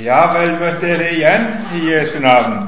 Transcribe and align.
Ja, 0.00 0.20
vel 0.32 0.54
møtte 0.60 0.86
dere 0.86 1.10
igjen 1.12 1.46
i 1.76 1.80
Jesu 1.90 2.18
navn. 2.22 2.60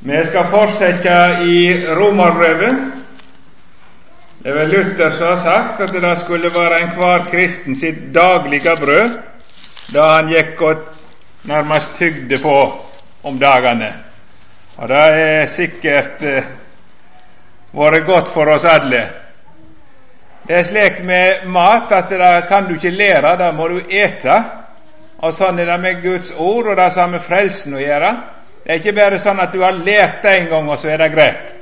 Vi 0.00 0.24
skal 0.24 0.46
fortsette 0.50 1.16
i 1.44 1.58
Romerbrevet. 1.98 2.78
Det 4.42 4.50
er 4.50 4.56
vel 4.56 4.72
Luther 4.74 5.10
som 5.14 5.28
har 5.28 5.36
sagt 5.42 5.80
at 5.80 5.92
det 5.92 6.14
skulle 6.18 6.50
være 6.54 6.80
enhver 6.82 7.26
kristen 7.30 7.76
sitt 7.78 8.08
daglige 8.14 8.74
brød 8.80 9.18
da 9.92 10.06
han 10.16 10.32
gikk 10.32 10.62
og 10.62 10.86
nærmest 11.44 11.94
tygde 11.98 12.38
på 12.42 12.56
om 13.22 13.38
dagene. 13.38 13.92
Og 14.76 14.88
det 14.88 15.00
er 15.00 15.46
sikkert 15.46 16.22
eh, 16.22 16.48
vært 17.72 18.06
godt 18.06 18.32
for 18.34 18.50
oss 18.54 18.64
alle. 18.64 19.04
Det 20.46 20.58
er 20.58 20.66
slik 20.66 21.02
med 21.06 21.46
mat 21.46 21.92
at 21.94 22.10
det 22.10 22.48
kan 22.48 22.66
du 22.66 22.74
ikke 22.74 22.90
lære, 22.90 23.36
det 23.38 23.54
må 23.54 23.68
du 23.68 23.80
ete. 23.88 24.42
Og 25.22 25.34
sånn 25.38 25.60
er 25.62 25.68
det 25.70 25.80
med 25.80 26.02
Guds 26.02 26.32
ord, 26.34 26.66
og 26.66 26.76
det 26.76 26.88
har 26.96 27.10
med 27.10 27.22
frelsen 27.22 27.76
å 27.78 27.82
gjøre. 27.82 28.10
Det 28.64 28.72
er 28.72 28.80
ikke 28.80 28.96
bare 28.96 29.20
sånn 29.22 29.40
at 29.42 29.54
du 29.54 29.62
har 29.62 29.78
lært 29.78 30.22
det 30.22 30.34
en 30.38 30.48
gang, 30.50 30.70
og 30.70 30.80
så 30.82 30.90
er 30.90 30.98
det 30.98 31.12
greit. 31.14 31.54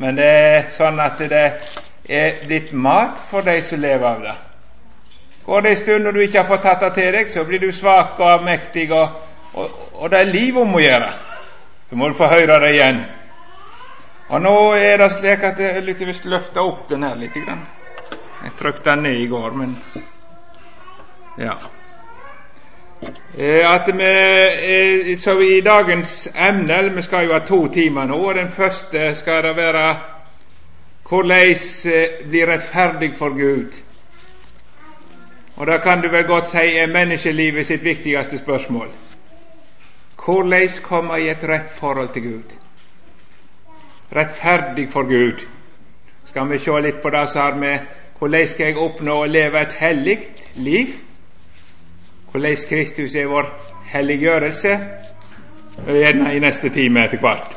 Men 0.00 0.16
det 0.16 0.30
er 0.30 0.64
sånn 0.72 1.00
at 1.00 1.20
det 1.20 1.44
er 2.08 2.40
blitt 2.46 2.72
mat 2.72 3.20
for 3.30 3.44
de 3.44 3.58
som 3.62 3.80
lever 3.80 4.08
av 4.08 4.24
det. 4.24 4.34
Går 5.44 5.60
det 5.60 5.70
en 5.70 5.76
stund 5.76 6.08
og 6.08 6.14
du 6.14 6.22
ikke 6.24 6.40
har 6.40 6.48
fått 6.48 6.64
tatt 6.64 6.80
det 6.80 6.92
til 6.96 7.12
deg, 7.12 7.28
så 7.28 7.44
blir 7.44 7.60
du 7.60 7.70
svak 7.72 8.16
og 8.20 8.30
avmektig, 8.30 8.88
og, 8.92 9.20
og, 9.52 9.78
og, 9.92 10.10
det 10.10 10.20
er 10.22 10.32
liv 10.32 10.56
om 10.58 10.72
å 10.72 10.80
gjøre. 10.80 11.12
Så 11.90 12.00
må 12.00 12.08
du 12.08 12.16
få 12.16 12.32
høre 12.32 12.60
det 12.64 12.74
igjen. 12.78 13.04
Og 14.32 14.40
nå 14.40 14.56
er 14.80 15.04
det 15.04 15.12
slik 15.12 15.44
at 15.44 15.60
jeg 15.60 15.76
har 15.76 15.84
lyst 15.84 16.00
til 16.00 16.32
å 16.32 16.38
løfte 16.38 16.64
opp 16.64 16.86
den 16.88 17.04
her 17.04 17.20
litt. 17.20 17.36
Jeg 18.44 18.52
trykte 18.58 18.90
den 18.90 19.02
ned 19.02 19.20
i 19.22 19.26
går, 19.26 19.50
men 19.50 19.76
ja. 21.38 21.54
Eh, 23.38 23.74
at 23.74 23.88
vi, 23.96 24.10
eh, 25.12 25.18
så 25.18 25.40
I 25.40 25.60
dagens 25.60 26.28
emne 26.34 26.90
Vi 26.94 27.02
skal 27.02 27.26
jo 27.26 27.32
ha 27.32 27.38
to 27.38 27.68
timer 27.68 28.06
nå, 28.06 28.16
og 28.16 28.34
den 28.34 28.50
første 28.50 29.14
skal 29.14 29.42
det 29.42 29.56
være 29.56 29.96
hvordan 31.08 31.56
eh, 31.92 32.28
bli 32.28 32.44
rettferdig 32.46 33.16
for 33.16 33.28
Gud. 33.28 33.80
Og 35.56 35.66
Da 35.66 35.78
kan 35.78 36.02
du 36.02 36.08
vel 36.08 36.24
godt 36.24 36.46
si 36.46 36.58
er 36.58 36.86
menneskelivet 36.86 37.66
sitt 37.66 37.84
viktigste 37.84 38.38
spørsmål. 38.38 38.88
Hvordan 40.24 40.68
komme 40.82 41.20
i 41.20 41.28
et 41.28 41.44
rett 41.44 41.70
forhold 41.70 42.08
til 42.08 42.22
Gud? 42.22 42.56
Rettferdig 44.16 44.88
for 44.92 45.02
Gud. 45.02 45.46
Skal 46.24 46.48
vi 46.50 46.58
se 46.58 46.80
litt 46.80 47.02
på 47.02 47.10
det 47.10 47.28
som 47.28 47.42
har 47.42 47.54
med 47.54 47.78
hvordan 48.24 48.46
skal 48.48 48.66
jeg 48.66 48.78
oppnå 48.80 49.18
å 49.20 49.26
leve 49.28 49.60
et 49.60 49.72
hellig 49.76 50.18
liv? 50.56 50.94
hvordan 52.34 52.56
Kristus 52.68 53.14
er 53.14 53.26
vår 53.30 53.46
helliggjørelse, 53.86 54.70
gjerne 55.86 56.32
i 56.34 56.40
neste 56.42 56.70
time 56.74 57.04
etter 57.04 57.20
hvert. 57.22 57.52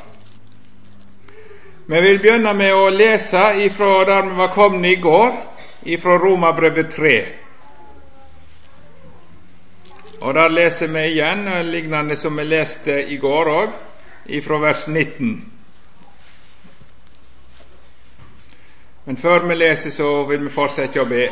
Vi 1.87 2.01
vil 2.03 2.19
begynne 2.21 2.53
med 2.53 2.75
å 2.75 2.91
lese 2.93 3.41
ifra 3.63 4.03
der 4.05 4.27
vi 4.27 4.35
var 4.37 4.51
kommet 4.53 4.91
i 4.91 5.01
går, 5.01 5.31
ifra 5.81 6.19
Romabrevet 6.21 6.93
3. 6.93 7.15
Og 10.21 10.33
Der 10.33 10.49
leser 10.49 10.87
vi 10.87 11.07
igjen, 11.09 11.49
lignende 11.71 12.15
som 12.15 12.37
vi 12.37 12.43
leste 12.43 13.01
i 13.01 13.17
går 13.17 13.49
òg, 13.49 13.73
ifra 14.25 14.59
vers 14.61 14.87
19. 14.87 15.56
Men 19.07 19.17
før 19.17 19.47
vi 19.47 19.55
leser, 19.55 19.89
så 19.89 20.25
vil 20.27 20.41
vi 20.43 20.49
fortsette 20.51 20.99
å 20.99 21.07
be. 21.07 21.29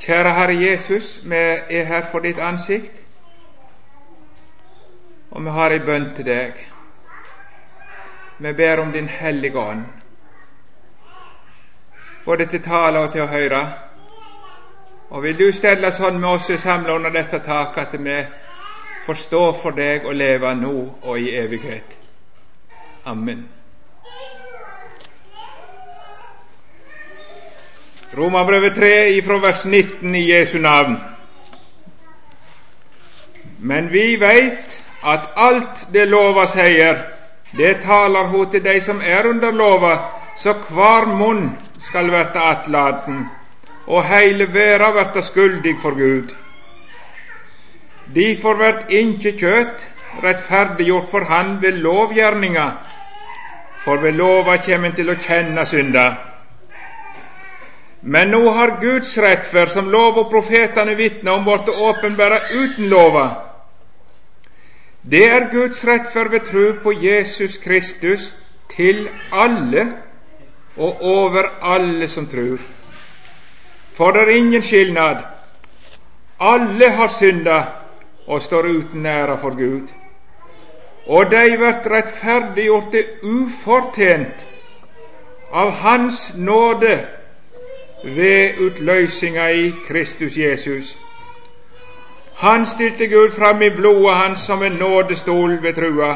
Kjære 0.00 0.32
Herre 0.38 0.54
Jesus, 0.56 1.18
vi 1.24 1.42
er 1.76 1.84
her 1.84 2.08
for 2.08 2.24
ditt 2.24 2.40
ansikt, 2.40 3.02
og 5.30 5.44
vi 5.44 5.52
har 5.58 5.76
ei 5.76 5.84
bønn 5.84 6.08
til 6.16 6.30
deg. 6.30 6.64
Vi 8.40 8.56
ber 8.56 8.80
om 8.80 8.96
Din 8.96 9.12
Hellige 9.20 9.60
Ånd, 9.60 9.86
både 12.24 12.48
til 12.48 12.64
tale 12.64 13.04
og 13.04 13.12
til 13.12 13.26
å 13.28 13.30
høre. 13.36 13.64
Og 15.12 15.28
vil 15.28 15.38
du 15.38 15.48
stelle 15.52 15.92
sånn 15.92 16.16
med 16.16 16.30
oss 16.38 16.48
samla 16.56 16.96
under 16.96 17.12
dette 17.12 17.44
taket 17.44 17.84
at 17.84 18.00
vi 18.00 18.20
får 19.04 19.26
stå 19.28 19.48
for 19.60 19.76
deg 19.76 20.08
og 20.08 20.16
leve 20.16 20.56
nå 20.56 20.76
og 21.02 21.18
i 21.18 21.34
evighet. 21.36 21.98
Amen. 23.04 23.61
Romerbrevet 28.16 28.74
3 28.74 29.22
fra 29.22 29.38
vers 29.38 29.64
19 29.64 30.14
i 30.14 30.30
Jesu 30.30 30.58
navn. 30.58 30.96
Men 33.58 33.88
vi 33.92 34.16
veit 34.16 34.82
at 35.02 35.30
alt 35.36 35.86
det 35.92 36.08
lova 36.08 36.44
sier, 36.46 36.98
det 37.56 37.78
taler 37.84 38.28
ho 38.32 38.44
til 38.44 38.60
dei 38.64 38.80
som 38.84 39.00
er 39.00 39.28
under 39.28 39.52
lova, 39.52 39.94
så 40.36 40.54
kvar 40.60 41.06
munn 41.06 41.54
skal 41.78 42.10
verta 42.12 42.50
atlaten, 42.50 43.30
og 43.86 44.04
heile 44.04 44.48
verda 44.52 44.90
verta 44.92 45.22
skuldig 45.24 45.78
for 45.80 45.96
Gud. 45.96 46.34
Difor 48.12 48.60
vert 48.60 48.92
inkje 48.92 49.32
kjøt 49.40 49.88
rettferdiggjort 50.22 51.08
for 51.10 51.24
Han 51.24 51.62
ved 51.62 51.80
lovgjerninga, 51.80 52.66
for 53.84 54.04
ved 54.04 54.12
lova 54.20 54.58
kjem 54.60 54.84
en 54.84 54.94
til 55.00 55.10
å 55.10 55.16
kjenne 55.16 55.64
synda. 55.66 56.31
Men 58.02 58.30
nå 58.30 58.50
har 58.50 58.80
Guds 58.80 59.18
rettferd, 59.18 59.68
som 59.70 59.90
lov 59.90 60.18
og 60.18 60.30
profetene 60.30 60.96
vitner 60.98 61.32
om, 61.32 61.44
blitt 61.46 61.68
åpenbæra 61.70 62.40
uten 62.50 62.88
lova. 62.90 63.26
Det 65.02 65.22
er 65.30 65.50
Guds 65.52 65.84
rettferd 65.86 66.30
ved 66.30 66.40
tro 66.46 66.64
på 66.82 66.92
Jesus 66.92 67.58
Kristus 67.58 68.34
til 68.74 69.08
alle 69.32 69.86
og 70.76 71.02
over 71.02 71.46
alle 71.62 72.08
som 72.08 72.26
tror. 72.26 72.58
For 73.94 74.10
det 74.10 74.22
er 74.22 74.36
ingen 74.36 74.62
skilnad. 74.62 75.22
Alle 76.40 76.90
har 76.90 77.08
synda 77.08 77.58
og 78.26 78.42
står 78.42 78.66
uten 78.66 79.06
æra 79.06 79.36
for 79.36 79.50
Gud. 79.50 79.88
Og 81.06 81.30
de 81.30 81.56
blir 81.56 81.90
rettferdiggjorte 81.90 83.04
ufortjent 83.22 84.46
av 85.52 85.70
Hans 85.70 86.32
nåde 86.34 86.98
ved 88.04 88.58
utløysinga 88.58 89.48
i 89.48 89.74
Kristus 89.88 90.38
Jesus. 90.38 90.98
Han 92.36 92.66
stilte 92.66 93.06
Gud 93.06 93.30
fram 93.30 93.62
i 93.62 93.70
blodet 93.70 94.16
hans 94.16 94.38
som 94.38 94.62
en 94.62 94.72
nådestol 94.72 95.62
ved 95.62 95.74
trua. 95.74 96.14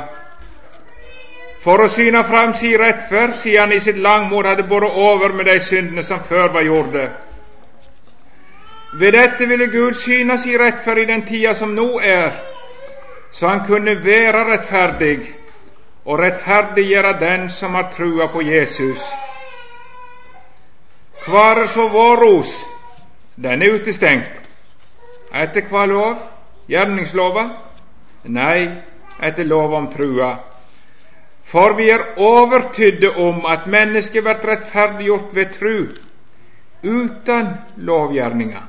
For 1.60 1.82
å 1.82 1.88
syne 1.90 2.24
fram 2.24 2.52
si 2.54 2.72
rettferd, 2.78 3.34
siden 3.34 3.60
han 3.60 3.72
i 3.72 3.80
sitt 3.80 3.98
langmod 3.98 4.46
hadde 4.46 4.68
båret 4.68 4.92
over 4.94 5.32
med 5.34 5.46
de 5.50 5.60
syndene 5.60 6.02
som 6.02 6.22
før 6.22 6.52
var 6.52 6.62
gjorde. 6.62 7.08
Ved 8.92 9.12
dette 9.12 9.46
ville 9.48 9.66
Gud 9.66 9.94
syne 9.94 10.38
si 10.38 10.56
rettferd 10.58 10.98
i 10.98 11.04
den 11.04 11.26
tida 11.26 11.54
som 11.54 11.74
nå 11.74 11.88
er, 11.98 12.30
så 13.30 13.48
han 13.48 13.64
kunne 13.66 13.98
være 14.04 14.44
rettferdig 14.52 15.18
og 16.04 16.18
rettferdiggjøre 16.18 17.16
den 17.20 17.50
som 17.50 17.74
har 17.74 17.90
trua 17.96 18.26
på 18.32 18.42
Jesus. 18.42 19.02
Hva 21.26 21.46
er 21.52 21.66
så 21.66 21.88
vår 21.88 22.16
ros? 22.22 22.66
Den 23.36 23.62
er 23.62 23.74
utestengt. 23.74 24.42
Etter 25.34 25.66
hva 25.70 25.86
lov? 25.90 26.20
Gjerningslova? 26.70 27.46
Nei, 28.30 28.82
etter 29.18 29.44
lov 29.44 29.74
om 29.74 29.88
trua. 29.90 30.30
For 31.46 31.74
vi 31.78 31.90
er 31.90 32.04
overtydde 32.22 33.10
om 33.22 33.44
at 33.46 33.66
mennesket 33.70 34.24
blir 34.26 34.42
rettferdiggjort 34.50 35.34
ved 35.34 35.52
tru, 35.54 35.76
uten 36.82 37.52
lovgjerninga. 37.76 38.62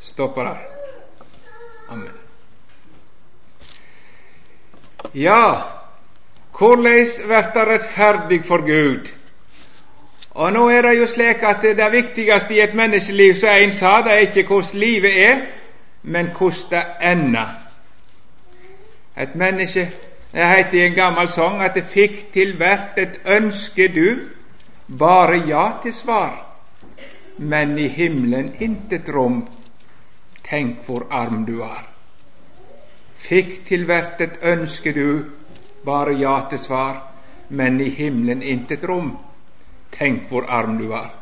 Stopper 0.00 0.44
der. 0.44 0.64
Amen. 1.88 2.12
Ja, 5.12 5.62
korleis 6.52 7.16
det 7.28 7.68
rettferdig 7.68 8.44
for 8.44 8.64
Gud? 8.66 9.15
Og 10.36 10.52
nå 10.52 10.68
er 10.68 10.82
det 10.82 10.98
jo 10.98 11.06
slik 11.08 11.42
at 11.48 11.62
det 11.62 11.92
viktigste 11.92 12.54
i 12.54 12.60
et 12.60 12.74
menneskeliv, 12.76 13.34
som 13.34 13.48
en 13.56 13.72
sa, 13.72 14.02
det 14.04 14.12
er 14.12 14.26
ikke 14.26 14.42
hvordan 14.48 14.80
livet 14.80 15.14
er, 15.28 15.38
men 16.02 16.28
hvordan 16.38 16.70
det 16.70 17.12
ender. 17.12 17.54
Et 19.16 19.34
menneske 19.34 19.90
Det 20.32 20.46
heter 20.48 20.78
i 20.78 20.86
en 20.86 20.94
gammel 20.94 21.28
sang 21.28 21.62
at 21.64 21.74
det 21.74 21.84
fikk 21.88 22.16
til 22.32 22.56
hvert 22.56 22.98
et 22.98 23.20
ønske 23.26 23.88
du, 23.88 24.18
bare 24.98 25.38
ja 25.48 25.70
til 25.82 25.94
svar, 25.94 26.34
men 27.38 27.78
i 27.78 27.88
himmelen 27.88 28.50
intet 28.60 29.08
rom, 29.14 29.46
tenk 30.44 30.84
hvor 30.86 31.06
arm 31.10 31.46
du 31.46 31.62
er. 31.62 31.86
Fikk 33.16 33.64
til 33.66 33.86
hvert 33.88 34.20
et 34.20 34.36
ønske 34.42 34.92
du, 34.92 35.24
bare 35.84 36.12
ja 36.20 36.36
til 36.50 36.58
svar, 36.58 37.00
men 37.48 37.80
i 37.80 37.88
himmelen 37.88 38.42
intet 38.42 38.84
rom. 38.84 39.16
Tenk 39.92 40.28
hvor 40.28 40.46
arm 40.48 40.78
du 40.78 40.88
var. 40.88 41.14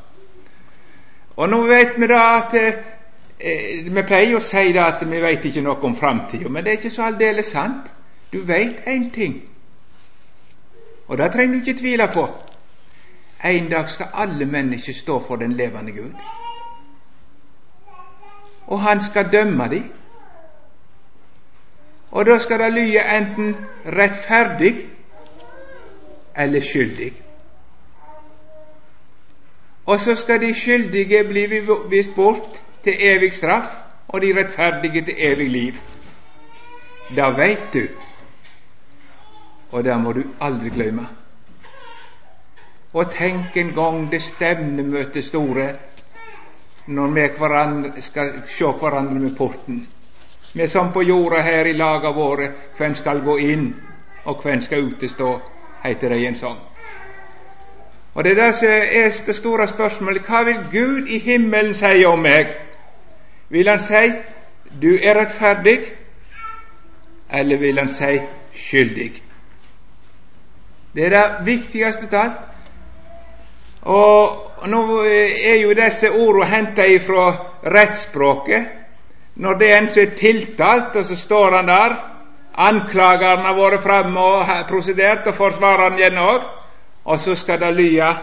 Og 1.37 1.49
nå 1.49 1.63
vet 1.67 1.99
vi 1.99 2.07
da 2.07 2.21
at 2.39 2.55
eh, 2.55 3.85
Vi 3.85 4.03
pleier 4.07 4.39
å 4.39 4.45
si 4.45 4.73
da 4.73 4.87
at 4.93 5.03
vi 5.11 5.21
vet 5.21 5.45
ikke 5.45 5.63
noe 5.65 5.83
om 5.83 5.97
framtida, 5.99 6.49
men 6.49 6.65
det 6.65 6.73
er 6.73 6.79
ikke 6.79 6.95
så 6.95 7.09
aldeles 7.11 7.51
sant. 7.51 7.91
Du 8.33 8.41
vet 8.47 8.87
én 8.89 9.11
ting, 9.15 9.43
og 11.07 11.19
det 11.19 11.33
trenger 11.33 11.55
du 11.55 11.61
ikke 11.61 11.79
tvile 11.81 12.09
på. 12.15 12.29
En 13.45 13.69
dag 13.71 13.89
skal 13.89 14.07
alle 14.15 14.47
mennesker 14.47 14.93
stå 14.93 15.19
for 15.27 15.37
den 15.37 15.53
levende 15.53 15.93
Gud. 15.93 16.15
Og 18.67 18.81
han 18.81 19.01
skal 19.01 19.33
dømme 19.33 19.69
dem. 19.69 19.93
Og 22.11 22.27
da 22.27 22.39
skal 22.39 22.59
det 22.59 22.73
lyde 22.73 23.03
enten 23.17 23.57
rettferdig 23.87 24.89
eller 26.37 26.61
skyldig. 26.61 27.24
Og 29.87 30.01
så 30.01 30.15
skal 30.15 30.41
de 30.41 30.55
skyldige 30.55 31.25
bli 31.25 31.47
vist 31.91 32.15
bort 32.15 32.63
til 32.85 32.95
evig 33.01 33.33
straff, 33.33 33.67
og 34.09 34.21
de 34.21 34.33
rettferdige 34.39 35.05
til 35.05 35.15
evig 35.19 35.51
liv. 35.51 35.75
Da 37.17 37.29
veit 37.37 37.75
du, 37.75 37.87
og 39.71 39.85
det 39.85 40.01
må 40.01 40.13
du 40.13 40.23
aldri 40.41 40.71
glemme. 40.71 41.09
Og 42.95 43.11
tenk 43.11 43.57
en 43.57 43.73
gang 43.75 44.11
det 44.11 44.23
stevnemøtet 44.23 45.25
store, 45.25 45.69
når 46.87 47.07
vi 47.07 47.29
hverandre 47.39 48.03
skal 48.03 48.33
se 48.49 48.65
hverandre 48.65 49.15
med 49.15 49.37
porten. 49.37 49.89
Vi 50.55 50.67
som 50.67 50.93
på 50.93 51.03
jorda 51.03 51.43
her 51.43 51.67
i 51.67 51.73
laga 51.73 52.13
våre, 52.13 52.53
hvem 52.77 52.95
skal 52.95 53.25
gå 53.25 53.37
inn, 53.37 53.75
og 54.25 54.43
hvem 54.43 54.61
skal 54.61 54.85
utestå, 54.85 55.41
heter 55.83 56.09
det 56.09 56.21
i 56.21 56.27
en 56.27 56.37
sang. 56.37 56.74
Og 58.15 58.25
Det 58.25 58.33
er 58.33 58.47
det 58.47 58.55
som 58.55 58.69
er 58.69 59.23
det 59.27 59.37
store 59.37 59.69
spørsmålet. 59.69 60.23
Hva 60.23 60.43
vil 60.43 60.59
Gud 60.73 61.07
i 61.09 61.19
himmelen 61.19 61.75
si 61.75 62.05
om 62.05 62.19
meg? 62.19 62.47
Vil 63.49 63.69
Han 63.69 63.79
si 63.79 64.13
'du 64.83 64.99
er 65.03 65.15
rettferdig', 65.15 65.93
eller 67.33 67.57
vil 67.57 67.79
Han 67.79 67.89
si 67.89 68.21
'skyldig'? 68.55 69.23
Det 70.95 71.05
er 71.05 71.11
det 71.11 71.47
viktigste 71.47 72.17
av 72.17 72.23
alt. 72.23 72.37
Og 73.83 74.69
nå 74.69 75.03
er 75.45 75.61
jo 75.63 75.73
disse 75.73 76.11
ordene 76.11 76.47
henta 76.47 76.85
ifra 76.85 77.37
rettsspråket. 77.65 78.65
Når 79.37 79.53
det 79.53 79.73
er 79.73 79.79
en 79.79 79.89
som 79.89 80.03
er 80.03 80.15
tiltalt, 80.17 80.97
og 80.97 81.05
så 81.05 81.17
står 81.17 81.57
han 81.57 81.69
der 81.69 82.11
Anklageren 82.57 83.43
har 83.43 83.55
vært 83.55 83.83
framme 83.83 84.21
og 84.21 84.47
prosedert, 84.69 85.27
og 85.27 85.35
forsvareren 85.35 85.99
igjen 85.99 86.19
òg. 86.19 86.43
Og 87.05 87.21
så 87.21 87.35
skal 87.35 87.61
det 87.61 87.75
lyde 87.75 88.17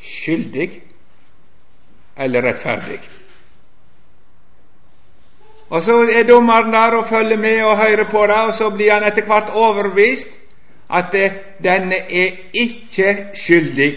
skyldig 0.00 0.70
eller 2.16 2.42
rettferdig. 2.42 3.00
Og 5.70 5.82
så 5.82 5.92
er 6.18 6.26
dommeren 6.28 6.72
der 6.72 6.96
og 6.96 7.06
følger 7.06 7.36
med 7.36 7.62
og 7.62 7.78
hører 7.78 8.04
på 8.10 8.26
det, 8.26 8.34
og 8.34 8.54
så 8.54 8.70
blir 8.70 8.92
han 8.92 9.04
etter 9.06 9.24
hvert 9.24 9.50
overbevist 9.54 10.40
at 10.90 11.14
denne 11.62 11.96
er 11.96 12.30
ikke 12.54 13.26
skyldig 13.34 13.92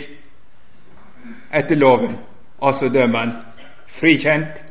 etter 1.53 1.75
loven. 1.75 2.17
Og 2.57 2.75
så 2.75 2.89
dømmer 2.89 3.19
han 3.19 3.31
frikjent. 3.87 4.63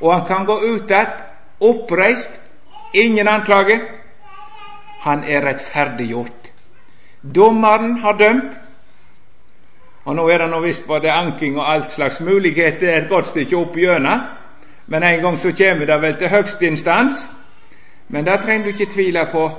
Og 0.00 0.14
han 0.14 0.26
kan 0.26 0.46
gå 0.46 0.56
ut 0.56 0.90
igjen 0.90 1.20
oppreist, 1.60 2.40
ingen 2.92 3.28
anklage. 3.28 3.80
Han 5.00 5.24
er 5.24 5.44
rettferdiggjort. 5.46 6.41
Dommeren 7.22 7.96
har 7.98 8.12
dømt. 8.12 8.60
Og 10.04 10.16
nå 10.16 10.28
er 10.28 10.38
det 10.38 10.50
nå 10.50 10.60
visst 10.60 10.86
både 10.86 11.10
anking 11.12 11.58
og 11.58 11.72
alt 11.72 11.92
slags 11.92 12.20
muligheter 12.20 12.96
et 12.96 13.08
godt 13.08 13.26
stykke 13.30 13.56
opp 13.56 13.76
gjennom. 13.78 14.24
Men 14.86 15.02
en 15.02 15.20
gang 15.22 15.38
så 15.38 15.52
kommer 15.52 15.86
det 15.86 16.00
vel 16.02 16.16
til 16.18 16.28
høgste 16.28 16.66
instans. 16.66 17.30
Men 18.08 18.24
da 18.24 18.36
trenger 18.36 18.64
du 18.64 18.72
ikke 18.72 18.92
tvile 18.92 19.28
på 19.32 19.50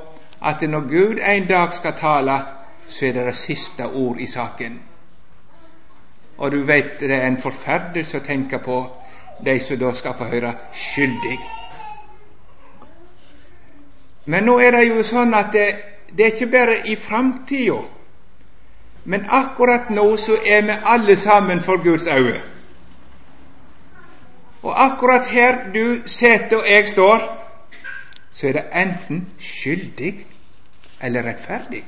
at 0.44 0.62
når 0.62 0.80
Gud 0.90 1.20
en 1.36 1.48
dag 1.48 1.74
skal 1.74 1.94
tale, 1.98 2.42
så 2.88 3.06
er 3.06 3.14
det 3.14 3.26
det 3.26 3.36
siste 3.36 3.86
ord 3.86 4.18
i 4.20 4.26
saken. 4.26 4.82
Og 6.38 6.52
du 6.52 6.64
vet 6.64 7.00
det 7.00 7.12
er 7.12 7.28
en 7.28 7.42
forferdelse 7.42 8.20
å 8.20 8.26
tenke 8.26 8.60
på 8.60 8.78
de 9.46 9.60
som 9.60 9.80
da 9.80 9.94
skal 9.94 10.18
få 10.18 10.24
høre 10.24 10.54
skyldig. 10.74 11.40
Men 14.26 14.44
nå 14.44 14.60
er 14.60 14.72
det 14.72 14.88
jo 14.88 15.04
sånn 15.04 15.34
at 15.34 15.52
det, 15.54 15.68
det 16.18 16.26
er 16.26 16.32
ikke 16.32 16.52
bare 16.52 16.76
i 16.88 16.96
framtida, 16.96 17.82
men 19.06 19.26
akkurat 19.30 19.90
nå 19.90 20.18
så 20.18 20.38
er 20.46 20.62
vi 20.62 20.74
alle 20.86 21.16
sammen 21.16 21.62
for 21.62 21.84
Guds 21.84 22.08
øye. 22.08 22.42
Og 24.64 24.84
akkurat 24.84 25.26
her 25.26 25.56
du 25.74 25.96
sitter 26.06 26.58
og 26.58 26.70
jeg 26.70 26.88
står, 26.88 27.48
så 28.32 28.48
er 28.48 28.52
det 28.52 28.64
enten 28.74 29.28
skyldig 29.40 30.26
eller 31.02 31.24
rettferdig. 31.24 31.84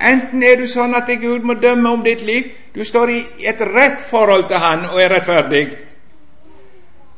Enten 0.00 0.42
er 0.42 0.58
du 0.60 0.66
sånn 0.68 0.94
at 0.94 1.08
Gud 1.20 1.46
må 1.46 1.54
dømme 1.54 1.90
om 1.90 2.02
ditt 2.04 2.20
liv, 2.20 2.50
du 2.74 2.84
står 2.84 3.10
i 3.10 3.20
et 3.48 3.60
rett 3.60 4.02
forhold 4.10 4.48
til 4.48 4.60
Han 4.60 4.84
og 4.90 5.00
er 5.02 5.14
rettferdig, 5.14 5.76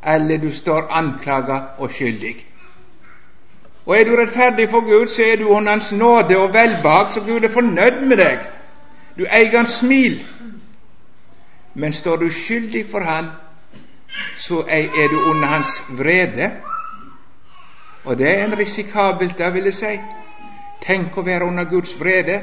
eller 0.07 0.39
du 0.39 0.51
står 0.53 0.87
anklaga 0.91 1.59
og 1.79 1.91
skyldig. 1.91 2.37
Og 3.89 3.97
er 3.97 4.05
du 4.05 4.17
rettferdig 4.17 4.71
for 4.71 4.81
Gud, 4.81 5.07
så 5.07 5.23
er 5.23 5.37
du 5.37 5.49
under 5.49 5.73
Hans 5.73 5.93
nåde 5.93 6.37
og 6.39 6.55
velbehag, 6.55 7.09
så 7.09 7.21
Gud 7.21 7.41
er 7.41 7.49
fornøyd 7.49 8.05
med 8.07 8.17
deg. 8.17 8.43
Du 9.19 9.25
eier 9.25 9.57
Hans 9.57 9.79
smil. 9.81 10.19
Men 11.75 11.93
står 11.93 12.17
du 12.17 12.29
skyldig 12.29 12.85
for 12.91 13.01
Han, 13.01 13.31
så 14.37 14.65
er 14.69 15.09
du 15.09 15.31
under 15.31 15.47
Hans 15.47 15.83
vrede. 15.89 16.51
Og 18.05 18.19
det 18.19 18.29
er 18.39 18.45
en 18.45 18.59
risikabelt, 18.59 19.39
det 19.39 19.55
vil 19.55 19.65
jeg 19.65 19.75
si. 19.75 19.97
Tenk 20.85 21.17
å 21.17 21.25
være 21.25 21.49
under 21.49 21.65
Guds 21.65 21.97
vrede. 22.01 22.43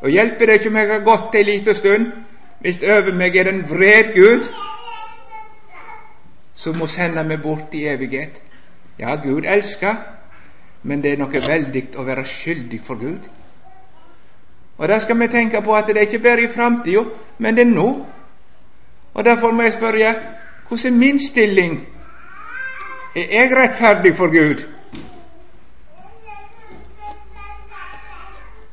Og 0.00 0.10
hjelper 0.10 0.46
det 0.46 0.52
ikke 0.54 0.68
om 0.68 0.76
jeg 0.76 0.92
har 0.92 1.04
gått 1.04 1.36
ei 1.36 1.42
lita 1.42 1.72
stund, 1.72 2.12
hvis 2.60 2.80
over 2.82 3.12
meg 3.12 3.36
er 3.36 3.52
en 3.52 3.64
vred 3.70 4.14
Gud, 4.16 4.48
som 6.54 6.80
må 6.80 6.86
sende 6.86 7.24
meg 7.24 7.42
bort 7.42 7.74
i 7.74 7.84
evighet. 7.92 8.47
Ja, 8.98 9.14
Gud 9.14 9.44
elsker, 9.46 9.94
men 10.82 11.02
det 11.02 11.12
er 11.12 11.20
noe 11.20 11.42
veldig 11.42 11.84
å 11.98 12.04
være 12.06 12.24
skyldig 12.26 12.80
for 12.84 12.98
Gud. 12.98 13.28
Og 14.78 14.88
Der 14.88 14.98
skal 14.98 15.18
vi 15.20 15.26
tenke 15.26 15.62
på 15.62 15.74
at 15.74 15.86
det 15.86 15.96
er 15.96 16.06
ikke 16.06 16.18
bare 16.18 16.42
i 16.42 16.48
framtida, 16.48 17.04
men 17.38 17.56
det 17.56 17.66
er 17.66 17.70
nå. 17.70 18.06
Og 19.14 19.24
Derfor 19.24 19.50
må 19.52 19.62
jeg 19.62 19.72
spørre 19.72 20.14
hvordan 20.68 20.92
er 20.92 20.98
min 20.98 21.18
stilling? 21.18 21.86
Er 23.14 23.40
jeg 23.40 23.56
rettferdig 23.56 24.16
for 24.16 24.26
Gud? 24.26 24.66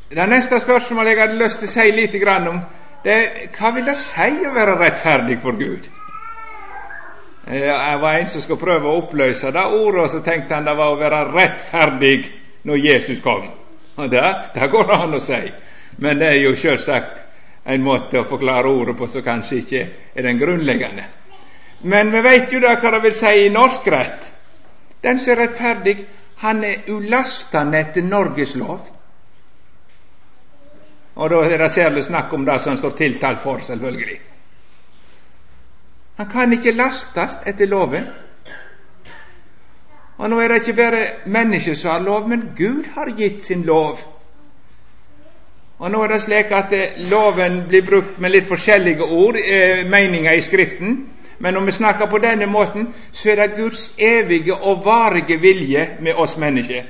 Det 0.09 0.29
neste 0.29 0.59
spørsmålet 0.59 1.11
jeg 1.11 1.21
hadde 1.21 1.43
lyst 1.43 1.59
til 1.59 1.67
å 1.67 1.71
si 1.71 1.91
litt 1.91 2.15
om, 2.47 2.59
det 3.03 3.13
er 3.13 3.47
hva 3.57 3.71
vil 3.75 3.85
det 3.85 3.97
si 3.97 4.45
å 4.47 4.53
være 4.53 4.77
rettferdig 4.79 5.39
for 5.41 5.57
Gud? 5.59 5.89
Jeg 7.45 7.99
var 8.01 8.13
en 8.13 8.27
som 8.27 8.41
skulle 8.41 8.61
prøve 8.61 8.89
å 8.89 9.01
oppløse 9.03 9.51
det 9.53 9.65
ordet, 9.65 10.01
og 10.01 10.09
så 10.09 10.21
tenkte 10.25 10.55
han 10.55 10.65
det 10.65 10.73
var 10.77 10.93
å 10.93 10.97
være 10.97 11.21
rettferdig 11.29 12.17
når 12.65 12.81
Jesus 12.81 13.21
kom. 13.21 13.45
Og 13.95 14.09
det, 14.13 14.23
det 14.55 14.71
går 14.71 14.89
det 14.89 14.97
an 14.97 15.13
å 15.17 15.21
si, 15.21 15.41
men 16.01 16.19
det 16.19 16.31
er 16.31 16.41
jo 16.41 16.55
selvsagt 16.57 17.21
en 17.65 17.85
måte 17.85 18.21
å 18.21 18.27
forklare 18.29 18.69
ordet 18.69 18.97
på 18.97 19.07
som 19.09 19.23
kanskje 19.25 19.61
ikke 19.61 19.85
er 20.13 20.25
den 20.25 20.41
grunnleggende. 20.41 21.05
Men 21.85 22.11
vi 22.13 22.21
vet 22.25 22.53
jo 22.53 22.61
da 22.63 22.75
hva 22.81 22.95
det 22.95 23.03
vil 23.05 23.13
si 23.13 23.31
i 23.45 23.53
norsk 23.53 23.87
rett. 23.93 24.29
Den 25.05 25.19
som 25.21 25.35
er 25.35 25.43
rettferdig, 25.43 25.97
han 26.41 26.63
er 26.65 26.89
ulastende 26.89 27.79
etter 27.79 28.05
Norges 28.05 28.55
lov. 28.57 28.79
Og 31.15 31.29
da 31.31 31.41
er 31.45 31.61
det 31.61 31.71
særlig 31.71 32.03
snakk 32.09 32.33
om 32.33 32.45
det 32.45 32.57
som 32.59 32.77
står 32.77 32.97
tiltalt 32.97 33.43
for, 33.43 33.61
selvfølgelig. 33.63 34.17
Han 36.17 36.29
kan 36.31 36.53
ikke 36.53 36.72
lastes 36.72 37.38
etter 37.48 37.67
loven. 37.67 38.07
Og 40.17 40.29
nå 40.29 40.39
er 40.39 40.48
det 40.48 40.62
ikke 40.62 40.77
bare 40.81 41.05
mennesket 41.25 41.77
som 41.77 41.91
har 41.91 42.00
lov, 42.00 42.29
men 42.29 42.51
Gud 42.57 42.84
har 42.95 43.12
gitt 43.17 43.43
sin 43.45 43.63
lov. 43.63 44.00
Og 45.79 45.91
nå 45.91 46.03
er 46.03 46.07
det 46.07 46.22
slik 46.24 46.51
at 46.55 46.72
eh, 46.74 47.10
loven 47.12 47.65
blir 47.67 47.84
brukt 47.84 48.19
med 48.19 48.31
litt 48.31 48.48
forskjellige 48.48 49.03
ord, 49.03 49.36
eh, 49.36 49.84
meninger 49.89 50.31
i 50.31 50.41
Skriften. 50.41 51.10
Men 51.39 51.53
når 51.53 51.65
vi 51.65 51.72
snakker 51.72 52.07
på 52.07 52.17
denne 52.17 52.45
måten, 52.45 52.93
så 53.12 53.31
er 53.31 53.36
det 53.36 53.57
Guds 53.57 53.93
evige 54.00 54.53
og 54.53 54.86
varige 54.86 55.41
vilje 55.41 55.89
med 56.00 56.13
oss 56.13 56.38
mennesker. 56.38 56.84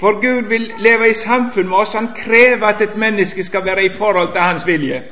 For 0.00 0.20
Gud 0.20 0.48
vil 0.48 0.72
leve 0.78 1.10
i 1.10 1.14
samfunn 1.14 1.68
med 1.68 1.76
oss. 1.76 1.94
Han 1.94 2.12
krever 2.16 2.66
at 2.66 2.80
et 2.80 2.96
menneske 2.96 3.44
skal 3.44 3.64
være 3.64 3.84
i 3.84 3.88
forhold 3.88 4.32
til 4.32 4.40
hans 4.40 4.66
vilje. 4.66 5.02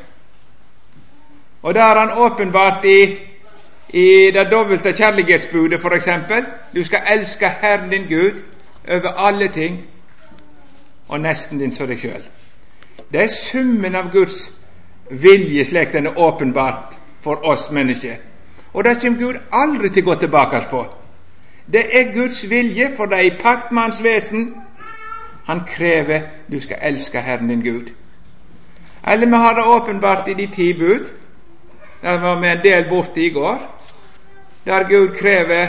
Og 1.69 1.75
det 1.75 1.83
har 1.83 1.99
han 1.99 2.11
åpenbart 2.11 2.85
i, 2.85 3.17
i 3.89 4.31
det 4.31 4.49
dobbelte 4.51 4.93
kjærlighetsbudet, 4.93 5.81
f.eks. 5.81 6.09
Du 6.75 6.85
skal 6.85 7.01
elske 7.13 7.49
Herren 7.49 7.91
din 7.91 8.07
Gud 8.09 8.43
over 8.89 9.09
alle 9.09 9.49
ting, 9.49 9.85
og 11.09 11.21
nesten 11.21 11.59
din 11.59 11.73
som 11.73 11.91
deg 11.91 12.01
sjøl. 12.01 12.25
Det 13.13 13.21
er 13.21 13.29
summen 13.29 13.95
av 14.01 14.09
Guds 14.13 14.47
vilje 15.11 15.65
slik 15.69 15.93
den 15.93 16.07
er 16.07 16.17
åpenbart 16.17 16.97
for 17.21 17.45
oss 17.45 17.69
mennesker. 17.71 18.17
Og 18.73 18.85
det 18.85 18.97
kommer 19.03 19.19
Gud 19.19 19.37
aldri 19.53 19.93
til 19.93 20.09
å 20.09 20.09
gå 20.09 20.19
tilbake 20.25 20.65
på. 20.71 20.83
Det 21.73 21.85
er 22.01 22.13
Guds 22.15 22.41
vilje, 22.51 22.95
for 22.97 23.13
det 23.13 23.19
er 23.19 23.29
i 23.29 23.39
pakt 23.43 23.73
med 23.73 23.83
Hans 23.83 24.03
vesen. 24.05 24.55
Han 25.45 25.67
krever 25.69 26.21
du 26.51 26.61
skal 26.61 26.81
elske 26.83 27.21
Herren 27.21 27.49
din 27.49 27.61
Gud. 27.61 27.93
Eller 29.05 29.27
vi 29.27 29.45
har 29.45 29.55
det 29.55 29.65
åpenbart 29.77 30.29
i 30.29 30.35
de 30.35 30.47
ti 30.47 30.73
bud. 30.73 31.13
Der 32.03 32.19
var 32.19 32.41
vi 32.41 32.49
en 32.49 32.63
del 32.63 32.89
borte 32.89 33.21
i 33.21 33.31
går. 33.31 33.59
Der 34.67 34.89
Gud 34.89 35.15
krever 35.15 35.67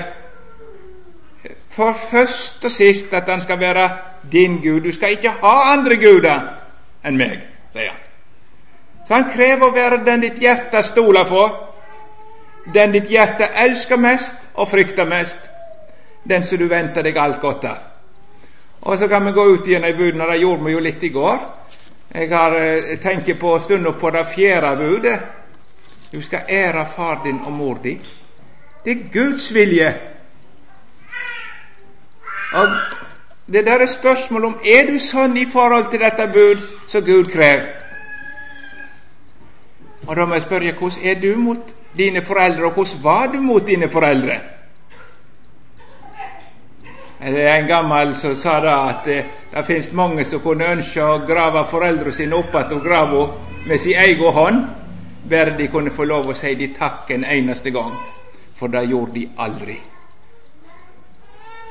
for 1.70 1.94
først 1.94 2.66
og 2.66 2.72
sist 2.72 3.14
at 3.14 3.30
han 3.30 3.42
skal 3.42 3.60
være 3.60 3.90
din 4.32 4.62
Gud. 4.62 4.82
Du 4.82 4.92
skal 4.92 5.12
ikke 5.12 5.30
ha 5.30 5.56
andre 5.74 5.96
guder 5.96 6.42
enn 7.06 7.18
meg, 7.18 7.46
sier 7.72 7.94
han. 7.94 8.06
Så 9.08 9.16
han 9.16 9.30
krever 9.32 9.70
å 9.70 9.74
være 9.74 10.04
den 10.06 10.22
ditt 10.22 10.42
hjerte 10.42 10.84
stoler 10.84 11.26
på, 11.30 11.46
den 12.74 12.92
ditt 12.94 13.08
hjerte 13.10 13.48
elsker 13.64 13.98
mest 13.98 14.36
og 14.54 14.70
frykter 14.70 15.08
mest, 15.10 15.40
den 16.30 16.44
som 16.44 16.60
du 16.60 16.68
venter 16.70 17.06
deg 17.06 17.18
alt 17.18 17.40
godt 17.42 17.66
av. 17.66 17.88
Og 18.82 18.98
så 19.00 19.08
kan 19.08 19.26
vi 19.26 19.32
gå 19.36 19.46
ut 19.54 19.68
igjen 19.68 19.88
i 19.88 19.96
budene, 19.96 20.28
det 20.30 20.42
gjorde 20.44 20.66
vi 20.66 20.76
jo 20.76 20.84
litt 20.84 21.04
i 21.04 21.10
går. 21.16 21.40
Jeg 22.14 22.30
har 22.32 22.56
eh, 22.60 22.96
tenker 23.02 23.38
på 23.40 23.58
stunda 23.64 23.92
på 23.92 24.12
det 24.12 24.26
fjerde 24.36 24.76
budet. 24.78 25.18
Du 26.12 26.22
skal 26.22 26.42
ære 26.50 26.88
far 26.96 27.22
din 27.24 27.39
og 27.46 27.51
mor 27.51 27.80
di. 27.84 28.00
Det 28.86 28.92
er 28.92 29.12
Guds 29.13 29.54
vilje. 29.54 29.94
Og 32.54 32.68
det 33.54 33.66
der 33.66 33.80
er 33.80 33.86
spørsmål 33.86 34.46
om 34.46 34.60
er 34.66 34.92
du 34.92 35.00
sånn 35.00 35.38
i 35.38 35.46
forhold 35.51 35.92
til 35.92 36.01
dette 36.01 36.28
bud 36.34 36.66
som 36.88 37.06
Gud 37.06 37.30
krever. 37.34 37.68
Og 40.08 40.16
da 40.16 40.25
må 40.25 40.34
jeg 40.34 40.48
spørre 40.48 40.74
hvordan 40.74 41.06
er 41.06 41.20
du 41.22 41.36
mot 41.38 41.74
dine 41.98 42.22
foreldre, 42.25 42.66
og 42.66 42.74
hvordan 42.74 43.04
var 43.04 43.28
du 43.28 43.42
mot 43.42 43.68
dine 43.68 43.89
foreldre? 43.89 44.39
Det 47.20 47.44
er 47.44 47.56
en 47.56 47.68
gammel 47.68 48.16
som 48.16 48.36
sa 48.36 48.60
da 48.63 48.75
at 48.89 49.06
det, 49.06 49.25
det 49.54 49.66
finnes 49.68 49.92
mange 49.94 50.24
som 50.25 50.39
kunne 50.39 50.72
ønske 50.72 51.04
å 51.04 51.18
grave 51.28 51.66
foreldrene 51.68 52.16
sine 52.16 52.38
opp 52.38 52.56
igjen 52.56 52.80
grava 52.86 53.25
med 53.68 53.78
sin 53.78 54.00
egen 54.00 54.34
hånd, 54.34 54.62
bare 55.30 55.58
de 55.58 55.68
kunne 55.68 55.92
få 55.92 56.04
lov 56.04 56.30
å 56.30 56.36
si 56.38 56.56
de 56.56 56.72
takk 56.74 57.12
en 57.12 57.24
eneste 57.24 57.72
gang, 57.76 57.96
for 58.56 58.72
det 58.72 58.86
gjorde 58.90 59.14
de 59.14 59.30
aldri. 59.38 59.78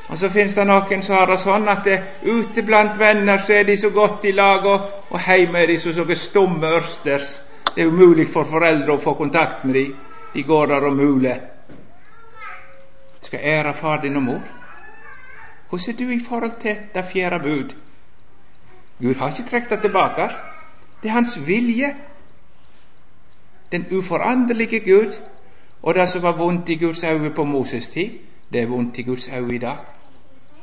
Og 0.08 0.18
så 0.18 0.30
finnes 0.32 0.54
det 0.56 0.64
noen 0.64 1.02
som 1.04 1.18
har 1.18 1.28
det 1.28 1.38
sånn 1.42 1.68
at 1.68 1.84
det, 1.84 1.98
ute 2.24 2.62
blant 2.64 2.96
venner 2.96 3.42
så 3.44 3.58
er 3.58 3.66
de 3.68 3.76
så 3.76 3.90
godt 3.92 4.24
i 4.24 4.32
lag, 4.32 4.64
og, 4.64 4.86
og 5.12 5.20
hjemme 5.20 5.60
er 5.60 5.68
de 5.68 5.76
så 5.80 5.92
sånne 5.92 6.16
stumme 6.16 6.70
ørsters. 6.78 7.34
Det 7.74 7.84
er 7.84 7.92
umulig 7.92 8.28
for 8.32 8.48
foreldre 8.48 8.96
å 8.96 9.02
få 9.02 9.14
kontakt 9.18 9.66
med 9.68 9.76
dem. 9.76 9.96
De 10.32 10.44
går 10.44 10.70
der 10.72 10.86
og 10.88 10.96
muler. 10.96 11.42
Skal 13.22 13.44
ære 13.44 13.74
far 13.76 14.00
din 14.02 14.16
og 14.16 14.24
mor. 14.24 14.46
Hvordan 15.68 15.92
er 15.92 15.98
du 15.98 16.10
i 16.10 16.24
forhold 16.24 16.56
til 16.60 16.76
det 16.94 17.04
fjerde 17.12 17.38
bud? 17.44 17.74
Gud 18.98 19.14
har 19.14 19.30
ikke 19.30 19.50
trukket 19.50 19.70
det 19.70 19.80
tilbake. 19.84 20.30
Det 21.02 21.08
er 21.08 21.12
Hans 21.12 21.36
vilje. 21.46 21.92
Den 23.72 23.86
uforanderlige 23.92 24.80
Gud. 24.80 25.12
Og 25.82 25.94
det 25.94 26.08
som 26.08 26.22
var 26.22 26.36
vondt 26.36 26.68
i 26.68 26.74
Guds 26.74 27.04
øyne 27.04 27.30
på 27.30 27.44
Moses' 27.44 27.92
tid, 27.92 28.10
det 28.52 28.62
er 28.62 28.66
vondt 28.66 28.98
i 28.98 29.02
Guds 29.02 29.28
øyne 29.28 29.54
i 29.54 29.58
dag. 29.58 29.76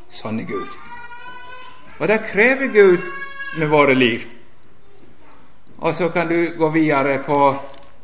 Sånn 0.09 0.39
er 0.39 0.45
Gud. 0.49 0.75
Og 1.99 2.07
det 2.07 2.19
krever 2.27 2.67
Gud 2.73 3.05
med 3.57 3.67
våre 3.67 3.95
liv. 3.95 4.25
Og 5.77 5.95
så 5.95 6.09
kan 6.09 6.27
du 6.27 6.57
gå 6.57 6.69
videre 6.71 7.23
på 7.23 7.55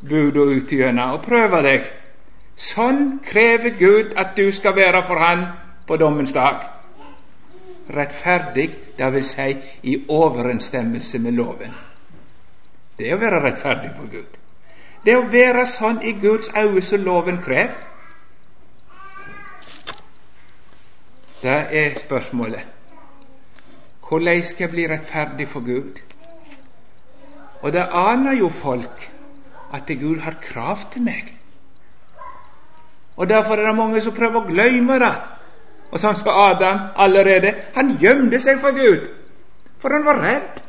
bud 0.09 0.37
og 0.37 0.47
utgjørende 0.55 1.03
og 1.03 1.25
prøve 1.25 1.61
deg. 1.63 1.89
Sånn 2.55 3.19
krever 3.23 3.75
Gud 3.79 4.13
at 4.15 4.37
du 4.37 4.51
skal 4.51 4.75
være 4.75 5.03
for 5.07 5.19
Han 5.19 5.45
på 5.87 5.97
dommens 5.97 6.33
dag 6.33 6.63
rettferdig, 7.95 8.69
det 8.97 9.13
vil 9.13 9.23
si 9.23 9.57
i 9.83 9.95
overensstemmelse 10.09 11.19
med 11.19 11.31
loven. 11.31 11.73
Det 12.97 13.09
er 13.09 13.17
å 13.17 13.21
være 13.21 13.41
rettferdig 13.45 13.91
for 13.97 14.11
Gud. 14.11 14.40
Det 15.05 15.15
å 15.17 15.25
være 15.33 15.65
sånn 15.65 16.03
i 16.05 16.13
Guds 16.21 16.51
øyne 16.57 16.83
som 16.85 17.01
loven 17.05 17.41
krever. 17.41 17.73
Det 21.41 21.57
er 21.81 21.97
spørsmålet. 21.97 22.67
Hvordan 24.05 24.43
skal 24.43 24.67
jeg 24.67 24.71
bli 24.75 24.87
rettferdig 24.91 25.47
for 25.49 25.65
Gud? 25.65 26.01
Og 27.61 27.73
det 27.73 27.87
aner 27.93 28.35
jo 28.37 28.49
folk 28.49 29.07
at 29.73 29.87
Gud 29.87 30.19
har 30.21 30.37
krav 30.41 30.83
til 30.93 31.01
meg. 31.01 31.31
Og 33.15 33.29
Derfor 33.29 33.57
er 33.57 33.67
det 33.67 33.75
mange 33.75 34.01
som 34.01 34.13
prøver 34.13 34.41
å 34.41 34.47
glemme 34.49 34.99
det. 35.01 35.13
Og 35.91 35.99
sånn 35.99 36.15
som 36.19 36.29
Adam 36.29 36.91
allerede. 36.95 37.53
Han 37.75 37.95
gjemte 37.99 38.39
seg 38.39 38.61
for 38.61 38.77
Gud, 38.77 39.09
for 39.81 39.93
han 39.93 40.05
var 40.05 40.21
redd. 40.23 40.61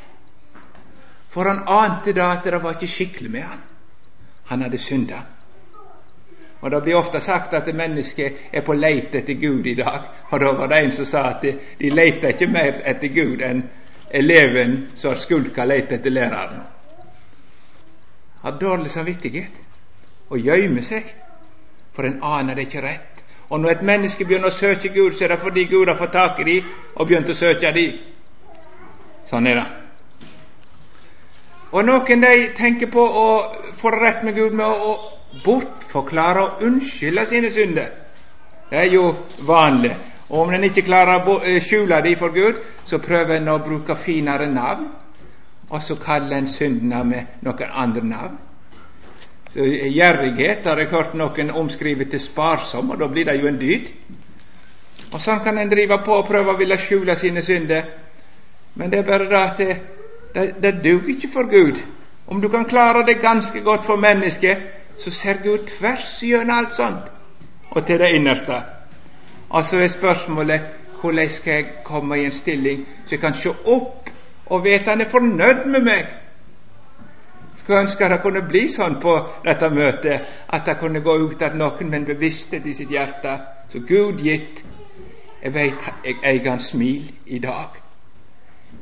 For 1.32 1.48
han 1.48 1.62
ante 1.68 2.12
da 2.16 2.32
at 2.32 2.44
det 2.44 2.62
var 2.62 2.76
ikke 2.76 2.90
skikkelig 2.90 3.30
med 3.30 3.46
han. 3.46 3.62
Han 4.44 4.62
hadde 4.62 4.78
synda. 4.78 5.22
Og 6.62 6.70
Det 6.70 6.82
blir 6.82 6.94
ofte 6.94 7.20
sagt 7.20 7.54
at 7.54 7.74
mennesket 7.74 8.32
er 8.52 8.60
på 8.60 8.72
leit 8.72 9.14
etter 9.14 9.34
Gud 9.34 9.66
i 9.66 9.74
dag. 9.74 10.00
Og 10.30 10.40
Da 10.40 10.52
var 10.52 10.66
det 10.66 10.84
en 10.84 10.92
som 10.92 11.04
sa 11.04 11.22
at 11.28 11.42
de, 11.42 11.90
leter 11.90 12.28
ikke 12.28 12.46
mer 12.46 12.82
etter 12.84 13.08
Gud 13.08 13.42
enn 13.42 13.64
eleven 14.10 14.88
som 14.94 15.16
skulka 15.16 15.64
leter 15.64 15.96
etter 15.96 16.10
læreren. 16.10 16.62
Har 18.42 18.58
dårlig 18.60 18.90
samvittighet 18.90 19.60
og 20.30 20.38
gjemmer 20.38 20.82
seg, 20.82 21.02
for 21.92 22.06
en 22.06 22.22
aner 22.22 22.54
det 22.54 22.68
ikke 22.68 22.82
rett. 22.82 23.24
Og 23.50 23.60
når 23.60 23.70
et 23.70 23.82
menneske 23.82 24.24
begynner 24.24 24.46
å 24.48 24.54
søke 24.54 24.88
Gud, 24.88 25.12
så 25.12 25.24
er 25.24 25.28
det 25.28 25.40
fordi 25.40 25.64
Gud 25.64 25.88
har 25.88 25.98
fått 25.98 26.12
tak 26.12 26.40
i 26.40 26.44
dem 26.44 26.72
og 26.94 27.08
begynt 27.08 27.28
å 27.28 27.34
søke 27.34 27.72
dem. 27.72 27.98
Sånn 29.26 29.46
er 29.46 29.54
det. 29.54 29.81
Og 31.72 31.84
noen 31.88 32.20
de 32.20 32.48
tenker 32.56 32.90
på 32.92 33.00
å 33.00 33.26
få 33.80 33.90
rett 33.94 34.24
med 34.26 34.36
Gud 34.36 34.56
med 34.56 34.68
å, 34.68 34.92
bortforklare 35.44 36.40
og 36.42 36.64
unnskylde 36.66 37.24
sine 37.26 37.50
synder. 37.50 37.92
Det 38.68 38.76
er 38.82 38.90
jo 38.92 39.06
vanlig. 39.48 39.94
Og 40.28 40.42
om 40.42 40.52
en 40.52 40.64
ikke 40.68 40.84
klarer 40.84 41.24
å 41.28 41.38
eh, 41.40 41.60
skjule 41.64 42.02
dem 42.04 42.18
for 42.20 42.34
Gud, 42.36 42.60
så 42.84 43.00
prøver 43.00 43.38
en 43.38 43.48
å 43.48 43.58
bruke 43.64 43.96
finere 43.96 44.48
navn, 44.52 44.90
og 45.70 45.80
så 45.82 45.96
kaller 45.96 46.36
en 46.36 46.48
syndene 46.48 47.00
med 47.08 47.44
noen 47.46 47.72
andre 47.84 48.04
navn. 48.04 48.36
Så 49.52 49.64
Gjerrighet 49.64 50.64
har 50.68 50.80
jeg 50.80 50.92
hørt 50.92 51.16
noen 51.16 51.50
omskrive 51.56 52.04
til 52.08 52.20
sparsom, 52.20 52.92
og 52.92 53.00
da 53.00 53.08
blir 53.12 53.28
det 53.28 53.38
jo 53.40 53.48
en 53.48 53.60
dyd. 53.60 53.90
Og 55.12 55.20
Sånn 55.20 55.42
kan 55.44 55.58
en 55.60 55.72
drive 55.72 55.98
på 56.04 56.16
og 56.16 56.28
prøve 56.28 56.54
å 56.54 56.60
ville 56.60 56.80
skjule 56.80 57.16
sine 57.20 57.44
synder. 57.44 57.90
Men 58.80 58.92
det 58.92 59.02
er 59.02 59.08
bare 59.08 59.28
det 59.28 59.40
at 59.40 59.60
det, 60.34 60.54
det, 60.62 60.84
duger 60.84 61.08
ikke 61.08 61.28
for 61.32 61.50
Gud. 61.50 61.82
Om 62.26 62.40
du 62.40 62.48
kan 62.48 62.64
klare 62.64 63.06
det 63.06 63.20
ganske 63.20 63.60
godt 63.60 63.84
for 63.84 63.96
mennesket, 63.96 64.58
så 64.98 65.10
ser 65.10 65.42
Gud 65.42 65.66
tvers 65.66 66.20
gjennom 66.22 66.58
alt 66.58 66.72
sånt 66.72 67.10
og 67.70 67.86
til 67.86 67.98
det 67.98 68.08
innerste. 68.14 68.62
Og 69.48 69.64
så 69.64 69.76
er 69.80 69.88
spørsmålet 69.88 70.60
hvordan 71.00 71.30
skal 71.30 71.54
jeg 71.54 71.66
komme 71.84 72.20
i 72.20 72.24
en 72.24 72.32
stilling 72.32 72.88
så 73.04 73.14
jeg 73.14 73.20
kan 73.20 73.34
se 73.34 73.48
opp 73.48 74.10
og 74.46 74.64
vite 74.64 74.90
han 74.90 75.00
er 75.00 75.08
fornøyd 75.08 75.64
med 75.66 75.80
meg? 75.80 76.06
Skulle 77.56 77.80
ønske 77.80 78.08
det 78.08 78.20
kunne 78.22 78.42
bli 78.48 78.68
sånn 78.68 79.00
på 79.00 79.16
dette 79.44 79.70
møtet 79.70 80.28
at 80.48 80.66
det 80.66 80.78
kunne 80.80 81.00
gå 81.00 81.16
ut 81.24 81.42
at 81.42 81.56
noen 81.56 81.90
med 81.90 81.98
en 82.00 82.08
bevissthet 82.14 82.66
i 82.66 82.74
sitt 82.74 82.90
hjerte 82.90 83.38
så 83.68 83.80
Gud 83.88 84.20
gitt 84.22 84.64
Jeg 85.42 85.54
veit 85.54 85.88
jeg 86.04 86.20
eier 86.22 86.50
hans 86.50 86.68
smil 86.70 87.08
i 87.26 87.40
dag. 87.42 87.91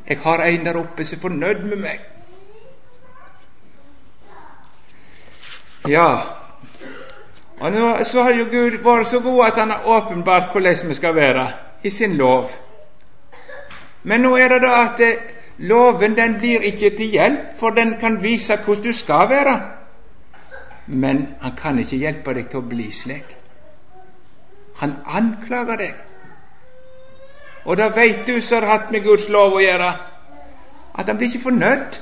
Jeg 0.09 0.19
har 0.19 0.43
en 0.45 0.67
der 0.67 0.77
oppe 0.77 1.05
som 1.05 1.17
er 1.17 1.21
fornøyd 1.21 1.65
med 1.71 1.77
meg. 1.77 2.01
Ja, 5.89 6.09
og 7.61 7.73
nå 7.73 7.91
så 8.05 8.23
har 8.23 8.37
jo 8.37 8.49
Gud 8.53 8.81
vært 8.85 9.09
så 9.09 9.21
god 9.21 9.47
at 9.47 9.59
Han 9.61 9.71
har 9.71 9.87
åpenbart 9.87 10.53
hvordan 10.53 10.89
vi 10.89 10.95
skal 10.95 11.15
være 11.15 11.53
i 11.85 11.91
sin 11.91 12.17
lov. 12.17 12.51
Men 14.03 14.21
nå 14.21 14.37
er 14.37 14.49
det 14.49 14.63
da 14.63 14.85
at 14.85 14.99
det, 14.99 15.13
Loven 15.61 16.17
den 16.17 16.39
blir 16.39 16.61
ikke 16.65 16.91
til 16.97 17.07
hjelp, 17.13 17.59
for 17.59 17.71
den 17.71 17.99
kan 18.01 18.23
vise 18.23 18.57
hvordan 18.57 18.85
du 18.85 18.93
skal 18.93 19.29
være. 19.31 19.61
Men 20.87 21.29
han 21.41 21.53
kan 21.57 21.79
ikke 21.79 21.97
hjelpe 21.97 22.35
deg 22.35 22.49
til 22.49 22.63
å 22.63 22.69
bli 22.69 22.87
slik. 22.93 23.37
Han 24.81 24.95
anklager 25.05 25.77
deg. 25.77 25.99
Og 27.65 27.77
da 27.77 27.91
veit 27.95 28.27
du 28.27 28.41
som 28.41 28.63
har 28.63 28.69
hatt 28.71 28.93
med 28.93 29.05
Guds 29.05 29.29
lov 29.29 29.57
å 29.59 29.63
gjøre, 29.63 29.91
at 30.99 31.09
han 31.09 31.19
blir 31.19 31.29
ikke 31.29 31.45
fornøyd. 31.45 32.01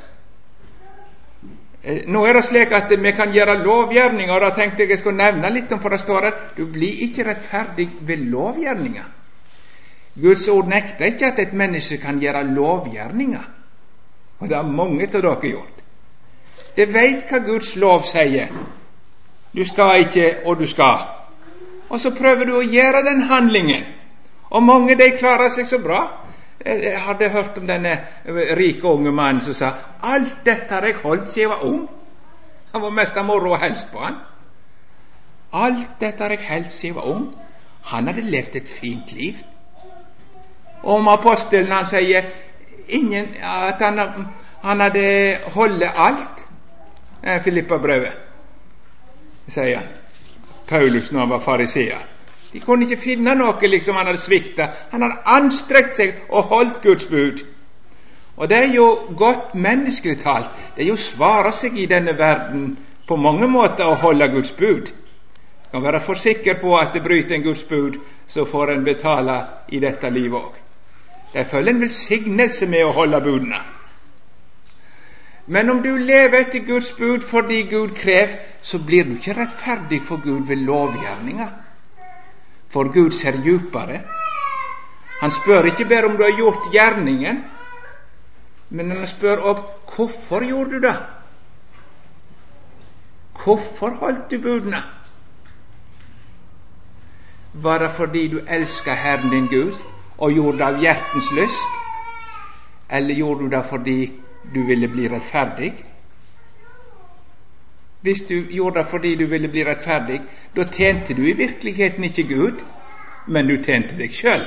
Eh, 1.82 2.02
nå 2.10 2.24
er 2.26 2.38
det 2.38 2.44
slik 2.46 2.72
at 2.74 2.90
vi 2.90 3.12
kan 3.16 3.34
gjøre 3.34 3.58
lovgjerninger, 3.62 4.34
og 4.34 4.40
da 4.46 4.50
tenkte 4.54 4.82
jeg 4.82 4.94
jeg 4.94 5.02
skulle 5.02 5.22
nevne 5.22 5.50
litt 5.54 5.72
om, 5.72 5.80
for 5.80 5.94
det 5.94 6.00
står 6.02 6.26
at 6.30 6.40
du 6.56 6.66
blir 6.66 7.04
ikke 7.08 7.26
rettferdig 7.28 7.88
ved 8.00 8.28
lovgjerninger. 8.30 9.14
Guds 10.18 10.48
ord 10.48 10.66
nekter 10.66 11.12
ikke 11.12 11.26
at 11.32 11.38
et 11.38 11.52
menneske 11.54 12.00
kan 12.02 12.18
gjøre 12.18 12.42
lovgjerninger, 12.54 13.44
og 14.38 14.48
det 14.48 14.56
har 14.56 14.66
mange 14.66 15.06
av 15.06 15.22
dere 15.22 15.52
gjort. 15.52 15.84
Det 16.76 16.88
veit 16.94 17.30
hva 17.30 17.38
Guds 17.42 17.76
lov 17.76 18.04
sier. 18.06 18.50
Du 19.54 19.64
skal 19.64 20.04
ikke, 20.04 20.42
og 20.44 20.58
du 20.58 20.66
skal. 20.66 21.06
Og 21.88 22.00
så 22.00 22.10
prøver 22.14 22.46
du 22.46 22.56
å 22.58 22.66
gjøre 22.66 23.02
den 23.06 23.22
handlingen. 23.30 23.86
Og 24.50 24.62
mange 24.62 24.96
de 24.96 25.10
klarer 25.18 25.48
seg 25.52 25.66
så 25.66 25.78
bra. 25.82 26.00
Jeg 26.64 27.00
hadde 27.00 27.28
hørt 27.30 27.58
om 27.58 27.66
denne 27.66 27.94
rike 28.58 28.88
unge 28.88 29.12
mannen 29.12 29.40
som 29.40 29.54
sa 29.54 29.72
'Alt 30.02 30.36
dette 30.44 30.74
har 30.74 30.82
jeg 30.86 30.94
holdt 31.02 31.28
siden 31.28 31.40
jeg 31.42 31.48
var 31.50 31.64
ung'. 31.64 31.88
Han 32.72 32.82
var 32.82 32.90
mest 32.90 33.16
av 33.16 33.24
moro 33.24 33.52
og 33.52 33.60
helst 33.60 33.92
på 33.92 33.98
han. 33.98 34.14
Alt 35.52 36.00
dette 36.00 36.22
har 36.22 36.30
jeg 36.30 36.48
holdt 36.48 36.72
siden 36.72 36.94
jeg 36.94 36.94
var 36.94 37.10
ung. 37.10 37.34
Han 37.82 38.06
hadde 38.06 38.30
levd 38.30 38.56
et 38.56 38.68
fint 38.68 39.12
liv. 39.12 39.34
Og 40.82 40.94
om 40.94 41.08
apostelen 41.08 41.72
han 41.72 41.86
sier 41.86 42.22
ingen, 42.88 43.26
at 43.42 43.80
han, 43.80 43.98
han 44.62 44.80
hadde 44.80 45.38
holdt 45.54 45.84
alt. 45.94 46.44
Eh, 47.22 47.42
Filippa-brevet, 47.42 48.12
sier 49.48 49.76
han. 49.76 49.88
Paulus 50.68 51.12
når 51.12 51.20
han 51.20 51.30
var 51.30 51.38
fariseer. 51.38 52.17
De 52.52 52.60
kunne 52.60 52.86
ikke 52.86 53.02
finne 53.02 53.34
noe 53.36 53.68
liksom 53.68 53.96
han 53.96 54.08
hadde 54.08 54.22
svikta. 54.22 54.70
Han 54.92 55.04
hadde 55.04 55.22
anstrengt 55.26 55.96
seg 55.96 56.22
og 56.28 56.52
holdt 56.52 56.82
Guds 56.82 57.06
bud. 57.06 57.44
Og 58.38 58.48
det 58.48 58.58
er 58.58 58.74
jo 58.74 58.86
godt 59.18 59.54
menneskelig 59.54 60.20
talt. 60.22 60.50
Det 60.76 60.84
er 60.84 60.88
jo 60.88 60.96
svare 60.96 61.52
seg 61.52 61.76
i 61.78 61.88
denne 61.90 62.14
verden 62.18 62.76
på 63.08 63.16
mange 63.16 63.48
måter 63.50 63.88
å 63.88 63.98
holde 63.98 64.30
Guds 64.32 64.52
bud. 64.52 64.92
Du 65.68 65.72
kan 65.72 65.82
være 65.84 66.00
for 66.00 66.14
sikker 66.14 66.60
på 66.60 66.76
at 66.78 66.94
det 66.94 67.02
bryter 67.04 67.34
en 67.36 67.42
Guds 67.42 67.64
bud, 67.68 67.98
så 68.26 68.44
får 68.44 68.72
en 68.72 68.84
betale 68.84 69.40
i 69.68 69.80
dette 69.82 70.10
livet 70.10 70.38
òg. 70.38 70.54
Det 71.32 71.48
følger 71.50 71.74
en 71.74 71.82
velsignelse 71.82 72.66
med 72.66 72.86
å 72.86 72.94
holde 72.96 73.20
budene. 73.20 73.60
Men 75.46 75.70
om 75.70 75.82
du 75.82 75.90
lever 75.96 76.44
etter 76.44 76.64
Guds 76.64 76.92
bud 76.96 77.24
fordi 77.24 77.62
Gud 77.68 77.94
krever, 77.96 78.38
så 78.62 78.78
blir 78.78 79.04
du 79.04 79.16
ikke 79.16 79.36
rettferdig 79.36 80.00
for 80.04 80.20
Gud 80.24 80.46
ved 80.48 80.64
lovgjerninga. 80.68 81.48
For 82.68 82.92
Gud 82.92 83.10
ser 83.16 83.40
djupere. 83.42 84.02
Han 85.20 85.30
spør 85.30 85.70
ikke 85.70 85.84
bare 85.88 86.06
om 86.06 86.16
du 86.16 86.22
har 86.22 86.36
gjort 86.36 86.68
gjerningen, 86.72 87.44
men 88.70 88.90
han 88.90 89.08
spør 89.08 89.40
opp 89.50 89.94
hvorfor 89.96 90.44
gjorde 90.44 90.76
du 90.76 90.86
det? 90.86 90.96
Hvorfor 93.44 93.96
holdt 94.00 94.30
du 94.30 94.38
budene? 94.42 94.82
Var 97.52 97.78
det 97.78 97.90
fordi 97.96 98.28
du 98.28 98.38
elska 98.46 98.94
Herren 98.94 99.30
din 99.30 99.46
Gud 99.50 99.74
og 100.18 100.32
gjorde 100.32 100.58
det 100.58 100.66
av 100.66 100.80
hjertens 100.82 101.32
lyst, 101.32 101.78
eller 102.90 103.14
gjorde 103.14 103.44
du 103.44 103.48
det 103.56 103.64
fordi 103.66 103.98
du 104.54 104.60
ville 104.66 104.88
bli 104.88 105.08
rettferdig? 105.08 105.72
Hvis 108.08 108.22
du 108.22 108.34
gjorde 108.50 108.78
det 108.78 108.86
fordi 108.86 109.14
du 109.14 109.26
ville 109.26 109.48
bli 109.48 109.64
rettferdig, 109.64 110.20
da 110.56 110.64
tjente 110.64 111.14
du 111.14 111.26
i 111.28 111.32
virkeligheten 111.36 112.04
ikke 112.04 112.22
Gud, 112.28 112.62
men 113.26 113.48
du 113.48 113.58
tjente 113.62 113.98
deg 113.98 114.14
sjøl. 114.16 114.46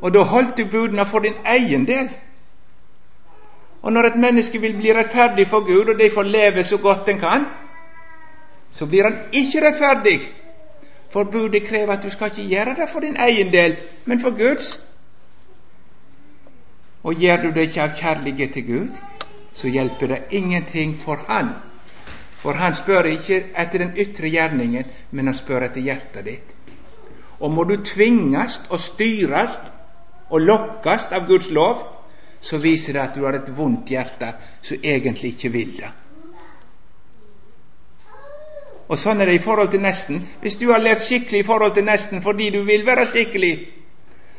Og 0.00 0.14
da 0.14 0.22
holdt 0.24 0.56
du 0.56 0.64
budene 0.72 1.04
for 1.06 1.20
din 1.20 1.36
egen 1.44 1.84
del. 1.86 2.08
Og 3.82 3.92
når 3.92 4.08
et 4.08 4.16
menneske 4.24 4.60
vil 4.60 4.76
bli 4.80 4.96
rettferdig 4.96 5.46
for 5.46 5.68
Gud, 5.68 5.92
og 5.92 6.00
de 6.00 6.10
får 6.14 6.32
leve 6.32 6.64
så 6.64 6.78
godt 6.80 7.08
en 7.12 7.20
kan, 7.20 7.44
så 8.70 8.86
blir 8.86 9.04
han 9.04 9.18
ikke 9.32 9.66
rettferdig. 9.66 10.20
For 11.12 11.24
budet 11.24 11.66
krever 11.68 11.92
at 11.92 12.02
du 12.02 12.10
skal 12.10 12.32
ikke 12.32 12.48
gjøre 12.54 12.78
det 12.80 12.88
for 12.92 13.04
din 13.04 13.20
egen 13.20 13.52
del, 13.52 13.76
men 14.04 14.20
for 14.20 14.30
Guds. 14.30 14.80
Og 17.02 17.14
gjør 17.14 17.36
du 17.36 17.50
det 17.52 17.68
ikke 17.68 17.82
av 17.82 17.98
kjærlighet 18.00 18.52
til 18.52 18.66
Gud, 18.66 18.96
så 19.54 19.68
hjelper 19.68 20.08
det 20.08 20.22
ingenting 20.30 20.98
for 20.98 21.20
Han. 21.28 21.54
For 22.42 22.52
Han 22.52 22.74
spør 22.74 23.08
ikke 23.08 23.40
etter 23.56 23.78
den 23.78 23.94
ytre 23.96 24.28
gjerningen, 24.28 24.84
men 25.10 25.26
han 25.26 25.34
spør 25.34 25.68
etter 25.68 25.80
hjertet 25.80 26.24
ditt. 26.24 26.54
Og 27.40 27.50
må 27.50 27.64
du 27.64 27.76
tvinges 27.76 28.60
og 28.70 28.80
styres 28.80 29.58
og 30.30 30.40
lokkes 30.40 31.08
av 31.12 31.26
Guds 31.28 31.50
lov, 31.50 31.82
så 32.40 32.58
viser 32.58 32.92
det 32.92 33.02
at 33.02 33.14
du 33.14 33.24
har 33.24 33.38
et 33.38 33.52
vondt 33.56 33.88
hjerte 33.88 34.34
som 34.62 34.82
egentlig 34.82 35.34
ikke 35.34 35.52
vil 35.52 35.76
det. 35.78 35.92
Og 38.88 39.00
sånn 39.00 39.22
er 39.22 39.30
det 39.30 39.38
i 39.38 39.44
forhold 39.44 39.70
til 39.72 39.80
nesten. 39.80 40.26
Hvis 40.42 40.58
du 40.60 40.68
har 40.72 40.82
levd 40.84 41.06
skikkelig 41.06 41.40
i 41.40 41.46
forhold 41.48 41.74
til 41.74 41.86
nesten 41.88 42.22
fordi 42.22 42.50
du 42.52 42.60
vil 42.68 42.84
være 42.86 43.06
skikkelig, 43.08 43.54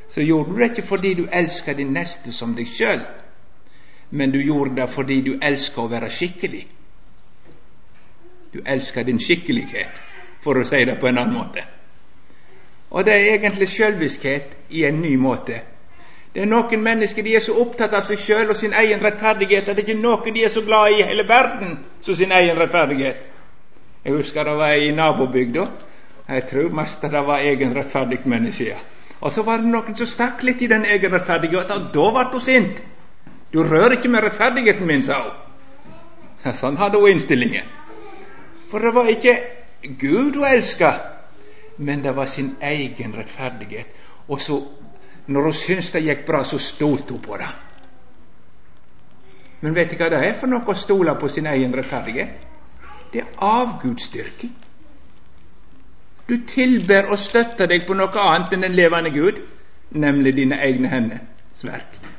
så 0.09 0.21
gjorde 0.21 0.51
du 0.51 0.59
det 0.59 0.69
ikke 0.69 0.87
fordi 0.87 1.13
du 1.13 1.25
elsker 1.33 1.73
din 1.73 1.95
neste 1.97 2.33
som 2.33 2.53
deg 2.55 2.69
sjøl, 2.69 3.01
men 4.09 4.31
du 4.31 4.39
gjorde 4.41 4.75
det 4.75 4.89
fordi 4.89 5.21
du 5.21 5.37
elsker 5.41 5.83
å 5.83 5.91
være 5.91 6.09
skikkelig. 6.09 6.65
Du 8.53 8.61
elsker 8.65 9.03
din 9.03 9.19
skikkelighet, 9.19 10.01
for 10.43 10.59
å 10.59 10.65
si 10.67 10.83
det 10.85 10.99
på 10.99 11.07
en 11.09 11.17
annen 11.17 11.35
måte. 11.35 11.65
Og 12.89 13.05
det 13.05 13.13
er 13.13 13.33
egentlig 13.33 13.67
sjølviskhet 13.69 14.57
i 14.69 14.85
en 14.87 15.01
ny 15.01 15.15
måte. 15.19 15.61
Det 16.35 16.41
er 16.43 16.51
Noen 16.51 16.81
mennesker 16.83 17.23
de 17.23 17.35
er 17.35 17.43
så 17.43 17.55
opptatt 17.59 17.93
av 17.95 18.03
seg 18.07 18.19
sjøl 18.19 18.49
og 18.51 18.57
sin 18.59 18.73
egen 18.75 18.99
rettferdighet 19.03 19.69
at 19.69 19.77
det 19.77 19.85
er 19.85 19.89
ikke 19.89 20.01
noen 20.01 20.35
de 20.35 20.43
er 20.43 20.51
så 20.51 20.63
glad 20.65 20.91
i 20.91 20.99
i 20.99 21.07
hele 21.07 21.23
verden 21.27 21.77
som 22.01 22.15
sin 22.15 22.31
egen 22.31 22.59
rettferdighet. 22.59 23.21
Jeg 24.05 24.13
husker 24.13 24.43
det 24.43 24.57
var 24.59 24.73
i 24.75 24.91
nabobygda. 24.91 25.67
Jeg 26.27 26.43
tror 26.49 26.75
mest 26.75 27.01
det 27.01 27.11
var 27.27 27.39
egen 27.39 27.75
rettferdig 27.75 28.19
menneske. 28.25 28.75
Og 29.21 29.31
så 29.31 29.43
var 29.43 29.57
det 29.57 29.71
noen 29.71 29.95
som 29.95 30.07
stakk 30.07 30.43
litt 30.43 30.61
i 30.61 30.67
den 30.67 30.85
egen 30.85 31.13
rettferdigheten, 31.13 31.71
og 31.71 31.93
da 31.93 32.11
ble 32.11 32.25
hun 32.33 32.43
sint. 32.43 32.83
Du 33.53 33.63
rører 33.63 33.97
ikke 33.97 34.09
med 34.09 34.23
rettferdigheten 34.23 34.87
min, 34.87 35.03
sa 35.03 35.19
hun. 35.23 36.53
Sånn 36.53 36.77
hadde 36.77 36.99
hun 37.01 37.15
innstillingen. 37.15 37.67
For 38.69 38.83
det 38.83 38.93
var 38.95 39.09
ikke 39.09 39.35
Gud 39.99 40.35
hun 40.35 40.47
elska, 40.49 40.91
men 41.77 42.03
det 42.03 42.15
var 42.15 42.25
sin 42.25 42.55
egen 42.61 43.15
rettferdighet. 43.17 43.93
Og 44.27 44.41
så, 44.41 44.59
når 45.27 45.49
hun 45.49 45.53
syntes 45.53 45.91
det 45.91 46.03
gikk 46.05 46.25
bra, 46.27 46.43
så 46.43 46.57
stolte 46.57 47.13
hun 47.13 47.21
på 47.21 47.37
det. 47.37 47.51
Men 49.61 49.75
vet 49.75 49.91
du 49.91 49.97
hva 49.97 50.09
det 50.13 50.21
er 50.27 50.35
for 50.37 50.51
noe 50.51 50.65
å 50.69 50.77
stole 50.77 51.15
på 51.19 51.29
sin 51.31 51.47
egen 51.49 51.73
rettferdighet? 51.73 52.45
Det 53.13 53.23
er 53.23 53.45
avgudsdyrking. 53.47 54.53
Du 56.29 56.35
tilber 56.47 57.11
og 57.13 57.19
støtter 57.21 57.69
deg 57.69 57.85
på 57.87 57.93
noe 57.97 58.21
annet 58.21 58.53
enn 58.53 58.65
den 58.65 58.77
levende 58.77 59.13
Gud, 59.13 59.41
nemlig 59.91 60.35
dine 60.35 60.59
egne 60.61 60.89
hender. 60.89 61.23
verk. 61.63 62.14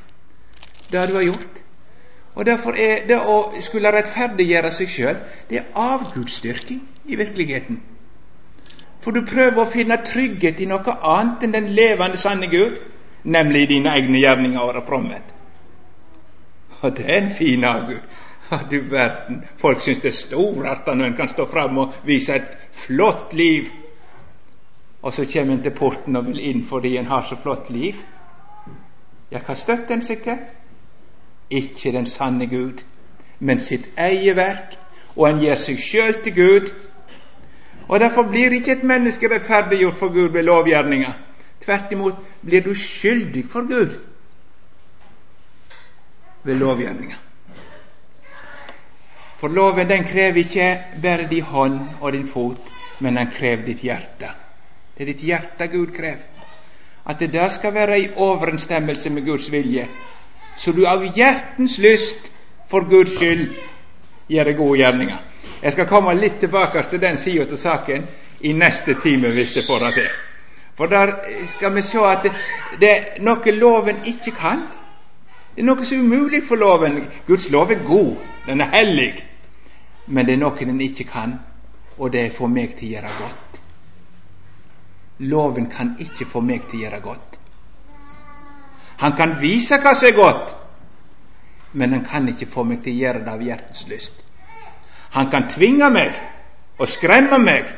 Det 0.91 0.99
har 0.99 1.07
du 1.07 1.19
gjort. 1.21 1.63
Og 2.35 2.45
Derfor 2.45 2.77
er 2.77 3.07
det 3.07 3.17
å 3.17 3.37
skulle 3.65 3.91
rettferdiggjøre 3.91 4.71
seg 4.71 4.89
sjøl, 4.93 5.21
det 5.49 5.61
er 5.61 5.71
avgudsdyrking 5.73 6.83
i 7.05 7.17
virkeligheten. 7.17 7.79
For 9.01 9.11
du 9.11 9.25
prøver 9.25 9.63
å 9.63 9.71
finne 9.71 9.97
trygghet 10.05 10.61
i 10.61 10.67
noe 10.69 10.97
annet 11.01 11.47
enn 11.47 11.55
den 11.55 11.71
levende, 11.73 12.17
sanne 12.17 12.49
Gud, 12.51 12.77
nemlig 13.23 13.67
dine 13.71 13.95
egne 13.97 14.21
gjerninger 14.21 14.61
og 14.61 14.85
fromhet. 14.85 15.33
Og 16.81 16.93
det 16.97 17.07
er 17.09 17.23
en 17.23 17.33
fin 17.33 17.65
avgud. 17.65 18.05
Du 18.71 18.77
verden, 18.91 19.41
folk 19.59 19.81
syns 19.83 19.99
det 19.99 20.13
er 20.13 20.19
storarta 20.21 20.93
når 20.95 21.09
en 21.09 21.17
kan 21.17 21.27
stå 21.27 21.49
fram 21.51 21.81
og 21.81 21.97
vise 22.07 22.37
et 22.37 22.53
flott 22.85 23.33
liv 23.35 23.67
og 25.01 25.13
så 25.13 25.25
kommer 25.33 25.53
en 25.53 25.63
til 25.63 25.71
porten 25.71 26.15
og 26.15 26.25
vil 26.25 26.39
inn 26.49 26.63
fordi 26.65 26.97
en 26.97 27.05
har 27.05 27.21
så 27.21 27.35
flott 27.39 27.69
liv. 27.69 27.95
Ja, 29.31 29.39
hva 29.39 29.55
støtter 29.55 29.95
en 29.95 30.01
seg 30.03 30.23
til? 30.25 30.41
Ikke 31.49 31.91
den 31.91 32.05
sanne 32.05 32.47
Gud, 32.47 32.83
men 33.39 33.59
sitt 33.59 33.89
eget 33.97 34.35
verk, 34.35 34.77
og 35.15 35.29
en 35.29 35.39
gir 35.41 35.55
seg 35.55 35.79
sjøl 35.79 36.19
til 36.23 36.35
Gud. 36.35 36.73
Og 37.87 37.99
Derfor 37.99 38.27
blir 38.27 38.51
ikke 38.51 38.71
et 38.71 38.83
menneske 38.83 39.29
rettferdiggjort 39.31 39.97
for 39.97 40.13
Gud 40.13 40.33
ved 40.33 40.43
lovgjerninga. 40.43 41.13
Tvert 41.63 41.91
imot 41.91 42.19
blir 42.45 42.61
du 42.63 42.73
skyldig 42.75 43.45
for 43.49 43.67
Gud 43.67 43.95
ved 46.43 46.55
lovgjerninga. 46.55 47.15
For 49.37 49.53
loven 49.53 49.89
den 49.89 50.03
krever 50.03 50.41
ikke 50.41 50.83
bare 51.01 51.27
din 51.29 51.43
hånd 51.43 51.79
og 52.01 52.13
din 52.13 52.27
fot, 52.27 52.71
men 52.99 53.15
den 53.15 53.31
krever 53.31 53.65
ditt 53.65 53.83
hjerte. 53.85 54.31
Det 54.97 55.03
er 55.03 55.11
ditt 55.11 55.21
hjerte 55.21 55.67
Gud 55.67 55.93
krever. 55.93 56.25
At 57.05 57.19
det 57.19 57.33
der 57.33 57.49
skal 57.49 57.73
være 57.73 57.99
i 57.99 58.09
overensstemmelse 58.15 59.09
med 59.09 59.25
Guds 59.25 59.51
vilje. 59.51 59.87
Så 60.57 60.71
du 60.71 60.87
av 60.87 61.05
hjertens 61.17 61.77
lyst, 61.77 62.31
for 62.67 62.81
Guds 62.89 63.13
skyld, 63.15 63.53
gjør 64.27 64.53
gode 64.57 64.79
gjerninger. 64.79 65.19
Jeg 65.61 65.73
skal 65.73 65.87
komme 65.87 66.15
litt 66.17 66.39
tilbake 66.41 66.83
til 66.89 67.01
den 67.01 67.17
sida 67.17 67.45
av 67.47 67.59
saken 67.61 68.07
i 68.41 68.53
neste 68.53 68.97
time, 69.01 69.31
hvis 69.33 69.53
det 69.53 69.65
får 69.65 69.85
det 69.85 69.93
til. 69.93 70.09
For 70.77 70.91
der 70.91 71.13
skal 71.45 71.73
vi 71.75 71.81
se 71.81 72.01
at 72.05 72.23
det, 72.23 72.33
det 72.81 72.89
er 72.89 73.21
noe 73.25 73.53
loven 73.55 74.03
ikke 74.05 74.35
kan. 74.37 74.67
Det 75.55 75.63
er 75.63 75.65
noe 75.65 75.85
som 75.85 75.97
er 75.97 76.03
umulig 76.05 76.43
for 76.45 76.59
loven. 76.61 76.99
Guds 77.27 77.49
lov 77.49 77.71
er 77.71 77.81
god, 77.85 78.15
den 78.45 78.61
er 78.61 78.69
hellig. 78.75 79.13
Men 80.05 80.27
det 80.27 80.35
er 80.35 80.43
noe 80.43 80.59
den 80.59 80.81
ikke 80.81 81.07
kan, 81.09 81.39
og 81.97 82.11
det 82.13 82.25
er 82.25 82.35
for 82.35 82.51
meg 82.51 82.75
til 82.77 82.91
å 82.91 82.93
gjøre 82.97 83.15
godt. 83.17 83.61
Loven 85.19 85.65
kan 85.73 85.95
ikke 85.99 86.29
få 86.29 86.43
meg 86.45 86.67
til 86.69 86.77
å 86.77 86.83
gjøre 86.85 87.01
godt. 87.01 87.36
Han 88.97 89.13
kan 89.17 89.35
vise 89.41 89.77
hva 89.81 89.93
som 89.95 90.07
er 90.09 90.15
godt, 90.17 90.55
men 91.73 91.93
han 91.93 92.05
kan 92.05 92.27
ikke 92.29 92.49
få 92.49 92.63
meg 92.65 92.81
til 92.83 92.95
å 92.95 93.01
gjøre 93.03 93.25
det 93.25 93.33
av 93.33 93.43
hjertens 93.45 93.85
lyst. 93.89 94.23
Han 95.13 95.29
kan 95.31 95.47
tvinge 95.49 95.89
meg 95.93 96.17
og 96.77 96.89
skremme 96.89 97.37
meg, 97.41 97.69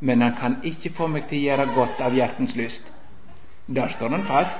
men 0.00 0.22
han 0.22 0.36
kan 0.36 0.58
ikke 0.68 0.92
få 0.96 1.08
meg 1.08 1.28
til 1.28 1.40
å 1.40 1.46
gjøre 1.50 1.66
godt 1.74 2.02
av 2.04 2.16
hjertens 2.16 2.56
lyst. 2.56 2.92
Der 3.66 3.88
står 3.88 4.12
han 4.14 4.24
fast. 4.24 4.58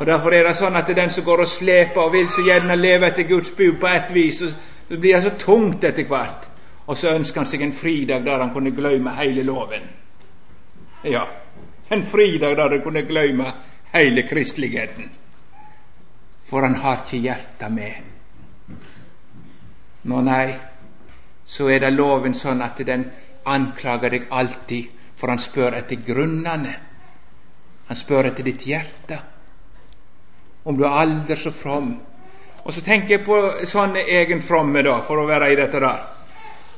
Og 0.00 0.06
Derfor 0.06 0.32
er 0.32 0.46
det 0.48 0.56
sånn 0.56 0.78
at 0.78 0.86
det 0.88 0.94
er 0.94 1.02
den 1.02 1.12
som 1.12 1.24
går 1.26 1.42
og 1.44 1.50
sleper 1.50 2.00
og 2.00 2.14
vil 2.14 2.28
så 2.32 2.40
gjerne 2.40 2.78
leve 2.78 3.10
etter 3.10 3.28
Guds 3.28 3.50
bud 3.52 3.76
på 3.82 3.88
ett 3.90 4.14
vis, 4.16 4.40
så 4.40 4.96
blir 4.96 5.12
det 5.12 5.22
så 5.26 5.34
tungt 5.36 5.84
etter 5.84 6.08
hvert. 6.08 6.46
Og 6.88 6.96
så 6.96 7.12
ønsker 7.12 7.42
han 7.42 7.50
seg 7.50 7.62
en 7.62 7.76
fridag 7.76 8.24
der 8.24 8.40
han 8.40 8.54
kunne 8.54 8.72
glemme 8.74 9.12
hele 9.18 9.44
loven. 9.44 9.84
Ja, 11.04 11.26
en 11.90 12.02
fridag 12.06 12.56
der 12.56 12.70
han 12.70 12.82
kunne 12.82 13.02
glemme 13.02 13.52
hele 13.92 14.22
kristeligheten. 14.22 15.10
For 16.46 16.62
han 16.62 16.74
har 16.74 17.02
ikke 17.02 17.22
hjertet 17.24 17.72
med. 17.72 17.94
Nå, 20.02 20.20
nei, 20.26 20.54
så 21.46 21.66
er 21.68 21.82
det 21.82 21.90
loven 21.94 22.34
sånn 22.34 22.62
at 22.62 22.78
den 22.86 23.08
anklager 23.44 24.14
deg 24.14 24.30
alltid, 24.30 24.86
for 25.18 25.34
han 25.34 25.42
spør 25.42 25.76
etter 25.80 25.98
grunnene. 26.06 26.76
Han 27.90 27.98
spør 27.98 28.30
etter 28.30 28.46
ditt 28.46 28.64
hjerte. 28.70 29.18
Om 30.62 30.78
du 30.78 30.86
er 30.86 30.96
alder 31.02 31.36
så 31.36 31.50
from. 31.50 31.92
Og 32.62 32.72
så 32.72 32.84
tenker 32.86 33.16
jeg 33.16 33.26
på 33.26 33.66
sånne 33.66 34.06
egenfromme, 34.06 34.82
da, 34.86 35.00
for 35.08 35.18
å 35.18 35.28
være 35.28 35.50
i 35.50 35.58
dette 35.58 35.82
der. 35.82 36.08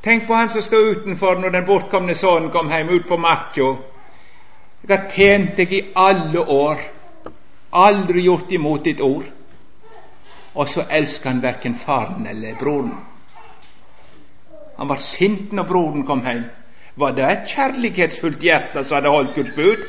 Tenk 0.03 0.27
på 0.27 0.35
han 0.35 0.49
som 0.49 0.65
stod 0.65 0.97
utenfor 0.97 1.39
når 1.39 1.53
den 1.55 1.67
bortkomne 1.67 2.15
sønnen 2.19 2.51
kom 2.51 2.71
hjem, 2.73 2.91
ut 2.97 3.09
på 3.09 3.21
marka. 3.21 3.75
Jeg 4.83 4.99
har 4.99 5.11
tjent 5.15 5.57
deg 5.57 5.73
i 5.73 5.83
alle 5.95 6.43
år, 6.43 6.81
aldri 7.71 8.25
gjort 8.27 8.53
imot 8.53 8.85
ditt 8.85 9.01
ord. 9.01 9.29
Og 10.55 10.69
så 10.69 10.85
elsker 10.91 11.31
han 11.31 11.43
verken 11.43 11.75
faren 11.79 12.27
eller 12.27 12.59
broren. 12.61 12.97
Han 14.77 14.89
var 14.91 15.01
sint 15.01 15.53
når 15.53 15.69
broren 15.69 16.05
kom 16.07 16.25
hjem. 16.27 16.45
Var 16.99 17.15
det 17.17 17.25
et 17.29 17.55
kjærlighetsfullt 17.55 18.43
hjerte 18.43 18.83
som 18.85 18.99
hadde 18.99 19.15
holdt 19.15 19.35
Guds 19.39 19.55
bud? 19.57 19.87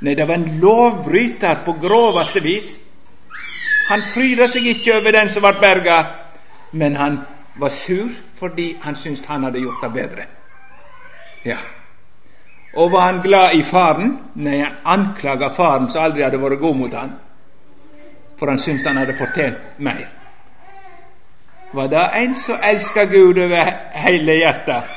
Nei, 0.00 0.14
det 0.14 0.26
var 0.28 0.38
en 0.38 0.58
lovbryter 0.60 1.62
på 1.64 1.78
groveste 1.80 2.42
vis. 2.44 2.74
Han 3.88 4.04
fryda 4.04 4.46
seg 4.50 4.66
ikke 4.74 4.98
over 4.98 5.14
den 5.16 5.30
som 5.32 5.46
ble 5.46 5.54
berga, 5.62 5.98
men 6.72 6.98
han 6.98 7.22
var 7.58 7.72
sur 7.72 8.10
fordi 8.38 8.74
han 8.82 8.98
syntes 8.98 9.26
han 9.26 9.46
hadde 9.46 9.62
gjort 9.62 9.80
det 9.82 9.92
bedre. 9.94 10.26
Ja. 11.44 11.58
Og 12.74 12.92
var 12.92 13.00
han 13.00 13.22
glad 13.22 13.54
i 13.56 13.62
faren? 13.62 14.18
Nei, 14.34 14.58
han 14.60 14.76
anklaga 14.84 15.50
faren 15.50 15.88
som 15.90 16.04
aldri 16.04 16.22
hadde 16.22 16.40
vært 16.40 16.60
god 16.60 16.76
mot 16.76 16.94
han, 16.94 17.14
for 18.38 18.52
han 18.52 18.60
syntes 18.60 18.86
han 18.86 19.00
hadde 19.00 19.16
fortjent 19.16 19.78
mer. 19.78 20.04
Var 21.72 21.88
det 21.88 22.04
en 22.20 22.34
som 22.34 22.60
elska 22.64 23.04
Gud 23.04 23.38
over 23.38 23.72
hele 23.92 24.38
hjertet? 24.40 24.94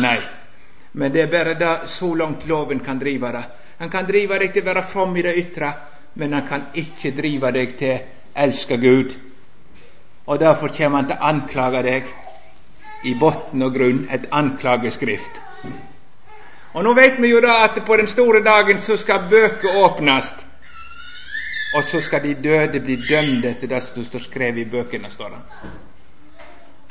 Nei. 0.00 0.20
Men 0.92 1.12
det 1.12 1.22
er 1.22 1.32
bare 1.32 1.54
det 1.56 1.88
så 1.88 2.14
langt 2.14 2.46
loven 2.48 2.80
kan 2.80 2.98
drive 3.00 3.32
det. 3.32 3.42
Han 3.78 3.90
kan 3.90 4.06
drive 4.06 4.38
deg 4.38 4.52
til 4.52 4.62
å 4.62 4.68
være 4.68 4.86
from 4.88 5.16
i 5.16 5.22
det 5.24 5.36
ytre, 5.40 5.72
men 6.14 6.32
han 6.32 6.48
kan 6.48 6.66
ikke 6.74 7.14
drive 7.16 7.52
deg 7.52 7.76
til 7.78 7.94
å 7.96 8.02
elske 8.44 8.76
Gud. 8.76 9.16
Og 10.26 10.40
derfor 10.40 10.68
kommer 10.76 11.00
han 11.00 11.08
til 11.08 11.16
å 11.16 11.30
anklage 11.32 11.82
deg 11.82 12.12
i 13.08 13.14
bunn 13.18 13.64
og 13.64 13.74
grunn 13.74 14.04
et 14.12 14.28
anklageskrift. 14.30 15.40
Og 16.72 16.84
nå 16.84 16.94
vet 16.96 17.18
vi 17.20 17.28
jo 17.28 17.40
da 17.44 17.58
at 17.66 17.76
på 17.86 17.96
den 18.00 18.08
store 18.08 18.40
dagen 18.44 18.80
så 18.80 18.96
skal 18.96 19.28
bøker 19.30 19.68
åpnes, 19.68 20.32
og 21.72 21.84
så 21.84 22.00
skal 22.00 22.22
de 22.22 22.34
døde 22.34 22.80
bli 22.80 22.96
dømt 23.08 23.44
etter 23.44 23.68
det 23.68 23.82
som 23.82 24.04
står 24.04 24.24
skrevet 24.26 24.66
i 24.66 24.70
bøkene, 24.70 25.10
står 25.10 25.36
det. 25.36 25.42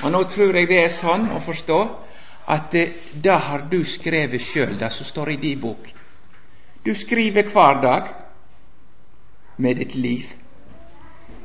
Og 0.02 0.12
nå 0.12 0.24
tror 0.30 0.58
jeg 0.58 0.70
det 0.70 0.80
er 0.84 0.94
sånn 0.94 1.28
å 1.34 1.42
forstå 1.46 1.80
at 2.50 2.72
det, 2.74 2.86
det 3.24 3.38
har 3.48 3.66
du 3.70 3.84
skrevet 3.86 4.42
sjøl, 4.42 4.78
det 4.80 4.90
som 4.94 5.06
står 5.06 5.34
i 5.36 5.42
din 5.42 5.60
bok. 5.62 5.90
Du 6.86 6.94
skriver 6.98 7.50
hver 7.54 7.82
dag 7.82 8.10
med 9.62 9.78
ditt 9.78 9.96
liv. 9.96 10.26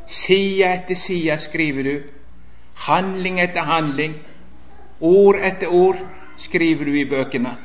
Side 0.07 0.64
etter 0.64 0.96
side 0.96 1.37
skriver 1.44 1.83
du, 1.83 1.94
handling 2.87 3.40
etter 3.40 3.68
handling, 3.68 4.16
ord 5.01 5.40
etter 5.44 5.72
ord 5.72 6.01
skriver 6.40 6.88
du 6.88 6.96
i 6.96 7.09
bøkene. 7.09 7.57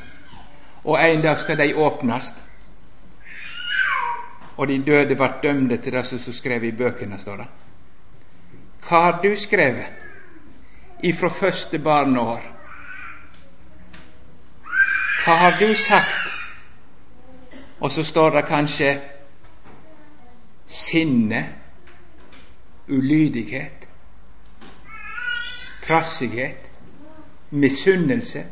Og 0.83 1.11
en 1.11 1.21
dag 1.21 1.39
skal 1.39 1.57
de 1.57 1.75
åpnast. 1.75 2.35
Og 4.57 4.67
de 4.67 4.83
døde 4.85 5.19
vart 5.19 5.43
dømde 5.43 5.77
til 5.77 5.93
det 5.93 6.05
som 6.05 6.33
skrev 6.33 6.63
i 6.63 6.71
bøkene, 6.71 7.19
står 7.19 7.37
det. 7.37 7.47
Hva 8.87 9.01
har 9.01 9.21
du 9.21 9.35
skrevet 9.35 11.03
ifra 11.03 11.29
første 11.29 11.79
barneår? 11.79 12.41
Hva 15.23 15.35
har 15.35 15.57
du 15.59 15.73
sagt? 15.75 16.33
Og 17.79 17.91
så 17.91 18.03
står 18.03 18.29
det 18.29 18.45
kanskje 18.45 19.01
sinne, 20.67 21.49
ulydighet, 22.87 23.87
trassighet, 25.81 26.71
misunnelse, 27.49 28.45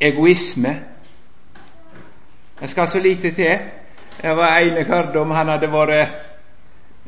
egoisme. 0.00 0.82
Det 2.60 2.70
skal 2.70 2.88
så 2.88 2.98
lite 2.98 3.30
til. 3.30 3.58
Det 4.22 4.36
var 4.36 4.58
en 4.58 4.76
jeg 4.76 4.86
hørte 4.86 5.20
om, 5.20 5.30
han 5.30 5.48
hadde 5.48 5.72
vært 5.72 6.12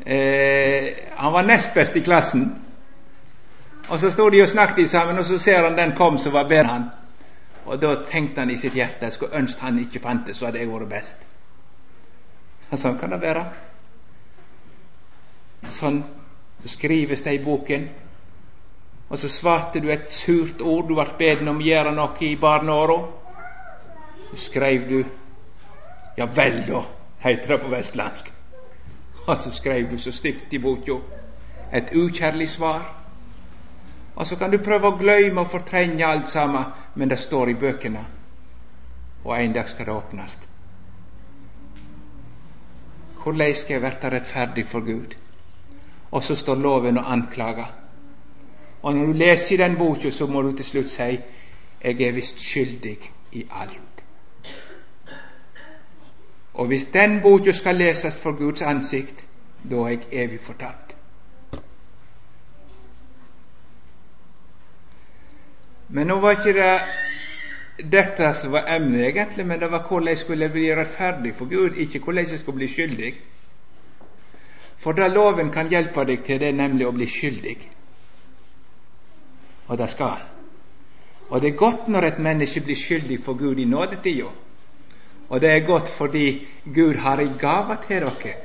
eh, 0.05 0.87
Han 1.17 1.33
var 1.33 1.41
nest 1.41 1.73
best 1.73 1.95
i 1.95 1.99
klassen. 1.99 2.63
Og 3.89 3.99
Så 3.99 4.11
sto 4.11 4.29
de 4.29 4.41
og 4.43 4.49
snakket 4.49 4.89
sammen, 4.89 5.17
og 5.17 5.25
så 5.25 5.37
ser 5.37 5.63
han 5.63 5.77
den 5.77 5.95
kom 5.95 6.17
som 6.17 6.33
var 6.33 6.47
bedre 6.47 6.59
enn 6.59 6.69
han. 6.69 6.89
Og 7.65 7.81
Da 7.81 7.95
tenkte 8.03 8.41
han 8.41 8.49
i 8.49 8.57
sitt 8.57 8.73
hjerte 8.73 9.05
jeg 9.05 9.11
skulle 9.11 9.37
ønske 9.37 9.61
han 9.61 9.79
ikke 9.79 9.99
fantes, 9.99 10.37
så 10.37 10.45
hadde 10.45 10.59
jeg 10.59 10.71
vært 10.71 10.89
best. 10.89 11.17
Sånn 12.75 12.97
kan 12.99 13.11
det 13.11 13.21
være. 13.21 13.45
Sånn 15.71 16.03
skrives 16.65 17.21
det 17.23 17.33
i 17.33 17.43
boken. 17.43 17.89
Og 19.09 19.17
så 19.17 19.29
svarte 19.29 19.79
du 19.79 19.89
et 19.91 20.09
surt 20.11 20.61
ord, 20.61 20.87
du 20.87 20.95
ble 20.95 21.07
bedt 21.19 21.47
om 21.47 21.61
å 21.61 21.67
gjøre 21.67 21.93
noe 21.95 22.25
i 22.27 22.35
barneåra. 22.35 22.97
Så 24.31 24.41
skrev 24.49 24.89
du 24.89 24.99
Ja 26.17 26.25
vel, 26.25 26.63
da, 26.65 26.79
heter 27.21 27.51
det 27.53 27.57
på 27.61 27.69
vestlandsk. 27.69 28.31
Og 29.27 29.37
så 29.37 29.51
skrev 29.53 29.91
du 29.91 29.97
så 30.01 30.11
stygt 30.11 30.53
i 30.53 30.57
boka 30.57 30.97
et 31.71 31.91
ukjærlig 31.95 32.49
svar. 32.49 32.93
Og 34.15 34.27
så 34.27 34.35
kan 34.35 34.51
du 34.51 34.57
prøve 34.57 34.87
å 34.89 34.97
gløyme 34.97 35.43
og 35.43 35.51
fortrenge 35.51 36.05
alt 36.05 36.29
sammen, 36.29 36.71
men 36.95 37.09
det 37.09 37.19
står 37.19 37.49
i 37.49 37.59
bøkene. 37.59 38.03
Og 39.23 39.33
en 39.37 39.53
dag 39.53 39.69
skal 39.69 39.85
det 39.85 39.93
åpnes. 39.93 40.37
Hvordan 43.23 43.55
skal 43.55 43.73
jeg 43.73 43.81
bli 43.81 44.09
rettferdig 44.09 44.65
for 44.67 44.79
Gud? 44.79 45.15
Og 46.11 46.23
så 46.23 46.35
står 46.35 46.55
loven 46.55 46.97
og 46.97 47.11
anklager. 47.11 47.86
Og 48.87 48.95
når 48.95 49.05
du 49.05 49.11
leser 49.11 49.57
den 49.57 49.75
boka, 49.77 50.11
så 50.11 50.25
må 50.25 50.41
du 50.41 50.53
til 50.55 50.65
slutt 50.65 50.87
si 50.87 51.07
jeg 51.83 52.01
er 52.07 52.13
visst 52.15 52.39
skyldig 52.39 52.93
i 53.35 53.41
alt. 53.51 54.03
Og 56.53 56.67
hvis 56.67 56.85
den 56.93 57.19
boka 57.21 57.51
skal 57.51 57.75
leses 57.75 58.21
for 58.21 58.37
Guds 58.39 58.61
ansikt, 58.61 59.25
da 59.69 59.75
er 59.75 59.89
jeg 59.89 60.07
evig 60.23 60.39
fortapt. 60.39 60.95
Men 65.89 66.07
nå 66.07 66.19
var 66.23 66.39
ikke 66.39 66.55
det 66.55 67.91
dette 67.91 68.33
som 68.39 68.55
var 68.55 68.71
emnet, 68.71 69.09
egentlig, 69.09 69.45
men 69.47 69.59
det 69.59 69.71
var 69.71 69.83
hvordan 69.87 70.07
jeg 70.07 70.17
skulle 70.17 70.49
bli 70.49 70.69
rettferdig 70.75 71.35
for 71.35 71.45
Gud, 71.51 71.75
ikke 71.75 71.99
hvordan 71.99 72.31
jeg 72.31 72.39
skulle 72.39 72.63
bli 72.63 72.67
skyldig. 72.67 73.15
For 74.77 74.91
det 74.91 75.11
loven 75.11 75.51
kan 75.51 75.67
hjelpe 75.67 76.07
deg 76.07 76.23
til, 76.23 76.39
det 76.39 76.47
er 76.47 76.63
nemlig 76.63 76.87
å 76.87 76.95
bli 76.95 77.07
skyldig 77.07 77.73
og 79.67 79.77
det 79.77 79.89
skal 79.89 80.07
han. 80.07 80.27
Og 81.29 81.41
det 81.41 81.49
er 81.49 81.57
godt 81.57 81.87
når 81.87 82.01
et 82.07 82.19
menneske 82.19 82.61
blir 82.63 82.75
skyldig 82.75 83.23
for 83.23 83.33
Gud 83.33 83.59
i 83.59 83.65
nådetida. 83.65 84.29
Og 85.29 85.41
det 85.41 85.49
er 85.51 85.67
godt 85.67 85.89
fordi 85.89 86.47
Gud 86.75 86.95
har 86.95 87.19
ei 87.19 87.31
gave 87.39 87.77
til 87.87 88.01
dere. 88.01 88.35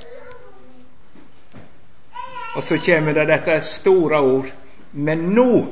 Og 2.56 2.62
så 2.62 2.78
kommer 2.87 3.12
det 3.12 3.28
dette 3.28 3.61
store 3.61 4.20
ord. 4.20 4.50
Men 4.92 5.18
nå 5.18 5.64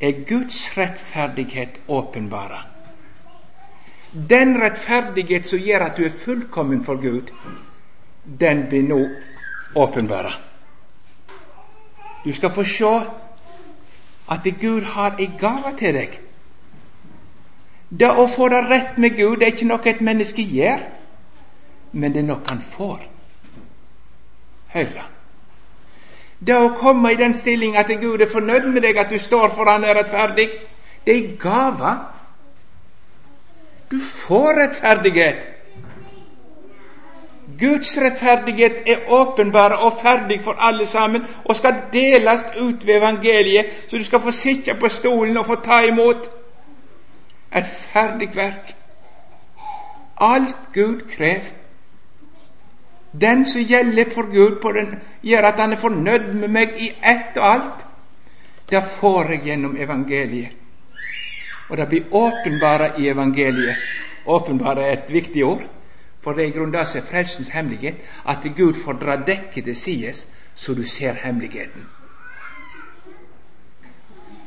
er 0.00 0.24
Guds 0.28 0.78
rettferdighet 0.78 1.80
åpenbara. 1.88 2.66
Den 4.12 4.56
rettferdighet 4.62 5.46
som 5.46 5.58
gjør 5.58 5.86
at 5.86 5.96
du 5.96 6.04
er 6.04 6.10
fullkommen 6.24 6.84
for 6.84 7.00
Gud, 7.00 7.30
den 8.40 8.66
blir 8.68 8.82
nå 8.82 9.00
åpenbara. 9.74 10.32
Du 12.24 12.32
skal 12.32 12.50
få 12.50 12.64
se 12.64 12.94
at 14.30 14.46
Gud 14.60 14.82
har 14.82 15.16
en 15.18 15.38
gave 15.38 15.76
til 15.78 15.94
deg. 15.94 16.18
Det 17.90 18.10
å 18.10 18.26
få 18.30 18.48
det 18.48 18.60
rett 18.70 18.98
med 19.02 19.16
Gud 19.18 19.40
det 19.40 19.48
er 19.48 19.54
ikke 19.56 19.70
noe 19.70 19.90
et 19.90 20.00
menneske 20.00 20.42
gjør. 20.42 20.88
men 21.92 22.12
det 22.14 22.20
er 22.20 22.26
noe 22.26 22.46
han 22.46 22.60
får. 22.62 23.00
Høyre. 24.70 25.04
Det 26.38 26.54
å 26.54 26.68
komme 26.78 27.10
i 27.12 27.16
den 27.18 27.34
stilling 27.34 27.74
at 27.76 27.90
Gud 28.00 28.20
er 28.22 28.30
fornøyd 28.30 28.68
med 28.70 28.82
deg, 28.82 28.96
at 28.96 29.10
du 29.10 29.18
står 29.18 29.50
for 29.56 29.66
Han 29.66 29.84
er 29.84 29.94
rettferdig, 29.98 30.48
det 31.06 31.16
er 31.16 31.36
gava. 31.36 31.96
Du 33.90 33.98
får 33.98 34.54
rettferdighet. 34.60 35.48
Guds 37.60 37.98
rettferdighet 37.98 38.88
er 38.88 39.10
åpenbar 39.12 39.74
og 39.84 39.98
ferdig 40.00 40.40
for 40.44 40.56
alle 40.58 40.86
sammen 40.86 41.26
og 41.44 41.56
skal 41.56 41.82
deles 41.92 42.44
ut 42.60 42.86
ved 42.86 42.96
evangeliet, 42.96 43.66
så 43.88 43.98
du 43.98 44.04
skal 44.04 44.20
få 44.20 44.30
sitte 44.30 44.74
på 44.80 44.88
stolen 44.88 45.36
og 45.36 45.46
få 45.46 45.54
ta 45.64 45.82
imot 45.86 46.30
et 47.56 47.66
ferdig 47.92 48.30
verk. 48.34 48.74
Alt 50.20 50.56
Gud 50.74 51.00
krever. 51.10 51.56
Den 53.20 53.44
som 53.44 53.60
gjelder 53.60 54.10
for 54.14 54.22
Gud, 54.22 54.74
den, 54.74 55.00
gjør 55.22 55.42
at 55.42 55.60
han 55.60 55.72
er 55.72 55.80
fornøyd 55.82 56.32
med 56.34 56.48
meg 56.48 56.76
i 56.78 56.92
ett 57.02 57.36
og 57.36 57.46
alt. 57.52 57.86
Det 58.70 58.84
får 59.00 59.32
jeg 59.32 59.42
gjennom 59.44 59.76
evangeliet. 59.76 60.52
Og 61.68 61.76
det 61.76 61.88
blir 61.88 62.14
åpenbara 62.14 62.92
i 62.98 63.08
evangeliet. 63.08 63.76
Åpenbara 64.26 64.86
er 64.86 64.92
et 64.92 65.12
viktig 65.12 65.44
ord, 65.44 65.66
for 66.22 66.32
det 66.32 66.44
er 66.44 66.48
i 66.48 66.50
grunnen 66.50 66.74
det 66.74 66.88
som 66.88 67.00
er 67.00 67.06
frelsens 67.06 67.48
hemmelighet, 67.48 67.94
at 68.28 68.44
Gud 68.56 68.74
får 68.84 68.92
dra 68.92 69.16
dekket 69.16 69.64
til 69.64 69.76
sides, 69.76 70.28
så 70.54 70.74
du 70.74 70.82
ser 70.82 71.12
hemmeligheten. 71.12 71.86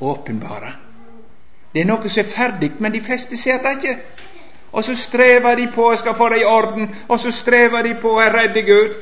Åpenbare. 0.02 0.74
Det 1.74 1.82
er 1.82 1.90
noe 1.90 2.10
som 2.10 2.22
er 2.22 2.30
ferdig, 2.30 2.72
men 2.80 2.94
de 2.94 3.02
fleste 3.02 3.38
ser 3.38 3.64
det 3.64 3.72
ikke. 3.78 3.96
Og 4.72 4.84
så 4.84 4.96
strever 4.96 5.56
de 5.56 5.68
på 5.74 5.90
og 5.90 5.98
skal 5.98 6.16
få 6.16 6.30
det 6.30 6.42
i 6.42 6.46
orden, 6.46 6.96
og 7.08 7.20
så 7.20 7.32
strever 7.32 7.82
de 7.82 7.96
på 8.02 8.14
å 8.14 8.30
redde 8.36 8.62
Gud. 8.62 8.98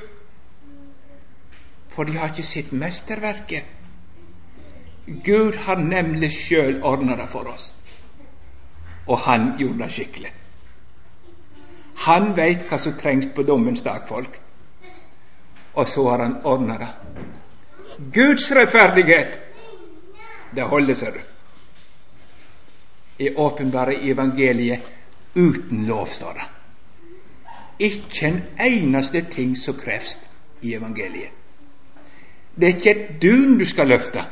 For 1.92 2.04
de 2.08 2.18
har 2.18 2.32
ikke 2.32 2.48
sett 2.48 2.72
mesterverket. 2.72 3.64
Gud 5.26 5.58
har 5.66 5.80
nemlig 5.80 6.32
sjøl 6.32 6.80
ordna 6.84 7.16
det 7.20 7.28
for 7.30 7.50
oss, 7.52 7.76
og 9.08 9.20
han 9.20 9.54
gjorde 9.60 9.84
det 9.84 9.92
skikkelig. 9.92 10.32
Han 12.06 12.32
veit 12.38 12.64
hva 12.70 12.78
som 12.82 12.96
trengs 12.98 13.28
på 13.36 13.44
dommens 13.44 13.84
dag, 13.86 14.08
folk. 14.08 14.40
Og 15.74 15.88
så 15.88 16.08
har 16.10 16.24
han 16.24 16.40
ordna 16.44 16.78
det. 16.78 16.90
Guds 18.14 18.52
rettferdighet, 18.52 19.40
det 20.56 20.64
holder 20.64 20.98
seg, 20.98 21.14
du. 21.14 21.22
Er 23.22 23.38
åpenbare 23.40 24.00
evangeliet 24.10 24.88
uten 25.36 25.86
lov, 25.86 26.08
står 26.10 26.34
det. 26.40 26.48
Ikke 27.80 28.28
en 28.28 28.42
eneste 28.60 29.22
ting 29.32 29.54
som 29.58 29.78
kreves 29.78 30.18
i 30.62 30.74
evangeliet. 30.74 31.30
Det 32.56 32.68
er 32.68 32.76
ikke 32.76 32.92
et 32.92 33.22
dun 33.22 33.58
du 33.60 33.66
skal 33.66 33.88
løfte. 33.88 34.24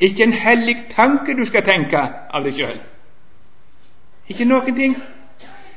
Ikke 0.00 0.22
en 0.22 0.32
hellig 0.32 0.76
tanke 0.90 1.34
du 1.36 1.44
skal 1.46 1.64
tenke 1.64 1.98
av 2.30 2.44
deg 2.44 2.54
sjøl. 2.56 2.78
Ikke 4.28 4.46
noen 4.48 4.76
ting. 4.76 4.94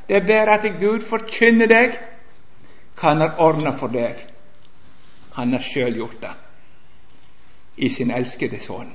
Det 0.08 0.16
er 0.16 0.28
bare 0.28 0.58
at 0.60 0.80
Gud 0.80 1.02
forkynner 1.02 1.68
deg 1.68 2.00
hva 3.00 3.10
Han 3.10 3.22
har 3.22 3.40
ordna 3.42 3.76
for 3.78 3.88
deg. 3.88 4.16
Han 5.34 5.54
har 5.54 5.62
sjøl 5.62 5.96
gjort 5.98 6.22
det 6.22 6.34
i 7.78 7.90
sin 7.90 8.12
elskede 8.12 8.60
sønn. 8.62 8.92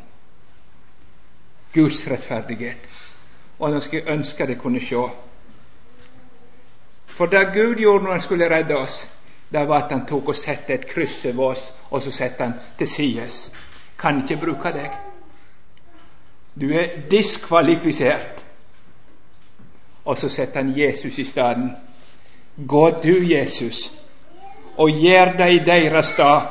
Guds 1.74 2.04
rettferdighet. 2.08 2.86
Og 3.58 3.72
nå 3.74 3.80
skulle 3.80 4.12
ønske 4.12 4.46
det 4.46 4.60
kunne 4.60 4.80
sjå. 4.80 5.08
For 7.06 7.26
det 7.26 7.48
Gud 7.54 7.76
gjorde 7.82 8.04
når 8.04 8.12
Han 8.12 8.20
skulle 8.20 8.50
redde 8.50 8.76
oss, 8.76 9.08
det 9.52 9.68
var 9.68 9.84
at 9.84 9.92
Han 9.92 10.06
tok 10.06 10.28
og 10.28 10.36
sette 10.36 10.74
et 10.74 10.86
kryss 10.86 11.24
over 11.26 11.50
oss, 11.50 11.74
og 11.90 12.02
så 12.02 12.10
sette 12.10 12.44
Han 12.44 12.54
til 12.78 12.86
sides. 12.86 13.52
Kan 13.98 14.22
ikke 14.22 14.40
bruke 14.40 14.72
deg. 14.72 14.90
Du 16.60 16.70
er 16.70 17.08
diskvalifisert. 17.10 18.44
Og 20.08 20.16
så 20.16 20.28
setter 20.32 20.62
Han 20.62 20.72
Jesus 20.78 21.18
i 21.18 21.24
stedet. 21.24 21.70
Gå 22.68 22.90
du, 22.90 23.12
Jesus, 23.28 23.92
og 24.76 24.90
gjør 24.90 25.34
deg 25.38 25.52
i 25.54 25.64
deres 25.66 26.14
stad. 26.14 26.48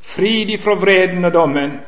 Fri 0.00 0.44
de 0.44 0.58
fra 0.58 0.74
vreden 0.78 1.24
og 1.24 1.34
dommen, 1.34 1.80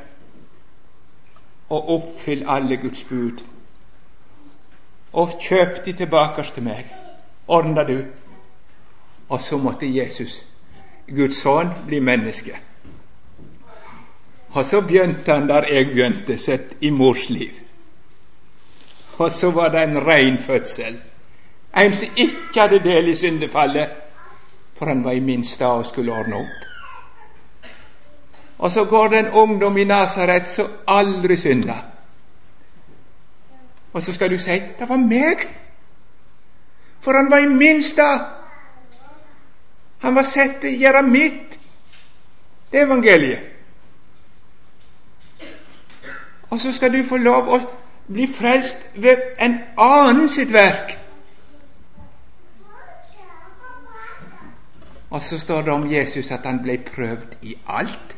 og 1.71 1.91
oppfyll 1.95 2.45
alle 2.51 2.77
Guds 2.77 3.05
bud 3.05 3.41
og 5.13 5.31
kjøp 5.41 5.85
de 5.87 5.93
tilbake 5.93 6.43
til 6.43 6.63
meg. 6.63 6.85
Ordna 7.49 7.85
du. 7.85 8.03
Og 9.29 9.41
så 9.41 9.57
måtte 9.57 9.87
Jesus, 9.97 10.45
Guds 11.09 11.43
sønn, 11.43 11.73
bli 11.87 12.01
menneske. 12.01 12.57
Og 14.51 14.65
så 14.65 14.81
begynte 14.81 15.33
han 15.33 15.49
der 15.49 15.67
jeg 15.71 15.87
begynte, 15.87 16.39
sett 16.39 16.75
i 16.81 16.91
mors 16.91 17.29
liv. 17.31 17.51
Og 19.21 19.33
så 19.33 19.51
var 19.51 19.69
det 19.69 19.83
en 19.83 20.07
rein 20.07 20.39
fødsel. 20.39 21.01
En 21.77 21.95
som 21.95 22.09
ikke 22.17 22.61
hadde 22.61 22.79
del 22.85 23.09
i 23.09 23.17
syndefallet, 23.17 23.89
for 24.79 24.87
han 24.87 25.05
var 25.05 25.13
i 25.13 25.21
min 25.21 25.45
stad 25.45 25.67
og 25.83 25.87
skulle 25.87 26.13
ordne 26.13 26.37
opp. 26.37 26.65
Og 28.59 28.71
så 28.73 28.85
går 28.85 29.09
det 29.09 29.19
en 29.19 29.31
ungdom 29.33 29.77
i 29.77 29.85
Nasaret 29.85 30.49
som 30.49 30.71
aldri 30.89 31.37
synda. 31.37 31.77
Og 33.93 34.03
så 34.03 34.13
skal 34.13 34.31
du 34.31 34.39
si 34.39 34.51
'det 34.51 34.89
var 34.89 34.97
meg', 34.97 35.49
for 37.01 37.13
han 37.13 37.31
var 37.31 37.39
i 37.39 37.55
min 37.55 37.83
stad. 37.83 38.21
Han 39.99 40.15
var 40.15 40.23
sett 40.23 40.61
til 40.61 40.71
å 40.71 40.81
gjøre 40.81 41.03
mitt. 41.03 41.61
Det 42.73 42.81
er 42.81 42.87
evangeliet. 42.87 43.41
Og 46.51 46.61
så 46.61 46.73
skal 46.73 46.93
du 46.93 47.05
få 47.05 47.17
lov 47.17 47.49
å 47.49 47.61
bli 48.13 48.27
frelst 48.27 48.79
ved 48.95 49.17
en 49.39 49.59
annen 49.79 50.29
sitt 50.29 50.53
verk. 50.53 50.97
Og 55.11 55.23
så 55.23 55.39
står 55.39 55.63
det 55.63 55.73
om 55.73 55.93
Jesus 55.93 56.31
at 56.31 56.47
han 56.47 56.63
ble 56.63 56.79
prøvd 56.95 57.37
i 57.43 57.55
alt. 57.67 58.17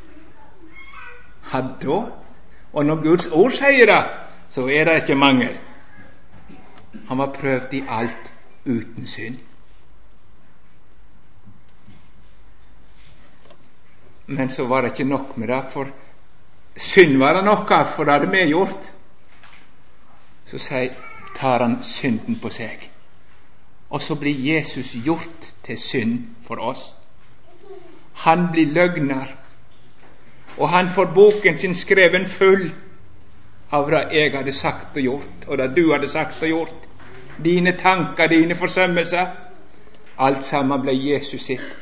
Da 1.52 2.00
Og 2.72 2.84
når 2.84 3.02
Guds 3.02 3.26
ord 3.26 3.50
sier 3.50 3.86
det, 3.86 4.04
så 4.48 4.66
er 4.68 4.84
det 4.84 5.02
ikke 5.02 5.14
mangel. 5.14 5.58
Han 7.08 7.18
var 7.18 7.32
prøvd 7.32 7.74
i 7.74 7.84
alt 7.88 8.32
uten 8.64 9.06
synd. 9.06 9.38
Men 14.26 14.50
så 14.50 14.66
var 14.66 14.80
det 14.80 14.90
ikke 14.90 15.10
nok 15.10 15.36
med 15.36 15.48
det, 15.48 15.64
for 15.70 15.86
synd 16.76 17.16
var 17.16 17.32
det 17.32 17.44
nok 17.44 17.70
av, 17.70 17.86
for 17.96 18.04
det 18.04 18.12
hadde 18.12 18.30
vi 18.30 18.48
gjort. 18.48 18.92
Så 20.46 20.58
tar 21.36 21.60
han 21.60 21.82
synden 21.82 22.38
på 22.42 22.50
seg. 22.50 22.90
Og 23.90 24.02
så 24.02 24.14
blir 24.14 24.54
Jesus 24.54 24.94
gjort 25.04 25.52
til 25.64 25.78
synd 25.78 26.18
for 26.42 26.60
oss. 26.60 26.94
Han 28.14 28.48
blir 28.52 28.66
løgner, 28.66 29.26
og 30.58 30.68
han 30.68 30.90
får 30.90 31.12
boken 31.14 31.58
sin 31.58 31.74
skreven 31.74 32.26
full 32.26 32.72
av 33.72 33.90
det 33.90 34.02
jeg 34.12 34.32
hadde 34.36 34.52
sagt 34.52 34.96
og 34.96 35.02
gjort, 35.02 35.46
og 35.48 35.58
det 35.58 35.70
du 35.76 35.92
hadde 35.92 36.08
sagt 36.08 36.42
og 36.42 36.48
gjort. 36.48 36.88
Dine 37.44 37.72
tanker, 37.72 38.28
dine 38.28 38.56
forsømmelser. 38.56 39.26
Alt 40.18 40.44
sammen 40.44 40.82
ble 40.82 40.92
Jesus 40.92 41.40
sitt. 41.40 41.78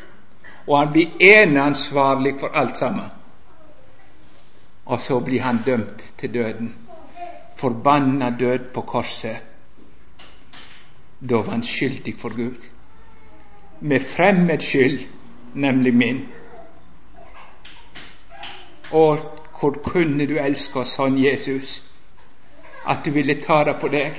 Og 0.67 0.79
han 0.79 0.93
blir 0.93 1.17
eneansvarlig 1.21 2.37
for 2.41 2.55
alt 2.55 2.77
sammen. 2.79 3.11
Og 4.87 5.01
så 5.01 5.21
blir 5.21 5.43
han 5.43 5.63
dømt 5.67 6.15
til 6.19 6.35
døden. 6.35 6.75
Forbanna 7.61 8.31
død 8.31 8.73
på 8.75 8.83
korset. 8.83 9.37
Da 11.21 11.37
var 11.37 11.51
han 11.51 11.63
skyldig 11.63 12.15
for 12.19 12.37
Gud. 12.37 12.69
Med 13.81 14.01
fremmed 14.01 14.61
skyld, 14.61 15.01
nemlig 15.55 15.95
min. 15.95 16.29
Og 18.93 19.19
hvor 19.61 19.71
kunne 19.85 20.27
du 20.27 20.39
elske 20.41 20.81
oss 20.81 20.97
sånn, 20.97 21.19
Jesus, 21.21 21.83
at 22.89 23.05
du 23.05 23.13
ville 23.13 23.37
ta 23.45 23.61
det 23.69 23.77
på 23.81 23.91
deg? 23.93 24.17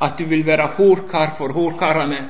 At 0.00 0.16
du 0.18 0.24
vil 0.24 0.46
være 0.46 0.70
horkar 0.78 1.34
for 1.36 1.52
horkarene, 1.52 2.22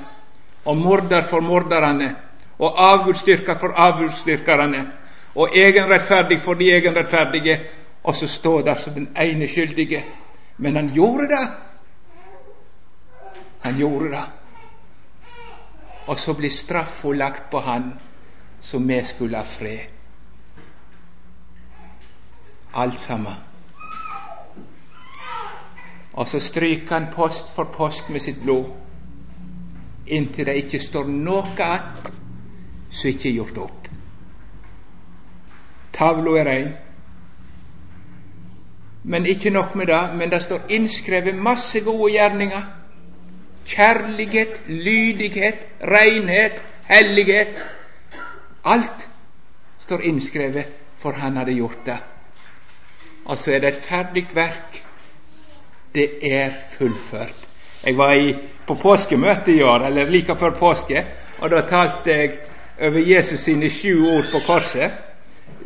og 0.65 0.77
morder 0.77 1.23
for 1.31 1.41
morderne, 1.41 2.17
og 2.59 2.83
avgudsdyrker 2.83 3.59
for 3.63 3.79
avgudsdyrkerne, 3.79 4.83
og 5.35 5.55
egenrettferdig 5.57 6.43
for 6.43 6.59
de 6.59 6.73
egenrettferdige, 6.75 7.61
og 8.03 8.17
så 8.17 8.27
står 8.27 8.63
der 8.63 8.75
som 8.75 8.95
den 8.95 9.09
ene 9.17 9.49
skyldige. 9.49 10.05
Men 10.57 10.77
han 10.77 10.89
gjorde 10.95 11.29
det. 11.29 11.49
Han 13.61 13.77
gjorde 13.77 14.11
det. 14.11 14.25
Og 16.07 16.19
så 16.19 16.35
blir 16.35 16.51
straffa 16.51 17.13
lagt 17.13 17.51
på 17.51 17.61
han, 17.61 17.93
så 18.61 18.79
vi 18.79 19.05
skulle 19.05 19.37
ha 19.37 19.45
fred 19.45 20.01
alt 22.75 23.01
sammen. 23.01 23.35
Og 26.13 26.29
så 26.29 26.41
stryker 26.41 26.95
han 26.95 27.13
post 27.13 27.55
for 27.55 27.65
post 27.65 28.11
med 28.11 28.21
sitt 28.21 28.43
blod. 28.43 28.77
inntil 30.07 30.47
det 30.47 30.57
ikke 30.57 30.79
står 30.81 31.07
noe 31.07 31.53
igjen 31.55 31.83
som 32.91 33.09
ikke 33.09 33.29
er 33.29 33.35
gjort 33.35 33.59
opp. 33.63 33.89
Tavla 35.93 36.33
er 36.41 36.49
rein. 36.49 36.73
Men 39.05 39.27
ikke 39.27 39.51
nok 39.51 39.75
med 39.75 39.87
det, 39.87 40.01
men 40.15 40.31
det 40.31 40.43
står 40.43 40.61
innskrevet 40.69 41.35
masse 41.35 41.81
gode 41.81 42.13
gjerninger. 42.13 42.63
Kjærlighet, 43.67 44.61
lydighet, 44.67 45.67
renhet, 45.81 46.63
hellighet. 46.85 47.63
Alt 48.65 49.09
står 49.79 50.01
innskrevet, 50.01 50.67
for 50.99 51.13
han 51.13 51.37
hadde 51.37 51.55
gjort 51.55 51.87
det. 51.87 51.99
Altså 53.29 53.53
er 53.53 53.59
det 53.59 53.69
et 53.69 53.83
ferdig 53.83 54.27
verk. 54.35 54.83
Det 55.95 56.33
er 56.33 56.51
fullført. 56.79 57.49
Jeg 57.85 57.97
var 57.97 58.13
i, 58.13 58.35
på 58.67 58.75
påskemøte 58.75 59.53
i 59.53 59.63
år, 59.63 59.87
eller 59.87 60.11
like 60.11 60.37
før 60.39 60.51
påske, 60.59 61.07
og 61.39 61.51
da 61.51 61.61
talte 61.69 62.11
jeg 62.11 62.39
over 62.81 62.99
Jesus 62.99 63.41
sine 63.41 63.71
sju 63.71 64.09
ord 64.17 64.25
på 64.33 64.41
korset. 64.47 64.91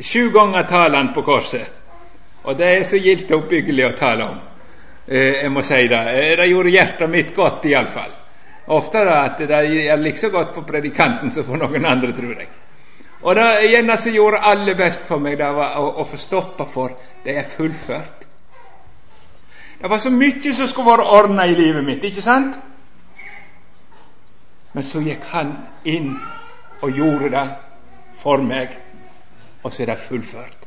Sju 0.01 0.31
ganger 0.31 0.66
taler 0.66 0.97
han 0.97 1.14
på 1.14 1.23
korset. 1.23 1.73
Og 2.45 2.59
det 2.59 2.73
er 2.73 2.85
så 2.85 3.01
gildt 3.01 3.31
og 3.33 3.45
oppbyggelig 3.45 3.87
å 3.87 3.95
tale 3.97 4.25
om. 4.25 4.43
Eh, 5.07 5.43
jeg 5.43 5.53
må 5.53 5.63
si 5.65 5.87
det. 5.89 6.03
Eh, 6.13 6.35
det 6.41 6.51
gjorde 6.51 6.75
hjertet 6.75 7.11
mitt 7.11 7.35
godt, 7.37 7.65
iallfall. 7.65 8.13
Det 8.65 9.01
at 9.13 9.39
det 9.39 9.51
er 9.53 9.97
like 9.97 10.17
så 10.17 10.31
godt 10.33 10.55
for 10.55 10.65
predikanten 10.65 11.31
som 11.31 11.45
for 11.45 11.61
noen 11.61 11.85
andre, 11.85 12.13
tror 12.17 12.39
jeg. 12.39 12.49
Og 13.25 13.37
det 13.37 13.77
ene 13.77 13.97
som 13.97 14.13
gjorde 14.13 14.41
aller 14.45 14.77
best 14.77 15.05
for 15.09 15.21
meg, 15.21 15.39
det 15.39 15.49
var 15.57 15.77
å, 15.81 15.89
å 16.01 16.05
få 16.09 16.17
stoppa 16.21 16.65
for 16.69 16.97
det 17.25 17.37
er 17.39 17.49
fullført. 17.49 18.27
Det 19.81 19.91
var 19.91 20.01
så 20.01 20.11
mye 20.11 20.53
som 20.53 20.69
skulle 20.69 20.91
vært 20.91 21.13
ordna 21.13 21.47
i 21.47 21.57
livet 21.57 21.85
mitt, 21.85 22.05
ikke 22.05 22.25
sant? 22.25 22.57
Men 24.73 24.85
så 24.85 25.01
gikk 25.05 25.25
han 25.33 25.55
inn 25.85 26.15
og 26.83 26.97
gjorde 26.97 27.31
det 27.37 27.47
for 28.21 28.43
meg, 28.43 28.77
og 29.63 29.73
så 29.73 29.85
er 29.85 29.93
det 29.93 30.01
fullført. 30.09 30.63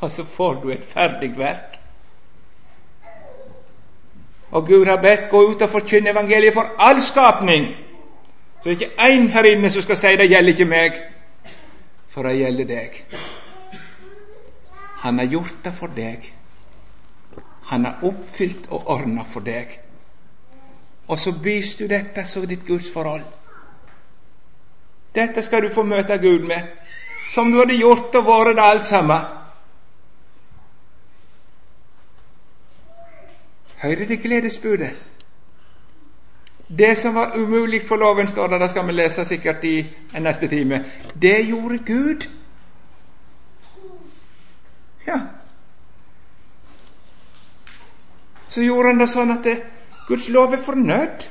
Og 0.02 0.10
så 0.10 0.24
får 0.24 0.54
du 0.54 0.70
et 0.70 0.84
ferdig 0.84 1.38
verk. 1.38 1.76
Og 4.50 4.66
Gud 4.66 4.86
har 4.86 4.96
bedt 5.02 5.30
gå 5.30 5.42
ut 5.50 5.62
og 5.62 5.70
forkynne 5.70 6.10
evangeliet 6.10 6.54
for 6.54 6.74
all 6.78 7.02
skapning. 7.02 7.66
Så 8.62 8.68
det 8.68 8.70
er 8.70 8.80
ikke 8.80 9.02
én 9.02 9.28
her 9.28 9.44
inne 9.44 9.70
som 9.70 9.82
skal 9.82 9.96
si 9.96 10.16
det 10.16 10.30
gjelder 10.30 10.52
ikke 10.52 10.64
meg, 10.64 10.98
for 12.08 12.22
det 12.22 12.38
gjelder 12.38 12.64
deg. 12.64 13.04
Han 15.00 15.18
har 15.18 15.26
gjort 15.26 15.54
det 15.64 15.74
for 15.74 15.86
deg. 15.96 16.32
Han 17.70 17.84
har 17.84 18.02
oppfylt 18.02 18.66
og 18.70 18.88
ordna 18.90 19.22
for 19.22 19.40
deg. 19.40 19.78
Og 21.08 21.18
så 21.18 21.32
bys 21.42 21.74
du 21.74 21.86
dette 21.86 22.24
som 22.24 22.46
ditt 22.46 22.66
gudsforhold. 22.66 23.24
Dette 25.14 25.42
skal 25.42 25.62
du 25.62 25.74
få 25.74 25.82
møte 25.82 26.18
Gud 26.18 26.46
med, 26.46 26.68
som 27.32 27.52
du 27.52 27.58
hadde 27.58 27.78
gjort 27.78 28.14
og 28.14 28.26
vært 28.26 28.56
det 28.56 28.64
alt 28.64 28.86
sammen. 28.86 29.39
Hører 33.80 34.06
det 34.06 34.20
gledesbudet? 34.22 34.90
Det 36.78 36.98
som 36.98 37.14
var 37.14 37.38
umulig 37.38 37.82
for 37.88 37.96
loven, 37.96 38.28
står 38.28 38.46
det, 38.46 38.60
det 38.60 38.70
skal 38.70 38.86
vi 38.86 38.92
lese 38.92 39.24
sikkert 39.24 39.64
i 39.64 39.86
neste 40.20 40.48
time, 40.48 40.84
det 41.22 41.48
gjorde 41.48 41.78
Gud. 41.78 42.28
Ja. 45.06 45.18
Så 48.48 48.62
gjorde 48.62 48.88
han 48.88 49.00
det 49.00 49.08
sånn 49.10 49.32
at 49.34 49.44
det, 49.44 49.56
Guds 50.06 50.28
lov 50.28 50.54
er 50.54 50.62
fornøyd. 50.62 51.26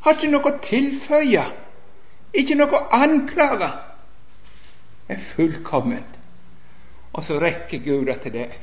Har 0.00 0.16
ikke 0.16 0.30
noe 0.32 0.50
å 0.50 0.58
tilføye. 0.64 1.44
Ikke 2.34 2.56
noe 2.56 2.78
å 2.78 2.86
anklage. 2.94 3.68
Er 5.10 5.22
fullkomment. 5.34 6.18
Og 7.12 7.26
så 7.26 7.38
rekker 7.42 7.82
Gud 7.84 8.06
det 8.06 8.20
til 8.24 8.34
deg. 8.38 8.58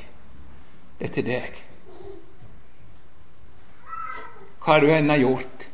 Det 1.00 1.10
er 1.10 1.14
til 1.14 1.28
deg. 1.28 1.67
Hva 4.68 4.82
du 4.84 4.90
enn 4.92 5.10
har 5.10 5.22
gjort. 5.22 5.68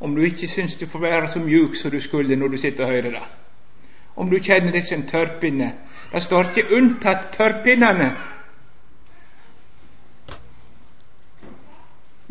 Om 0.00 0.14
du 0.14 0.24
ikke 0.26 0.48
syns 0.50 0.74
du 0.76 0.86
får 0.90 1.00
være 1.00 1.28
så 1.30 1.38
mjuk 1.38 1.76
som 1.78 1.90
du 1.90 2.00
skulle 2.02 2.36
når 2.36 2.48
du 2.48 2.56
sitter 2.58 2.84
og 2.84 2.90
hører 2.90 3.10
det. 3.14 3.26
Om 4.16 4.30
du 4.30 4.40
kjenner 4.42 4.74
deg 4.74 4.82
som 4.84 5.04
tørrpinne. 5.06 5.68
Det 6.12 6.22
står 6.22 6.50
ikke 6.50 6.74
unntatt 6.76 7.28
tørrpinnene. 7.36 8.08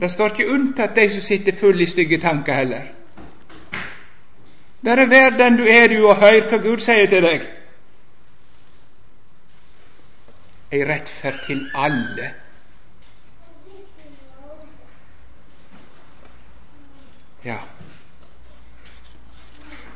Det 0.02 0.10
står 0.12 0.34
ikke 0.34 0.50
unntatt 0.54 0.96
de 0.96 1.10
som 1.10 1.24
sitter 1.24 1.56
full 1.56 1.80
i 1.82 1.88
stygge 1.88 2.20
tanker 2.20 2.54
heller. 2.54 2.90
Bare 4.84 5.08
vær 5.10 5.38
den 5.40 5.58
du 5.58 5.64
er, 5.64 5.88
du, 5.88 6.04
og 6.08 6.20
hør 6.20 6.50
hva 6.50 6.60
Gud 6.68 6.84
sier 6.84 7.08
til 7.08 7.24
deg. 7.24 7.48
Ei 10.72 10.84
rettferd 10.84 11.40
til 11.48 11.64
alle. 11.74 12.34
Ja. 17.44 17.58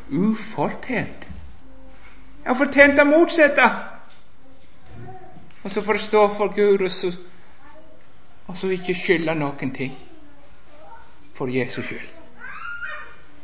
Ufortjent. 0.09 1.27
Jeg 2.43 2.49
har 2.49 2.57
fortjent 2.57 2.97
det 2.97 3.07
motsatte. 3.07 3.67
Og 5.63 5.71
så 5.71 5.81
får 5.81 5.93
det 5.93 6.01
stå 6.01 6.27
for 6.37 6.55
Gud, 6.55 6.85
og 6.85 6.91
så, 6.91 7.11
og 8.47 8.57
så 8.57 8.69
ikke 8.73 8.95
skylde 8.97 9.35
noen 9.37 9.73
ting. 9.73 9.93
For 11.37 11.47
Jesus 11.47 11.85
skyld. 11.85 12.09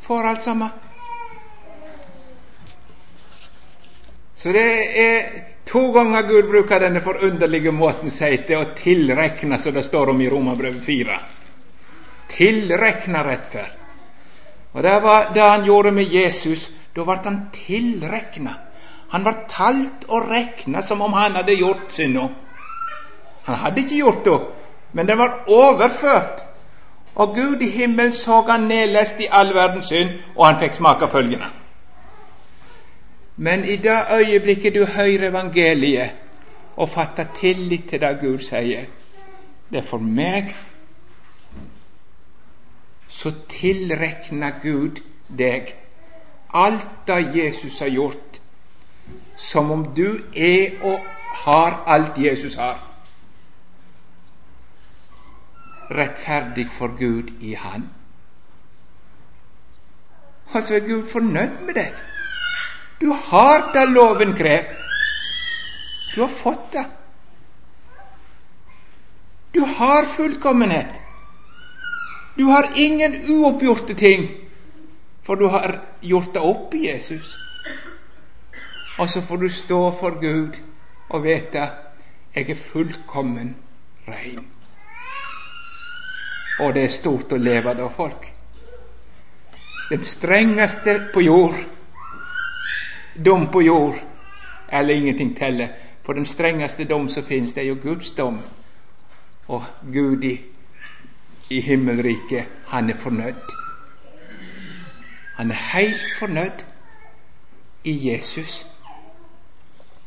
For 0.00 0.26
alt 0.26 0.42
sammen. 0.42 0.68
Så 4.34 4.52
det 4.54 5.00
er 5.00 5.22
to 5.66 5.90
ganger 5.92 6.22
Gud 6.22 6.50
bruker 6.50 6.78
denne 6.78 7.00
forunderlige 7.02 7.72
måten 7.74 8.10
seg 8.10 8.46
til 8.46 8.60
å 8.60 8.70
tilrekne, 8.78 9.58
som 9.58 9.74
det 9.74 9.82
står 9.84 10.12
om 10.12 10.20
i 10.22 10.28
Romerbrevet 10.30 10.84
4. 10.86 11.18
Tilrekne 12.30 13.24
rettferd. 13.26 13.87
Og 14.72 14.82
Det 14.82 15.02
var 15.02 15.32
det 15.34 15.42
han 15.42 15.64
gjorde 15.64 15.92
med 15.92 16.04
Jesus. 16.12 16.70
Da 16.96 17.04
ble 17.04 17.20
han 17.24 17.40
tilrekna. 17.52 18.54
Han 19.10 19.24
var 19.24 19.44
talt 19.48 20.04
og 20.08 20.28
rekna 20.30 20.82
som 20.82 21.00
om 21.00 21.12
han 21.12 21.36
hadde 21.36 21.56
gjort 21.56 21.92
synda. 21.92 22.28
Han 23.44 23.56
hadde 23.56 23.80
ikke 23.80 23.96
gjort 23.96 24.24
det, 24.24 24.40
men 24.92 25.08
den 25.08 25.18
var 25.18 25.44
overført. 25.48 26.44
Og 27.14 27.34
Gud 27.34 27.62
i 27.62 27.70
himmelen 27.70 28.12
så 28.12 28.42
han 28.48 28.68
nedlest 28.68 29.20
i 29.20 29.26
all 29.30 29.54
verdens 29.54 29.86
synd, 29.86 30.10
og 30.36 30.46
han 30.46 30.58
fikk 30.60 30.72
smake 30.72 31.08
følgende. 31.10 31.48
Men 33.36 33.64
i 33.64 33.76
det 33.76 33.98
øyeblikket 34.12 34.74
du 34.74 34.84
hører 34.84 35.28
evangeliet 35.28 36.10
og 36.76 36.90
fatter 36.90 37.24
tillit 37.40 37.88
til 37.88 38.00
det 38.00 38.18
Gud 38.20 38.38
sier, 38.38 38.84
det 39.70 39.78
er 39.78 39.86
for 39.86 39.98
meg, 39.98 40.54
så 43.08 43.32
tilrekner 43.48 44.60
Gud 44.62 45.00
deg 45.28 45.72
alt 46.54 46.88
det 47.06 47.36
Jesus 47.36 47.78
har 47.80 47.88
gjort, 47.88 48.40
som 49.36 49.70
om 49.70 49.84
du 49.96 50.20
er 50.36 50.76
og 50.84 51.00
har 51.44 51.82
alt 51.86 52.18
Jesus 52.18 52.54
har. 52.54 52.84
Rettferdig 55.90 56.68
for 56.70 56.98
Gud 56.98 57.32
i 57.40 57.54
Han. 57.54 57.88
Og 60.52 60.62
så 60.62 60.74
er 60.74 60.88
Gud 60.88 61.06
fornøyd 61.06 61.64
med 61.64 61.74
deg. 61.74 61.94
Du 63.00 63.12
har 63.12 63.70
det 63.72 63.88
loven 63.88 64.36
krever. 64.36 64.76
Du 66.14 66.20
har 66.20 66.32
fått 66.32 66.72
det. 66.72 66.84
Du 69.54 69.64
har 69.64 70.04
fullkommenhet. 70.16 71.07
Du 72.38 72.44
har 72.44 72.70
ingen 72.76 73.16
uoppgjorte 73.30 73.94
ting, 73.94 74.28
for 75.22 75.36
du 75.36 75.46
har 75.46 75.80
gjort 76.00 76.34
det 76.34 76.40
opp 76.40 76.74
i 76.74 76.86
Jesus. 76.86 77.38
Og 78.98 79.10
så 79.10 79.22
får 79.22 79.36
du 79.36 79.48
stå 79.48 79.80
for 80.00 80.20
Gud 80.20 80.56
og 81.08 81.24
vite 81.24 81.68
jeg 82.34 82.50
er 82.50 82.54
fullkommen 82.54 83.56
rein. 84.08 84.46
Og 86.58 86.74
det 86.74 86.84
er 86.84 86.94
stort 86.94 87.32
å 87.32 87.38
leve 87.38 87.74
da, 87.74 87.88
folk. 87.88 88.30
Den 89.88 90.04
strengeste 90.04 90.98
på 91.14 91.22
jord 91.24 91.58
dom 93.24 93.50
på 93.50 93.62
jord 93.62 93.98
eller 94.68 94.94
ingenting 94.94 95.34
teller. 95.36 95.68
For 96.02 96.12
den 96.12 96.26
strengeste 96.26 96.84
dom 96.84 97.08
som 97.08 97.24
finnes, 97.24 97.52
det 97.52 97.62
er 97.62 97.68
jo 97.68 97.80
Guds 97.82 98.10
dom. 98.10 98.38
Og 99.48 99.62
Gud 99.92 100.24
i, 100.24 100.38
i 101.50 101.60
himmelriket, 101.60 102.44
han 102.66 102.90
er 102.90 102.96
fornøyd. 102.96 103.54
Han 105.34 105.50
er 105.50 105.54
helt 105.54 106.10
fornøyd 106.18 106.64
i 107.84 108.10
Jesus. 108.10 108.66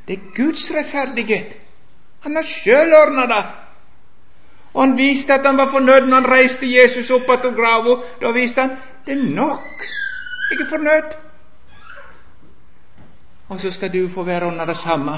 Det 0.08 0.14
er 0.20 0.36
Guds 0.36 0.72
rettferdighet. 0.72 1.58
Han 2.20 2.36
har 2.36 2.44
sjøl 2.44 2.94
ordna 2.94 3.26
det. 3.32 3.46
Og 4.74 4.84
han 4.84 4.98
viste 4.98 5.34
at 5.34 5.46
han 5.46 5.58
var 5.58 5.72
fornøyd 5.72 6.08
når 6.08 6.22
han 6.22 6.32
reiste 6.32 6.68
Jesus 6.68 7.12
opp 7.12 7.30
av 7.30 7.48
grava. 7.56 7.98
Da 8.22 8.32
viste 8.36 8.62
han 8.62 8.78
det 9.06 9.18
er 9.18 9.24
nok. 9.24 9.88
Jeg 10.50 10.62
er 10.62 10.70
fornøyd. 10.70 11.18
Og 13.50 13.60
så 13.60 13.72
skal 13.72 13.94
du 13.94 14.10
få 14.10 14.24
være 14.24 14.48
under 14.48 14.66
det 14.66 14.78
samme 14.78 15.18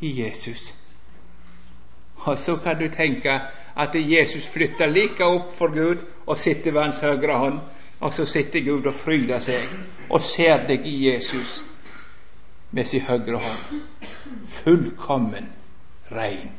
i 0.00 0.22
Jesus. 0.22 0.74
Og 2.24 2.38
så 2.38 2.56
kan 2.56 2.78
du 2.80 2.88
tenke 2.88 3.40
at 3.76 3.94
Jesus 3.94 4.46
flytter 4.46 4.86
like 4.86 5.24
opp 5.24 5.54
for 5.58 5.72
Gud 5.74 6.04
og 6.26 6.38
sitter 6.38 6.72
ved 6.72 6.82
hans 6.82 7.00
høyre 7.00 7.38
hånd. 7.38 7.58
Og 8.00 8.14
så 8.14 8.26
sitter 8.26 8.60
Gud 8.64 8.86
og 8.86 8.94
fryder 8.94 9.38
seg 9.38 9.68
og 10.10 10.22
ser 10.22 10.66
deg 10.68 10.86
i 10.86 10.96
Jesus 11.08 11.62
med 12.70 12.84
sin 12.84 13.04
høyre 13.06 13.40
hånd. 13.40 13.82
Fullkommen 14.46 15.48
rein. 16.12 16.50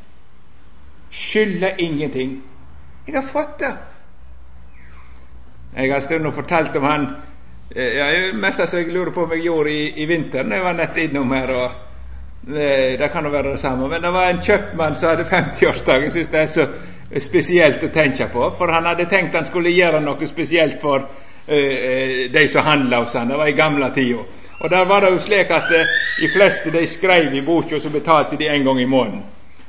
Skylder 1.11 1.80
ingenting. 1.80 2.43
Jeg 3.07 3.22
har 3.22 3.28
fått 3.28 3.59
det. 3.59 3.74
Jeg 5.76 5.91
har 5.91 5.99
stund 5.99 6.32
fortalt 6.34 6.76
om 6.76 6.84
han 6.84 7.07
eh, 7.76 7.97
ja, 7.97 8.05
mest 8.34 8.61
som 8.63 8.80
jeg 8.80 8.93
lurer 8.93 9.11
på 9.11 9.26
om 9.26 9.34
jeg 9.36 9.43
gjorde 9.43 9.74
i, 9.74 9.89
i 10.01 10.05
vinter 10.05 10.43
når 10.43 10.55
jeg 10.55 10.66
var 10.66 10.78
nett 10.80 10.97
innom 11.03 11.34
her. 11.36 11.55
og 11.55 11.85
det, 12.48 12.98
det 12.98 13.10
kan 13.12 13.26
jo 13.26 13.32
være 13.32 13.52
det 13.52 13.60
samme. 13.60 13.88
Men 13.88 14.02
det 14.02 14.12
var 14.12 14.30
en 14.30 14.41
kjøpmann 14.41 14.96
som 14.96 15.10
hadde 15.10 15.24
50-årsdag. 15.30 16.04
Jeg 16.04 16.12
syns 16.12 16.28
det 16.28 16.41
er 16.41 16.52
så 16.54 16.68
spesielt 17.22 17.84
å 17.84 17.91
tenke 17.93 18.28
på. 18.34 18.50
For 18.58 18.74
han 18.74 18.86
hadde 18.86 19.08
tenkt 19.10 19.36
han 19.36 19.48
skulle 19.48 19.74
gjøre 19.74 20.02
noe 20.04 20.28
spesielt 20.30 20.82
for 20.82 21.06
uh, 21.06 22.26
de 22.34 22.48
som 22.52 22.66
handla 22.66 23.02
hos 23.04 23.16
han. 23.18 23.30
Det 23.30 23.39
var 23.39 23.50
i 23.50 23.58
gamle 23.58 23.89
tider. 23.93 24.26
Og 24.60 24.70
der 24.72 24.86
var 24.86 25.02
det 25.02 25.12
jo 25.16 25.24
slik 25.26 25.52
at 25.52 25.72
uh, 25.74 25.96
de 26.18 26.30
fleste 26.32 26.72
de 26.72 26.86
skrev 26.88 27.34
i 27.34 27.41
boka, 27.46 27.80
så 27.80 27.89
betalte 27.89 28.38
de 28.38 28.48
en 28.48 28.66
gang 28.66 28.82
i 28.82 28.89
måneden. 28.89 29.24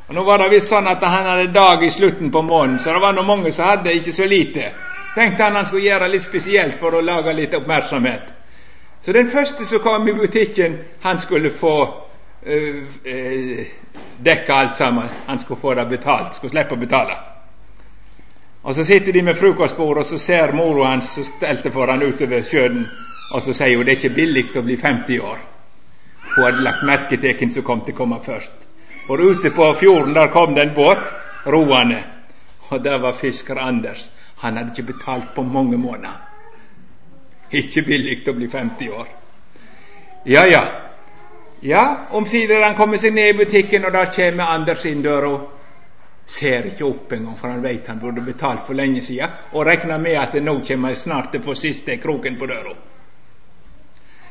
Og 0.09 0.15
Nå 0.15 0.23
var 0.23 0.39
det 0.39 0.53
visst 0.53 0.71
sånn 0.71 0.87
at 0.87 1.03
han 1.03 1.27
hadde 1.27 1.51
dag 1.51 1.83
i 1.83 1.91
slutten 1.91 2.31
på 2.31 2.43
måneden, 2.43 2.79
så 2.79 2.93
det 2.95 3.03
var 3.03 3.17
nå 3.17 3.25
mange 3.27 3.51
som 3.53 3.67
hadde 3.67 3.95
ikke 3.97 4.13
så 4.15 4.29
lite. 4.31 4.69
Tenkte 5.17 5.43
han 5.43 5.57
han 5.59 5.67
skulle 5.67 5.89
gjøre 5.89 6.13
litt 6.13 6.23
spesielt 6.23 6.77
for 6.79 6.95
å 6.95 7.03
lage 7.03 7.35
litt 7.35 7.55
oppmerksomhet. 7.59 8.29
Så 9.03 9.13
den 9.13 9.27
første 9.33 9.65
som 9.67 9.83
kom 9.83 10.07
i 10.09 10.15
butikken, 10.15 10.79
han 11.03 11.19
skulle 11.19 11.51
få 11.51 12.06
uh, 12.47 12.83
uh, 13.07 14.59
alt 14.59 14.77
sammen. 14.77 15.09
Han 15.27 15.39
skulle 15.39 15.61
få 15.61 15.75
det 15.75 15.87
betalt, 15.87 16.35
skulle 16.35 16.51
slippe 16.51 16.75
å 16.75 16.79
betale. 16.79 17.17
Og 18.63 18.75
Så 18.75 18.85
sitter 18.85 19.13
de 19.13 19.23
med 19.23 19.37
frokostbordet, 19.37 20.01
og 20.01 20.07
så 20.07 20.19
ser 20.19 20.53
mora 20.53 20.89
hans 20.89 21.13
som 21.15 21.25
stelte 21.25 21.71
for 21.71 21.87
han 21.87 22.03
utover 22.03 22.43
sjøen, 22.43 22.89
og 23.31 23.43
så 23.43 23.53
sier 23.55 23.77
hun 23.77 23.87
det 23.87 23.93
er 23.93 24.01
ikke 24.01 24.17
billig 24.17 24.45
å 24.57 24.63
bli 24.63 24.77
50 24.77 25.21
år. 25.23 25.39
Hun 26.35 26.45
hadde 26.45 26.65
lagt 26.65 26.83
merke 26.83 27.17
til 27.17 27.37
hvem 27.39 27.51
som 27.51 27.63
kom 27.63 27.85
til 27.87 27.95
å 27.95 27.99
komme 28.01 28.19
først. 28.25 28.67
For 29.07 29.23
ute 29.23 29.51
på 29.55 29.69
fjorden 29.79 30.15
der 30.15 30.33
kom 30.35 30.55
det 30.55 30.65
en 30.67 30.75
båt 30.75 31.15
roende, 31.47 32.03
og 32.69 32.83
der 32.85 32.99
var 32.99 33.13
fisker 33.13 33.59
Anders. 33.63 34.11
Han 34.43 34.57
hadde 34.57 34.75
ikke 34.75 34.93
betalt 34.93 35.35
på 35.35 35.43
mange 35.43 35.79
måneder. 35.79 36.19
Ikke 37.51 37.83
billig 37.87 38.25
å 38.29 38.35
bli 38.35 38.49
50 38.51 38.91
år. 38.91 39.07
Ja, 40.27 40.43
ja. 40.51 40.86
Ja, 41.61 42.07
omsider 42.11 42.63
han 42.63 42.75
kommer 42.75 43.01
seg 43.01 43.15
ned 43.15 43.29
i 43.29 43.39
butikken, 43.39 43.85
og 43.85 43.93
der 43.93 44.11
kommer 44.13 44.53
Anders 44.53 44.85
inn 44.87 45.03
døra. 45.03 45.39
Ser 46.27 46.67
ikke 46.67 46.85
opp 46.85 47.13
engang, 47.15 47.37
for 47.39 47.49
han 47.49 47.63
vet 47.63 47.87
han 47.87 48.01
burde 48.03 48.25
betalt 48.27 48.67
for 48.67 48.75
lenge 48.75 49.03
siden, 49.03 49.31
og 49.53 49.67
regner 49.67 49.99
med 49.99 50.19
at 50.19 50.35
nå 50.43 50.59
kommer 50.67 50.95
snart 50.95 51.31
til 51.33 51.41
å 51.41 51.47
få 51.47 51.55
siste 51.55 51.97
kroken 52.03 52.37
på 52.39 52.49
døra. 52.51 52.75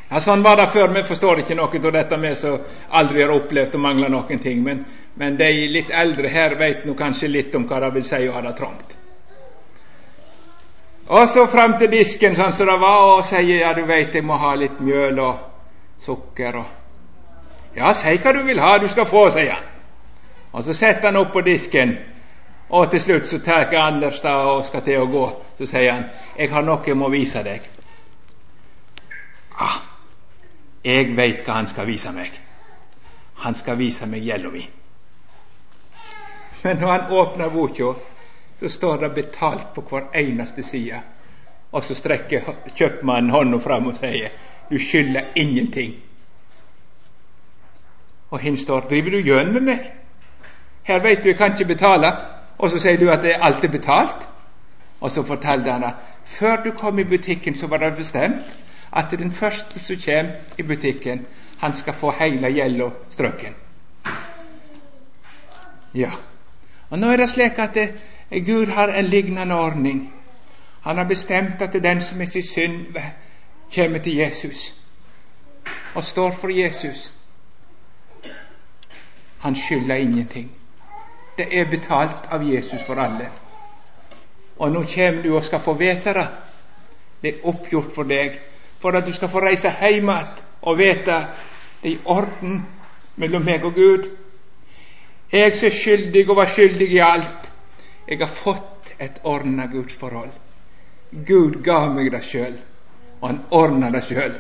Ja, 0.10 0.20
Sånn 0.22 0.44
var 0.46 0.60
det 0.60 0.68
før. 0.74 0.92
Vi 0.94 1.04
forstår 1.08 1.42
ikke 1.42 1.56
noe 1.58 1.80
av 1.82 1.96
dette, 1.96 2.20
vi 2.22 2.36
som 2.38 2.60
aldri 2.90 3.24
har 3.24 3.34
opplevd 3.34 3.76
å 3.76 3.82
mangle 3.82 4.10
noen 4.10 4.40
ting. 4.40 4.62
Men, 4.64 4.86
men 5.16 5.38
de 5.38 5.50
litt 5.72 5.90
eldre 5.90 6.30
her 6.30 6.56
vet 6.60 6.86
nå 6.86 6.94
kanskje 6.94 7.32
litt 7.32 7.56
om 7.56 7.66
hva 7.66 7.82
det 7.82 7.92
vil 7.96 8.06
si 8.06 8.22
å 8.28 8.36
ha 8.38 8.44
det 8.46 8.54
trangt. 8.60 8.94
Og 11.08 11.30
så 11.30 11.48
fram 11.48 11.78
til 11.78 11.90
disken 11.90 12.36
sånn 12.38 12.54
som 12.54 12.70
det 12.70 12.80
var, 12.82 13.02
og 13.18 13.26
sier 13.26 13.62
ja, 13.62 13.74
du 13.74 13.84
veit 13.86 14.14
jeg 14.14 14.26
må 14.26 14.38
ha 14.42 14.56
litt 14.58 14.80
mjøl 14.82 15.20
og 15.22 16.02
sukker 16.06 16.62
og 16.62 16.85
Ja, 17.76 17.94
si 17.94 18.18
hva 18.18 18.32
du 18.34 18.44
vil 18.48 18.60
ha, 18.60 18.78
du 18.78 18.88
skal 18.88 19.06
få, 19.06 19.30
sier 19.30 19.52
han. 19.52 19.72
Og 20.56 20.64
så 20.64 20.74
setter 20.74 21.10
han 21.10 21.20
opp 21.20 21.34
på 21.34 21.42
disken, 21.44 21.98
og 22.70 22.92
til 22.92 23.02
slutt 23.02 23.28
så 23.28 23.40
tar 23.44 23.74
Anders 23.76 24.22
da 24.22 24.38
og 24.54 24.66
skal 24.66 24.82
til 24.86 25.02
å 25.02 25.10
gå. 25.12 25.26
Så 25.58 25.68
sier 25.70 25.92
han 25.92 26.06
jeg 26.38 26.52
har 26.52 26.64
noe 26.64 26.88
jeg 26.88 26.98
må 26.98 27.10
vise 27.12 27.44
deg. 27.44 27.68
Ah, 29.60 29.82
jeg 30.84 31.14
veit 31.18 31.44
hva 31.46 31.60
han 31.60 31.68
skal 31.68 31.88
vise 31.88 32.12
meg. 32.16 32.32
Han 33.44 33.56
skal 33.56 33.78
vise 33.78 34.08
meg 34.08 34.24
gjelda 34.24 34.50
mi. 34.52 34.64
Men 36.64 36.80
når 36.82 36.92
han 36.92 37.12
åpner 37.12 37.50
boka, 37.50 37.94
så 38.60 38.70
står 38.70 38.98
det 38.98 39.14
betalt 39.14 39.74
på 39.76 39.84
hver 39.90 40.08
eneste 40.16 40.64
side. 40.64 41.02
Og 41.72 41.84
så 41.84 41.96
strekker 41.96 42.48
kjøpmannen 42.76 43.32
hånda 43.36 43.60
fram 43.60 43.92
og 43.92 44.00
sier 44.00 44.32
du 44.70 44.80
skylder 44.80 45.36
ingenting. 45.36 46.00
Og 48.36 48.40
hin 48.40 48.58
står 48.58 48.80
driver 48.80 49.10
du 49.10 49.22
gjøn 49.24 49.54
med 49.54 49.62
meg? 49.64 49.84
Her 50.84 51.00
veit 51.00 51.22
du 51.24 51.30
jeg 51.30 51.38
kan 51.38 51.54
ikke 51.54 51.70
betale, 51.70 52.10
og 52.58 52.70
så 52.70 52.82
sier 52.84 53.00
du 53.00 53.08
at 53.10 53.24
det 53.24 53.38
alt 53.40 53.64
er 53.64 53.72
betalt? 53.72 54.26
Og 55.00 55.12
så 55.12 55.24
fortalte 55.24 55.72
han 55.72 55.84
at 55.88 56.02
før 56.26 56.64
du 56.66 56.72
kom 56.76 57.00
i 57.00 57.04
butikken, 57.04 57.56
så 57.56 57.68
var 57.68 57.78
det 57.78 57.96
bestemt 57.96 58.58
at 58.92 59.12
den 59.12 59.32
første 59.32 59.80
som 59.80 59.96
kommer 60.06 60.34
i 60.58 60.64
butikken, 60.64 61.26
han 61.60 61.74
skal 61.74 61.94
få 61.94 62.12
hele 62.20 62.52
gjelda 62.52 62.90
strøken. 63.10 63.56
Ja. 65.96 66.12
Og 66.90 67.00
nå 67.00 67.12
er 67.12 67.18
det 67.18 67.30
slik 67.30 67.60
at 67.60 67.74
det, 67.74 67.90
Gud 68.46 68.68
har 68.68 68.88
en 68.88 69.06
lignende 69.06 69.56
ordning. 69.56 70.14
Han 70.84 70.98
har 70.98 71.08
bestemt 71.08 71.62
at 71.62 71.74
det 71.74 71.86
er 71.86 71.94
den 71.94 72.02
som 72.02 72.22
er 72.22 72.26
sin 72.26 72.44
synd, 72.44 72.96
kommer 73.76 73.98
til 73.98 74.16
Jesus 74.16 74.74
og 75.96 76.04
står 76.04 76.32
for 76.32 76.50
Jesus. 76.50 77.15
Han 79.46 79.56
skylder 79.56 79.96
ingenting. 79.96 80.50
Det 81.38 81.60
er 81.60 81.68
betalt 81.70 82.26
av 82.34 82.44
Jesus 82.44 82.82
for 82.86 82.98
alle. 82.98 83.28
Og 84.58 84.72
nå 84.74 84.82
kommer 84.90 85.22
du 85.22 85.36
og 85.38 85.46
skal 85.46 85.62
få 85.62 85.76
vite 85.78 86.14
det. 86.18 86.24
Det 87.22 87.30
er 87.30 87.46
oppgjort 87.52 87.92
for 87.94 88.10
deg, 88.10 88.40
for 88.82 88.98
at 88.98 89.06
du 89.06 89.14
skal 89.14 89.30
få 89.30 89.44
reise 89.46 89.70
hjem 89.70 90.10
igjen 90.10 90.42
og 90.66 90.80
vite 90.82 91.06
det 91.06 91.92
er 91.92 91.92
i 91.92 92.00
orden 92.10 92.64
mellom 93.22 93.46
meg 93.46 93.70
og 93.70 93.78
Gud. 93.78 94.10
Jeg 95.32 95.54
som 95.54 95.70
er 95.70 95.78
skyldig 95.78 96.24
og 96.26 96.40
var 96.42 96.50
skyldig 96.50 96.88
i 96.96 97.02
alt, 97.06 97.52
jeg 98.08 98.18
har 98.26 98.34
fått 98.42 98.96
et 99.00 99.22
ordna 99.24 99.70
gudsforhold. 99.70 100.32
Gud 101.28 101.62
ga 101.62 101.84
meg 101.94 102.10
det 102.12 102.24
sjøl, 102.26 102.58
og 103.22 103.30
han 103.30 103.44
ordna 103.52 103.94
det 103.94 104.08
sjøl. 104.10 104.40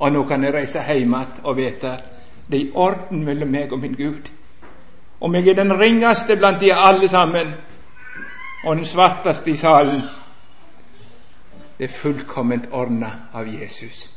Og 0.00 0.12
nå 0.12 0.26
kan 0.26 0.42
jeg 0.42 0.54
reise 0.58 0.82
hjem 0.82 1.14
igjen 1.14 1.44
og 1.44 1.56
vite 1.62 2.00
det 2.50 2.60
er 2.60 2.64
i 2.64 2.72
orden 2.74 3.24
mellom 3.24 3.48
meg 3.48 3.72
og 3.72 3.78
min 3.78 3.94
Gud. 3.94 4.30
Om 5.20 5.34
jeg 5.34 5.48
er 5.48 5.54
den 5.54 5.78
ringeste 5.78 6.36
blant 6.36 6.60
de 6.60 6.74
alle 6.74 7.08
sammen, 7.08 7.54
og 8.64 8.76
den 8.76 8.84
svarteste 8.84 9.50
i 9.50 9.56
salen, 9.56 10.02
det 11.78 11.84
er 11.84 11.94
fullkomment 11.94 12.68
ordna 12.72 13.10
av 13.34 13.46
Jesus. 13.46 14.10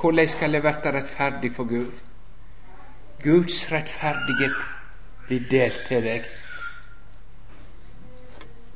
Hvordan 0.00 0.28
skal 0.28 0.52
jeg 0.52 0.62
bli 0.62 0.70
rettferdig 0.70 1.52
for 1.56 1.64
Gud? 1.64 2.00
Guds 3.22 3.72
rettferdighet 3.72 4.56
blir 5.26 5.40
delt 5.50 5.82
til 5.88 6.02
deg. 6.04 6.28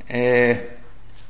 Eh, 0.08 0.56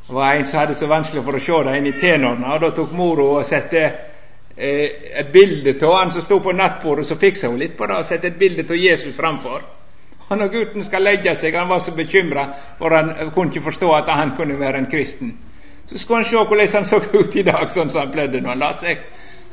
det 0.06 0.14
var 0.14 0.32
en 0.32 0.46
som 0.46 0.58
hadde 0.58 0.74
så 0.74 0.86
vanskelig 0.86 1.22
for 1.24 1.38
å 1.38 1.42
se 1.42 1.60
det 1.64 1.76
inn 1.78 1.86
i 1.86 1.94
tenårene, 2.00 2.58
da 2.60 2.70
tok 2.74 2.92
mora 2.92 3.28
og 3.38 3.46
sette 3.46 3.78
eh, 3.78 3.94
et 4.56 5.32
bilde 5.32 5.74
av 5.86 5.96
han 5.98 6.12
som 6.14 6.22
sto 6.22 6.38
på 6.40 6.52
nattbordet, 6.52 7.06
så 7.06 7.16
fiksa 7.18 7.48
hun 7.50 7.58
litt 7.58 7.76
på 7.76 7.86
det 7.90 7.96
og 7.98 8.06
sette 8.06 8.30
et 8.30 8.38
bilde 8.38 8.66
av 8.68 8.78
Jesus 8.78 9.16
framfor. 9.16 9.64
Og 10.28 10.38
når 10.38 10.52
gutten 10.52 10.84
skal 10.84 11.02
legge 11.04 11.34
seg, 11.36 11.56
han 11.58 11.68
var 11.68 11.82
så 11.84 11.92
bekymra, 11.92 12.46
for 12.78 12.94
han 12.94 13.12
kunne 13.34 13.50
ikke 13.50 13.66
forstå 13.66 13.90
at 13.92 14.08
han 14.08 14.36
kunne 14.36 14.58
være 14.60 14.78
en 14.78 14.90
kristen. 14.90 15.34
Så 15.86 15.98
skulle 15.98 16.22
han 16.22 16.30
se 16.30 16.36
hvordan 16.36 16.68
han 16.74 16.84
så 16.84 17.00
ut 17.14 17.36
i 17.36 17.42
dag, 17.42 17.66
sånn 17.72 17.90
som 17.90 18.06
han 18.06 18.12
pleide 18.12 18.40
når 18.40 18.54
han 18.54 18.62
la 18.62 18.70
seg. 18.78 19.02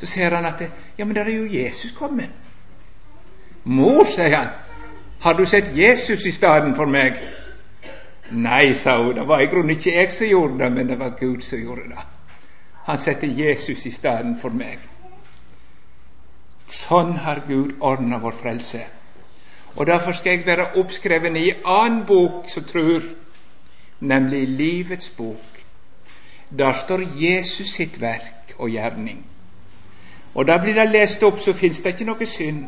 Så 0.00 0.06
ser 0.06 0.34
han 0.34 0.46
at 0.48 0.62
ja, 0.98 1.04
men 1.04 1.14
der 1.14 1.28
er 1.28 1.36
jo 1.36 1.50
Jesus 1.50 1.92
kommet. 1.92 2.30
Mor, 3.64 4.04
sier 4.08 4.36
han, 4.36 4.48
har 5.22 5.34
du 5.38 5.44
sett 5.46 5.76
Jesus 5.76 6.26
i 6.26 6.32
stedet 6.34 6.72
for 6.76 6.90
meg? 6.90 7.20
Nei, 8.32 8.72
sa 8.74 8.96
hun, 9.02 9.14
det 9.14 9.26
var 9.28 9.42
i 9.42 9.50
grunnen 9.50 9.76
ikke 9.76 9.92
jeg 9.92 10.10
som 10.10 10.26
gjorde 10.26 10.58
det, 10.64 10.72
men 10.72 10.88
det 10.88 10.98
var 10.98 11.12
Gud 11.20 11.44
som 11.46 11.60
gjorde 11.60 11.90
det. 11.92 12.06
Han 12.88 12.98
setter 12.98 13.28
Jesus 13.28 13.86
i 13.86 13.90
stedet 13.90 14.38
for 14.40 14.50
meg. 14.50 14.80
Sånn 16.72 17.16
har 17.20 17.42
Gud 17.48 17.76
ordna 17.84 18.18
vår 18.18 18.36
frelse. 18.40 18.84
Og 19.76 19.86
Derfor 19.86 20.12
skal 20.12 20.38
jeg 20.38 20.46
være 20.46 20.70
oppskreven 20.80 21.36
i 21.36 21.50
en 21.50 21.66
annen 21.68 22.06
bok 22.06 22.48
som 22.48 22.64
tror, 22.64 23.04
nemlig 24.00 24.48
Livets 24.48 25.10
bok. 25.10 25.64
Der 26.58 26.72
står 26.72 27.04
Jesus 27.20 27.74
sitt 27.76 28.00
verk 28.00 28.54
og 28.58 28.70
gjerning. 28.70 29.26
Og 30.34 30.46
da 30.46 30.58
blir 30.58 30.74
det 30.74 30.88
lest 30.90 31.22
opp, 31.22 31.38
så 31.40 31.52
fins 31.52 31.80
det 31.80 31.92
ikke 31.92 32.08
noe 32.08 32.26
synd. 32.26 32.64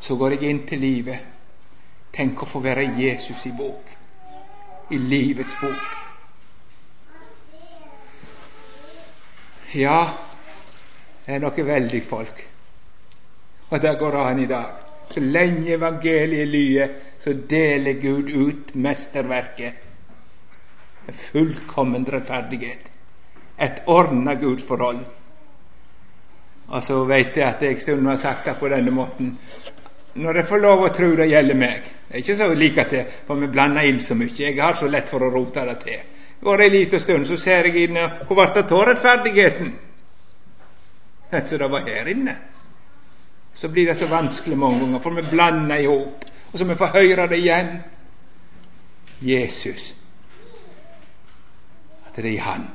Så 0.00 0.16
går 0.16 0.36
jeg 0.36 0.50
inn 0.50 0.66
til 0.68 0.80
livet. 0.80 1.20
Tenk 2.12 2.42
å 2.42 2.48
få 2.48 2.60
være 2.64 2.90
Jesus 2.98 3.46
i 3.46 3.52
bok. 3.52 3.96
i 4.90 4.98
livets 4.98 5.54
bok. 5.60 5.82
Ja, 9.74 10.27
er 11.28 11.42
noe 11.42 11.64
veldig 11.64 12.02
folk. 12.08 12.44
Og 13.68 13.82
det 13.82 13.98
går 14.00 14.16
an 14.16 14.40
i 14.40 14.46
dag. 14.48 14.84
Så 15.10 15.20
lenge 15.20 15.74
evangeliet 15.74 16.48
lyder, 16.48 16.88
så 17.18 17.32
deler 17.50 18.00
Gud 18.00 18.30
ut 18.32 18.74
mesterverket. 18.74 19.72
En 21.08 21.14
fullkommen 21.14 22.06
rettferdighet. 22.12 22.90
Et 23.60 23.82
ordna 23.86 24.34
gudsforhold. 24.34 25.00
Og 26.68 26.82
så 26.84 26.98
veit 27.08 27.36
jeg 27.36 27.46
at 27.48 27.62
jeg 27.64 27.80
stundom 27.80 28.12
har 28.12 28.20
sagt 28.20 28.44
det 28.44 28.56
på 28.60 28.68
denne 28.68 28.92
måten. 28.92 29.38
Når 30.14 30.36
jeg 30.36 30.46
får 30.46 30.60
lov 30.60 30.84
å 30.84 30.92
tro 30.92 31.08
det 31.16 31.28
gjelder 31.30 31.54
meg 31.54 31.82
Det 32.08 32.14
er 32.14 32.22
ikke 32.22 32.36
så 32.36 32.54
like 32.54 32.84
til, 32.90 33.04
for 33.26 33.36
vi 33.36 33.46
blander 33.52 33.84
inn 33.84 34.00
så 34.00 34.14
mye. 34.16 34.32
Jeg 34.38 34.60
har 34.60 34.74
så 34.74 34.88
lett 34.88 35.08
for 35.08 35.24
å 35.24 35.30
rote 35.32 35.64
det 35.68 35.76
til. 35.84 36.00
Går 36.40 36.56
det 36.56 36.64
ei 36.64 36.72
lita 36.72 36.98
stund, 36.98 37.26
så 37.26 37.36
ser 37.36 37.68
jeg 37.68 37.88
inn 37.88 37.98
Hvor 37.98 38.34
ble 38.36 38.48
det 38.54 38.72
av 38.72 38.84
rettferdigheten? 38.88 39.72
Så 41.44 41.58
det 41.58 41.70
var 41.70 41.88
her 41.88 42.06
inne. 42.06 42.36
Så 43.54 43.68
blir 43.68 43.86
det 43.86 43.96
så 43.98 44.06
vanskelig 44.06 44.58
mange 44.58 44.80
ganger, 44.80 45.00
for 45.00 45.10
vi 45.10 45.22
blander 45.30 45.76
i 45.76 45.86
hop. 45.86 46.24
Og 46.52 46.58
så 46.58 46.64
vi 46.64 46.74
får 46.74 46.86
høre 46.86 47.28
det 47.28 47.38
igjen. 47.38 47.66
Jesus. 49.20 49.94
At 52.06 52.16
det 52.16 52.24
er 52.24 52.30
i 52.30 52.36
Han. 52.36 52.70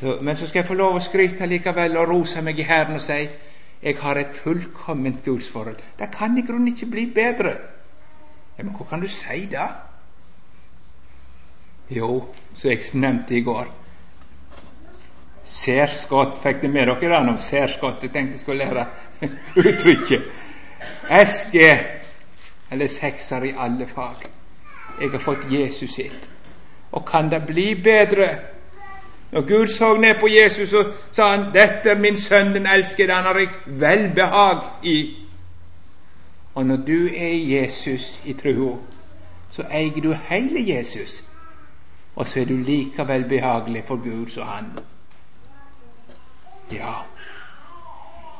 Så, 0.00 0.18
men 0.22 0.36
så 0.36 0.46
skal 0.46 0.58
jeg 0.58 0.68
få 0.68 0.74
lov 0.74 0.96
å 0.96 1.00
skryte 1.00 1.46
likevel 1.46 1.96
og 1.96 2.08
rose 2.08 2.42
meg 2.42 2.58
i 2.58 2.66
Herren 2.66 2.94
og 2.94 3.00
si 3.00 3.28
jeg 3.82 3.96
har 3.98 4.18
et 4.18 4.36
fullkomment 4.36 5.24
gudsforhold. 5.24 5.80
Det 5.98 6.10
kan 6.12 6.38
i 6.38 6.46
grunnen 6.46 6.68
ikke 6.68 6.90
bli 6.90 7.06
bedre. 7.14 7.56
Ja, 8.58 8.62
Men 8.62 8.74
hva 8.76 8.84
kan 8.84 9.00
du 9.00 9.08
si 9.08 9.46
det? 9.50 9.68
Jo, 11.90 12.24
som 12.54 12.70
jeg 12.70 12.82
nevnte 12.94 13.34
i 13.34 13.40
går 13.40 13.81
Særskott. 15.44 16.38
Fikk 16.42 16.62
det 16.62 16.70
med 16.70 16.86
dere 16.86 17.20
den 17.20 17.28
om 17.28 17.38
særskott? 17.38 18.02
Jeg 18.02 18.10
tenkte 18.10 18.32
jeg 18.32 18.40
skulle 18.40 18.64
lære 18.64 18.86
uttrykket. 19.56 20.22
SG, 21.26 21.56
eller 22.70 22.86
sekser 22.86 23.42
i 23.42 23.54
alle 23.58 23.86
fag. 23.86 24.28
Jeg 25.00 25.10
har 25.10 25.18
fått 25.18 25.50
Jesus 25.50 25.90
sitt. 25.90 26.30
Og 26.92 27.06
kan 27.06 27.30
det 27.30 27.46
bli 27.46 27.74
bedre? 27.74 28.28
Når 29.32 29.40
Gud 29.48 29.66
så 29.66 29.96
ned 29.96 30.14
på 30.20 30.28
Jesus, 30.28 30.68
så 30.68 30.92
sa 31.12 31.30
han 31.30 31.52
'Dette 31.52 31.90
er 31.90 31.98
min 31.98 32.16
sønn, 32.16 32.54
den 32.54 32.66
elskede, 32.66 33.12
han 33.12 33.24
har 33.24 33.38
jeg 33.38 33.48
velbehag 33.66 34.62
i'. 34.84 35.22
Og 36.54 36.66
når 36.66 36.76
du 36.76 37.06
er 37.16 37.58
Jesus 37.58 38.22
i 38.24 38.32
trua, 38.32 38.76
så 39.50 39.62
eier 39.62 40.00
du 40.02 40.12
hele 40.12 40.76
Jesus. 40.76 41.24
Og 42.16 42.28
så 42.28 42.40
er 42.40 42.44
du 42.44 42.56
likevel 42.56 43.24
behagelig 43.28 43.84
for 43.86 43.96
Gud 43.96 44.26
som 44.28 44.46
han. 44.46 44.64
Ja, 46.72 47.02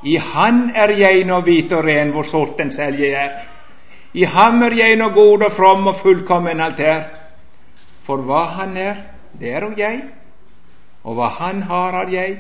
i 0.03 0.17
Han 0.17 0.71
er 0.75 0.91
jeg 0.99 1.25
nå 1.25 1.41
hvit 1.47 1.73
og 1.73 1.85
ren, 1.85 2.11
hvor 2.11 2.27
sortens 2.27 2.75
selv 2.75 2.99
jeg 2.99 3.13
er. 3.15 3.37
I 4.15 4.25
ham 4.25 4.63
er 4.63 4.75
jeg 4.77 4.97
nå 4.97 5.09
god 5.15 5.43
og 5.47 5.53
from 5.53 5.87
og 5.87 5.97
fullkommen 5.97 6.61
alt 6.61 6.81
er. 6.81 7.05
For 8.03 8.25
hva 8.27 8.43
Han 8.59 8.77
er, 8.77 8.97
det 9.41 9.55
er 9.55 9.65
og 9.65 9.79
jeg 9.79 10.03
og 11.03 11.17
hva 11.19 11.29
Han 11.39 11.63
har, 11.63 11.93
har 11.93 12.11
jeg. 12.11 12.39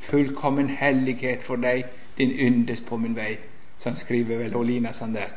Fullkommen 0.00 0.68
hellighet 0.68 1.42
for 1.42 1.60
deg, 1.60 1.84
din 2.18 2.30
yndest 2.32 2.86
på 2.88 2.96
min 2.96 3.16
vei. 3.16 3.34
Sånn 3.80 3.96
skriver 3.96 4.42
vel 4.42 4.56
Olina 4.56 4.92
sånn 4.96 5.14
der. 5.16 5.32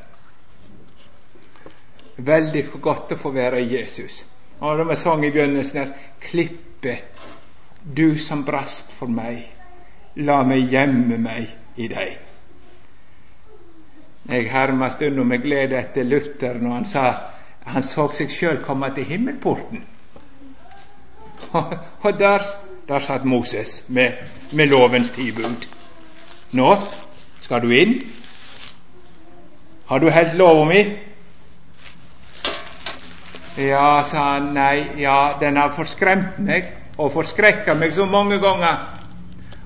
Veldig 2.17 2.65
godt 2.83 3.15
å 3.15 3.19
få 3.19 3.31
være 3.35 3.63
Jesus. 3.63 4.23
Og 4.59 4.77
det 4.77 4.87
var 4.87 4.99
sang 4.99 5.23
i 5.25 5.31
begynnelsen 5.31 5.79
her 5.79 5.93
Klippe, 6.23 6.97
du 7.83 8.17
som 8.19 8.43
brast 8.47 8.91
for 8.95 9.11
meg, 9.11 9.43
la 10.15 10.43
meg 10.43 10.69
gjemme 10.69 11.17
meg 11.17 11.47
i 11.75 11.87
deg. 11.87 12.17
Jeg 14.29 14.51
herma 14.51 14.89
stundom 14.89 15.27
med 15.27 15.43
glede 15.43 15.77
etter 15.79 16.05
Luther 16.07 16.59
når 16.61 16.73
han 16.73 16.85
sa 16.87 17.05
han 17.65 17.83
så 17.83 18.09
seg 18.11 18.31
sjøl 18.31 18.59
komme 18.63 18.89
til 18.95 19.07
himmelporten. 19.07 19.83
Og 22.03 22.19
der, 22.19 22.43
der 22.87 22.99
satt 22.99 23.25
Moses 23.25 23.83
med, 23.87 24.19
med 24.51 24.67
lovens 24.71 25.11
tilbud. 25.11 25.67
Nå 26.51 26.69
skal 27.39 27.63
du 27.63 27.71
inn. 27.71 27.97
Har 29.87 29.99
du 29.99 30.09
helt 30.11 30.35
lova 30.39 30.65
mi? 30.67 30.83
Ja, 33.57 34.03
sa 34.05 34.33
han. 34.33 34.53
Nei, 34.53 35.01
ja, 35.01 35.37
den 35.39 35.57
har 35.57 35.75
forskremt 35.75 36.39
meg 36.39 36.71
og 36.97 37.13
forskrekka 37.13 37.73
meg 37.77 37.93
så 37.93 38.05
mange 38.05 38.39
ganger 38.41 39.02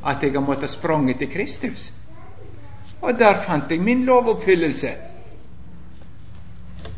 at 0.07 0.23
jeg 0.23 0.31
har 0.33 0.45
måttet 0.45 0.69
sprange 0.69 1.13
til 1.17 1.31
Kristus. 1.31 1.93
Og 3.01 3.19
der 3.19 3.41
fant 3.41 3.71
jeg 3.71 3.81
min 3.81 4.05
lovoppfyllelse. 4.05 4.89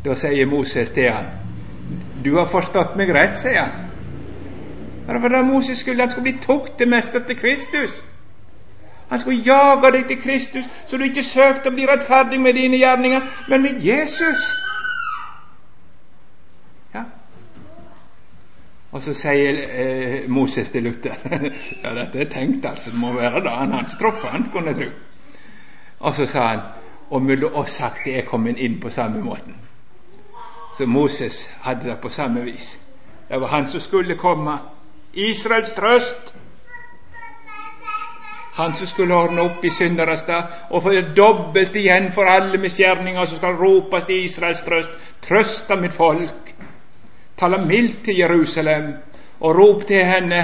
Da 0.05 0.15
sier 0.15 0.47
Moses 0.47 0.91
til 0.95 1.11
han, 1.11 1.25
du 2.25 2.35
har 2.37 2.47
forstått 2.51 2.95
meg 2.99 3.11
rett, 3.15 3.35
sier 3.37 3.65
han. 3.65 3.89
Det 5.09 5.21
var 5.21 5.29
det 5.29 5.45
Moses 5.45 5.79
skulle. 5.79 6.01
Han 6.01 6.11
skulle 6.11 6.31
bli 6.31 6.41
toktemester 6.41 7.19
til 7.19 7.37
Kristus. 7.37 8.03
Han 9.09 9.19
skulle 9.19 9.41
jage 9.41 9.91
deg 9.91 10.05
til 10.07 10.21
Kristus, 10.21 10.65
så 10.85 10.97
du 10.97 11.03
ikke 11.03 11.23
søkte 11.23 11.71
å 11.71 11.73
bli 11.73 11.87
rettferdig 11.89 12.37
med 12.41 12.53
dine 12.53 12.77
gjerninger, 12.77 13.21
men 13.49 13.63
med 13.65 13.81
Jesus. 13.81 14.51
Ja. 16.93 17.03
Og 18.91 19.03
så 19.05 19.13
sier 19.13 19.59
eh, 19.69 20.29
Moses 20.29 20.69
til 20.73 20.83
Luther 20.83 21.17
Ja, 21.83 21.93
dette 21.93 22.23
er 22.23 22.29
tenkt, 22.33 22.65
altså. 22.65 22.91
Det 22.91 22.99
må 22.99 23.13
være 23.13 23.43
det 23.45 23.53
han 23.53 23.73
hans 23.73 23.95
troffe 23.99 24.27
han, 24.27 24.49
kunne 24.53 24.73
jeg 24.73 24.75
tro. 24.75 24.89
Og 25.99 26.15
så 26.15 26.25
sa 26.25 26.47
han 26.47 26.59
og 27.09 27.21
mellom 27.21 27.55
oss 27.57 27.79
sagt 27.79 28.07
er 28.07 28.25
kommet 28.25 28.59
inn 28.61 28.77
på 28.81 28.89
samme 28.93 29.21
måten. 29.21 29.55
Så 30.77 30.85
Moses 30.85 31.49
hadde 31.61 31.89
det 31.89 31.97
på 32.01 32.09
samme 32.09 32.43
vis. 32.45 32.79
Det 33.29 33.41
var 33.41 33.47
han 33.47 33.67
som 33.67 33.81
skulle 33.81 34.17
komme 34.17 34.57
Israels 35.13 35.71
trøst. 35.71 36.35
Han 38.53 38.75
som 38.75 38.87
skulle 38.87 39.15
ordne 39.15 39.41
opp 39.41 39.65
i 39.65 39.71
synderes 39.71 40.23
og 40.69 40.83
få 40.83 40.93
dobbelt 41.17 41.75
igjen 41.75 42.11
for 42.11 42.29
alle 42.29 42.57
misgjerninger, 42.57 43.25
som 43.25 43.37
skal 43.37 43.55
ropes 43.55 44.05
til 44.05 44.25
Israels 44.25 44.61
trøst. 44.61 44.89
Trøsta 45.21 45.75
mitt 45.75 45.93
folk. 45.93 46.55
Tala 47.39 47.57
mildt 47.65 48.03
til 48.03 48.17
Jerusalem, 48.17 48.93
og 49.39 49.55
rop 49.55 49.87
til 49.87 50.05
henne 50.05 50.41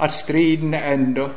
at 0.00 0.10
striden 0.10 0.74
er 0.74 0.92
enda 0.92 1.28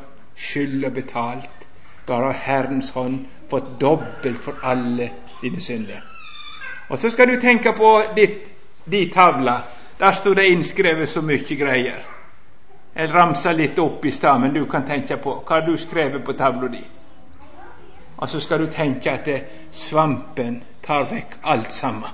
og 0.85 0.93
betalt. 0.93 1.67
Bare 2.07 2.33
Herrens 2.33 2.89
hånd 2.89 3.25
fått 3.49 3.81
dobbelt 3.81 4.43
for 4.43 4.53
alle 4.63 5.09
dine 5.41 5.61
synder. 5.61 6.01
Og 6.89 6.99
så 6.99 7.09
skal 7.09 7.27
du 7.27 7.41
tenke 7.41 7.73
på 7.73 8.01
ditt, 8.15 8.51
de 8.91 9.11
tavla. 9.13 9.61
Der 9.99 10.11
sto 10.11 10.33
det 10.33 10.49
innskrevet 10.49 11.09
så 11.09 11.21
mye 11.21 11.57
greier. 11.57 12.01
Jeg 12.95 13.13
ramsa 13.13 13.51
litt 13.51 13.79
opp 13.79 14.05
i 14.05 14.11
stad, 14.11 14.39
men 14.39 14.53
du 14.53 14.65
kan 14.65 14.85
tenke 14.85 15.17
på 15.17 15.43
hva 15.47 15.61
du 15.65 15.77
skrevet 15.77 16.25
på 16.25 16.33
tavla 16.33 16.67
di. 16.67 16.81
Og 18.17 18.29
så 18.29 18.39
skal 18.39 18.59
du 18.59 18.67
tenke 18.67 19.11
at 19.11 19.29
svampen 19.71 20.63
tar 20.83 21.07
vekk 21.09 21.37
alt 21.43 21.71
sammen. 21.73 22.09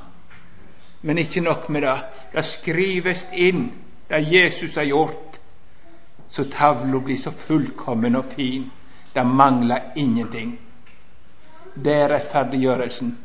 Men 1.02 1.18
ikke 1.18 1.42
nok 1.42 1.70
med 1.70 1.82
det. 1.82 1.98
Det 2.38 2.46
skrives 2.46 3.26
inn 3.34 3.72
det 4.08 4.22
Jesus 4.30 4.78
har 4.78 4.86
gjort, 4.86 5.40
så 6.30 6.46
tavla 6.54 7.02
blir 7.02 7.18
så 7.18 7.34
fullkommen 7.34 8.16
og 8.16 8.30
fin. 8.36 8.70
Det 9.14 9.24
mangler 9.26 9.92
ingenting. 9.98 10.54
Det 11.74 11.94
er 11.94 12.10
rettferdiggjørelsen. 12.14 13.18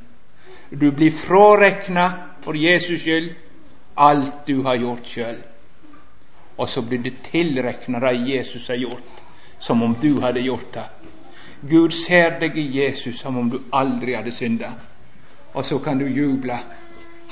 Du 0.70 0.90
blir 0.96 1.12
frårekna 1.12 2.10
for 2.42 2.56
Jesus 2.56 3.04
skyld 3.04 3.34
alt 3.94 4.46
du 4.46 4.62
har 4.64 4.80
gjort 4.80 5.06
sjøl 5.06 5.42
og 6.56 6.68
så 6.68 6.82
blir 6.82 6.98
du 6.98 7.10
tilrekna 7.24 8.00
det 8.00 8.12
Jesus 8.28 8.68
har 8.68 8.76
gjort, 8.76 9.22
som 9.58 9.82
om 9.82 9.96
du 10.00 10.20
hadde 10.20 10.40
gjort 10.40 10.72
det. 10.74 10.84
Gud 11.60 11.92
ser 11.94 12.38
deg 12.40 12.58
i 12.58 12.66
Jesus 12.76 13.20
som 13.20 13.38
om 13.38 13.50
du 13.50 13.58
aldri 13.72 14.14
hadde 14.14 14.32
synda, 14.34 14.72
og 15.54 15.64
så 15.64 15.78
kan 15.78 15.98
du 15.98 16.06
juble. 16.06 16.58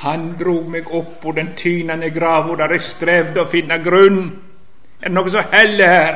Han 0.01 0.39
drog 0.39 0.69
meg 0.73 0.89
opp 0.97 1.19
på 1.21 1.33
den 1.37 1.53
tynende 1.57 2.09
grava 2.11 2.57
der 2.57 2.73
jeg 2.77 2.87
strevde 2.87 3.43
å 3.43 3.51
finne 3.53 3.77
grunn. 3.85 4.21
Er 5.01 5.11
det 5.11 5.17
noe 5.17 5.33
som 5.33 5.53
heller 5.53 5.93
her? 5.93 6.15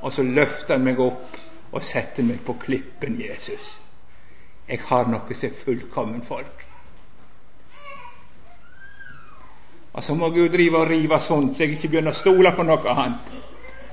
Og 0.00 0.12
så 0.12 0.24
løfter 0.24 0.78
han 0.78 0.86
meg 0.86 1.00
opp 1.00 1.36
og 1.74 1.84
setter 1.84 2.24
meg 2.24 2.40
på 2.46 2.56
klippen 2.62 3.18
Jesus. 3.20 3.74
Jeg 4.68 4.80
har 4.88 5.10
noe 5.12 5.36
som 5.36 5.50
er 5.50 5.60
fullkommen 5.60 6.24
folk. 6.24 6.64
Og 9.94 10.02
så 10.04 10.16
må 10.18 10.32
Gud 10.34 10.48
drive 10.56 10.80
og 10.80 10.88
rive 10.88 11.20
sånt, 11.20 11.56
så 11.56 11.64
jeg 11.64 11.76
ikke 11.76 11.92
begynner 11.92 12.16
å 12.16 12.18
stole 12.18 12.50
på 12.56 12.64
noe 12.66 12.96
annet. 12.96 13.34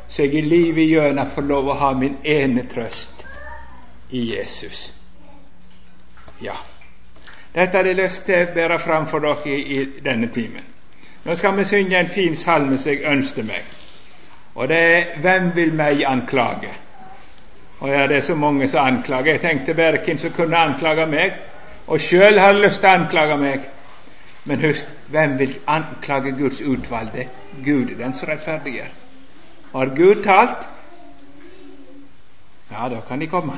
Så 0.08 0.24
jeg 0.26 0.40
i 0.40 0.48
livet 0.48 0.88
igjennom 0.88 1.30
får 1.36 1.46
lov 1.48 1.70
å 1.72 1.80
ha 1.84 1.92
min 1.96 2.18
ene 2.24 2.64
trøst 2.72 3.26
i 4.10 4.24
Jesus. 4.32 4.90
Ja, 6.42 6.56
Dette 7.56 7.78
hadde 7.78 7.90
jeg 7.90 8.00
lyst 8.00 8.26
til 8.26 8.46
å 8.46 8.54
bære 8.56 8.80
fram 8.80 9.08
for 9.12 9.20
dere 9.20 9.58
i, 9.60 9.86
denne 10.04 10.28
timen. 10.32 10.64
Nå 11.26 11.36
skal 11.36 11.58
vi 11.58 11.66
synge 11.68 12.00
en 12.00 12.10
fin 12.10 12.36
salme 12.36 12.78
som 12.78 12.92
jeg 12.92 13.04
ønsker 13.12 13.44
meg. 13.44 13.66
Og 14.56 14.68
det 14.68 14.78
er 14.78 15.20
'Hvem 15.22 15.56
vil 15.56 15.74
meg 15.74 16.04
anklage?' 16.08 16.78
Og 17.80 17.90
ja, 17.90 18.08
det 18.08 18.18
er 18.18 18.22
så 18.22 18.36
mange 18.36 18.68
som 18.68 18.86
anklager. 18.86 19.32
Jeg 19.32 19.42
tenkte 19.42 19.74
bare 19.74 20.00
hvem 20.06 20.18
som 20.18 20.32
kunne 20.32 20.58
anklage 20.58 21.06
meg. 21.06 21.34
Og 21.88 22.00
sjøl 22.00 22.40
har 22.40 22.54
lyst 22.54 22.82
til 22.82 22.90
å 22.90 22.94
anklage 22.94 23.38
meg. 23.38 23.60
Men 24.46 24.62
husk, 24.62 24.88
hvem 25.08 25.40
vil 25.40 25.60
anklage 25.68 26.32
Guds 26.32 26.62
utvalgte? 26.62 27.28
Gud 27.66 27.90
er 27.90 27.98
den 27.98 28.14
som 28.14 28.30
rettferdiggjør. 28.30 28.94
Har 29.72 29.96
Gud 29.96 30.24
talt? 30.24 30.70
Ja, 32.72 32.90
da 32.90 33.02
kan 33.08 33.20
de 33.20 33.28
komme. 33.28 33.54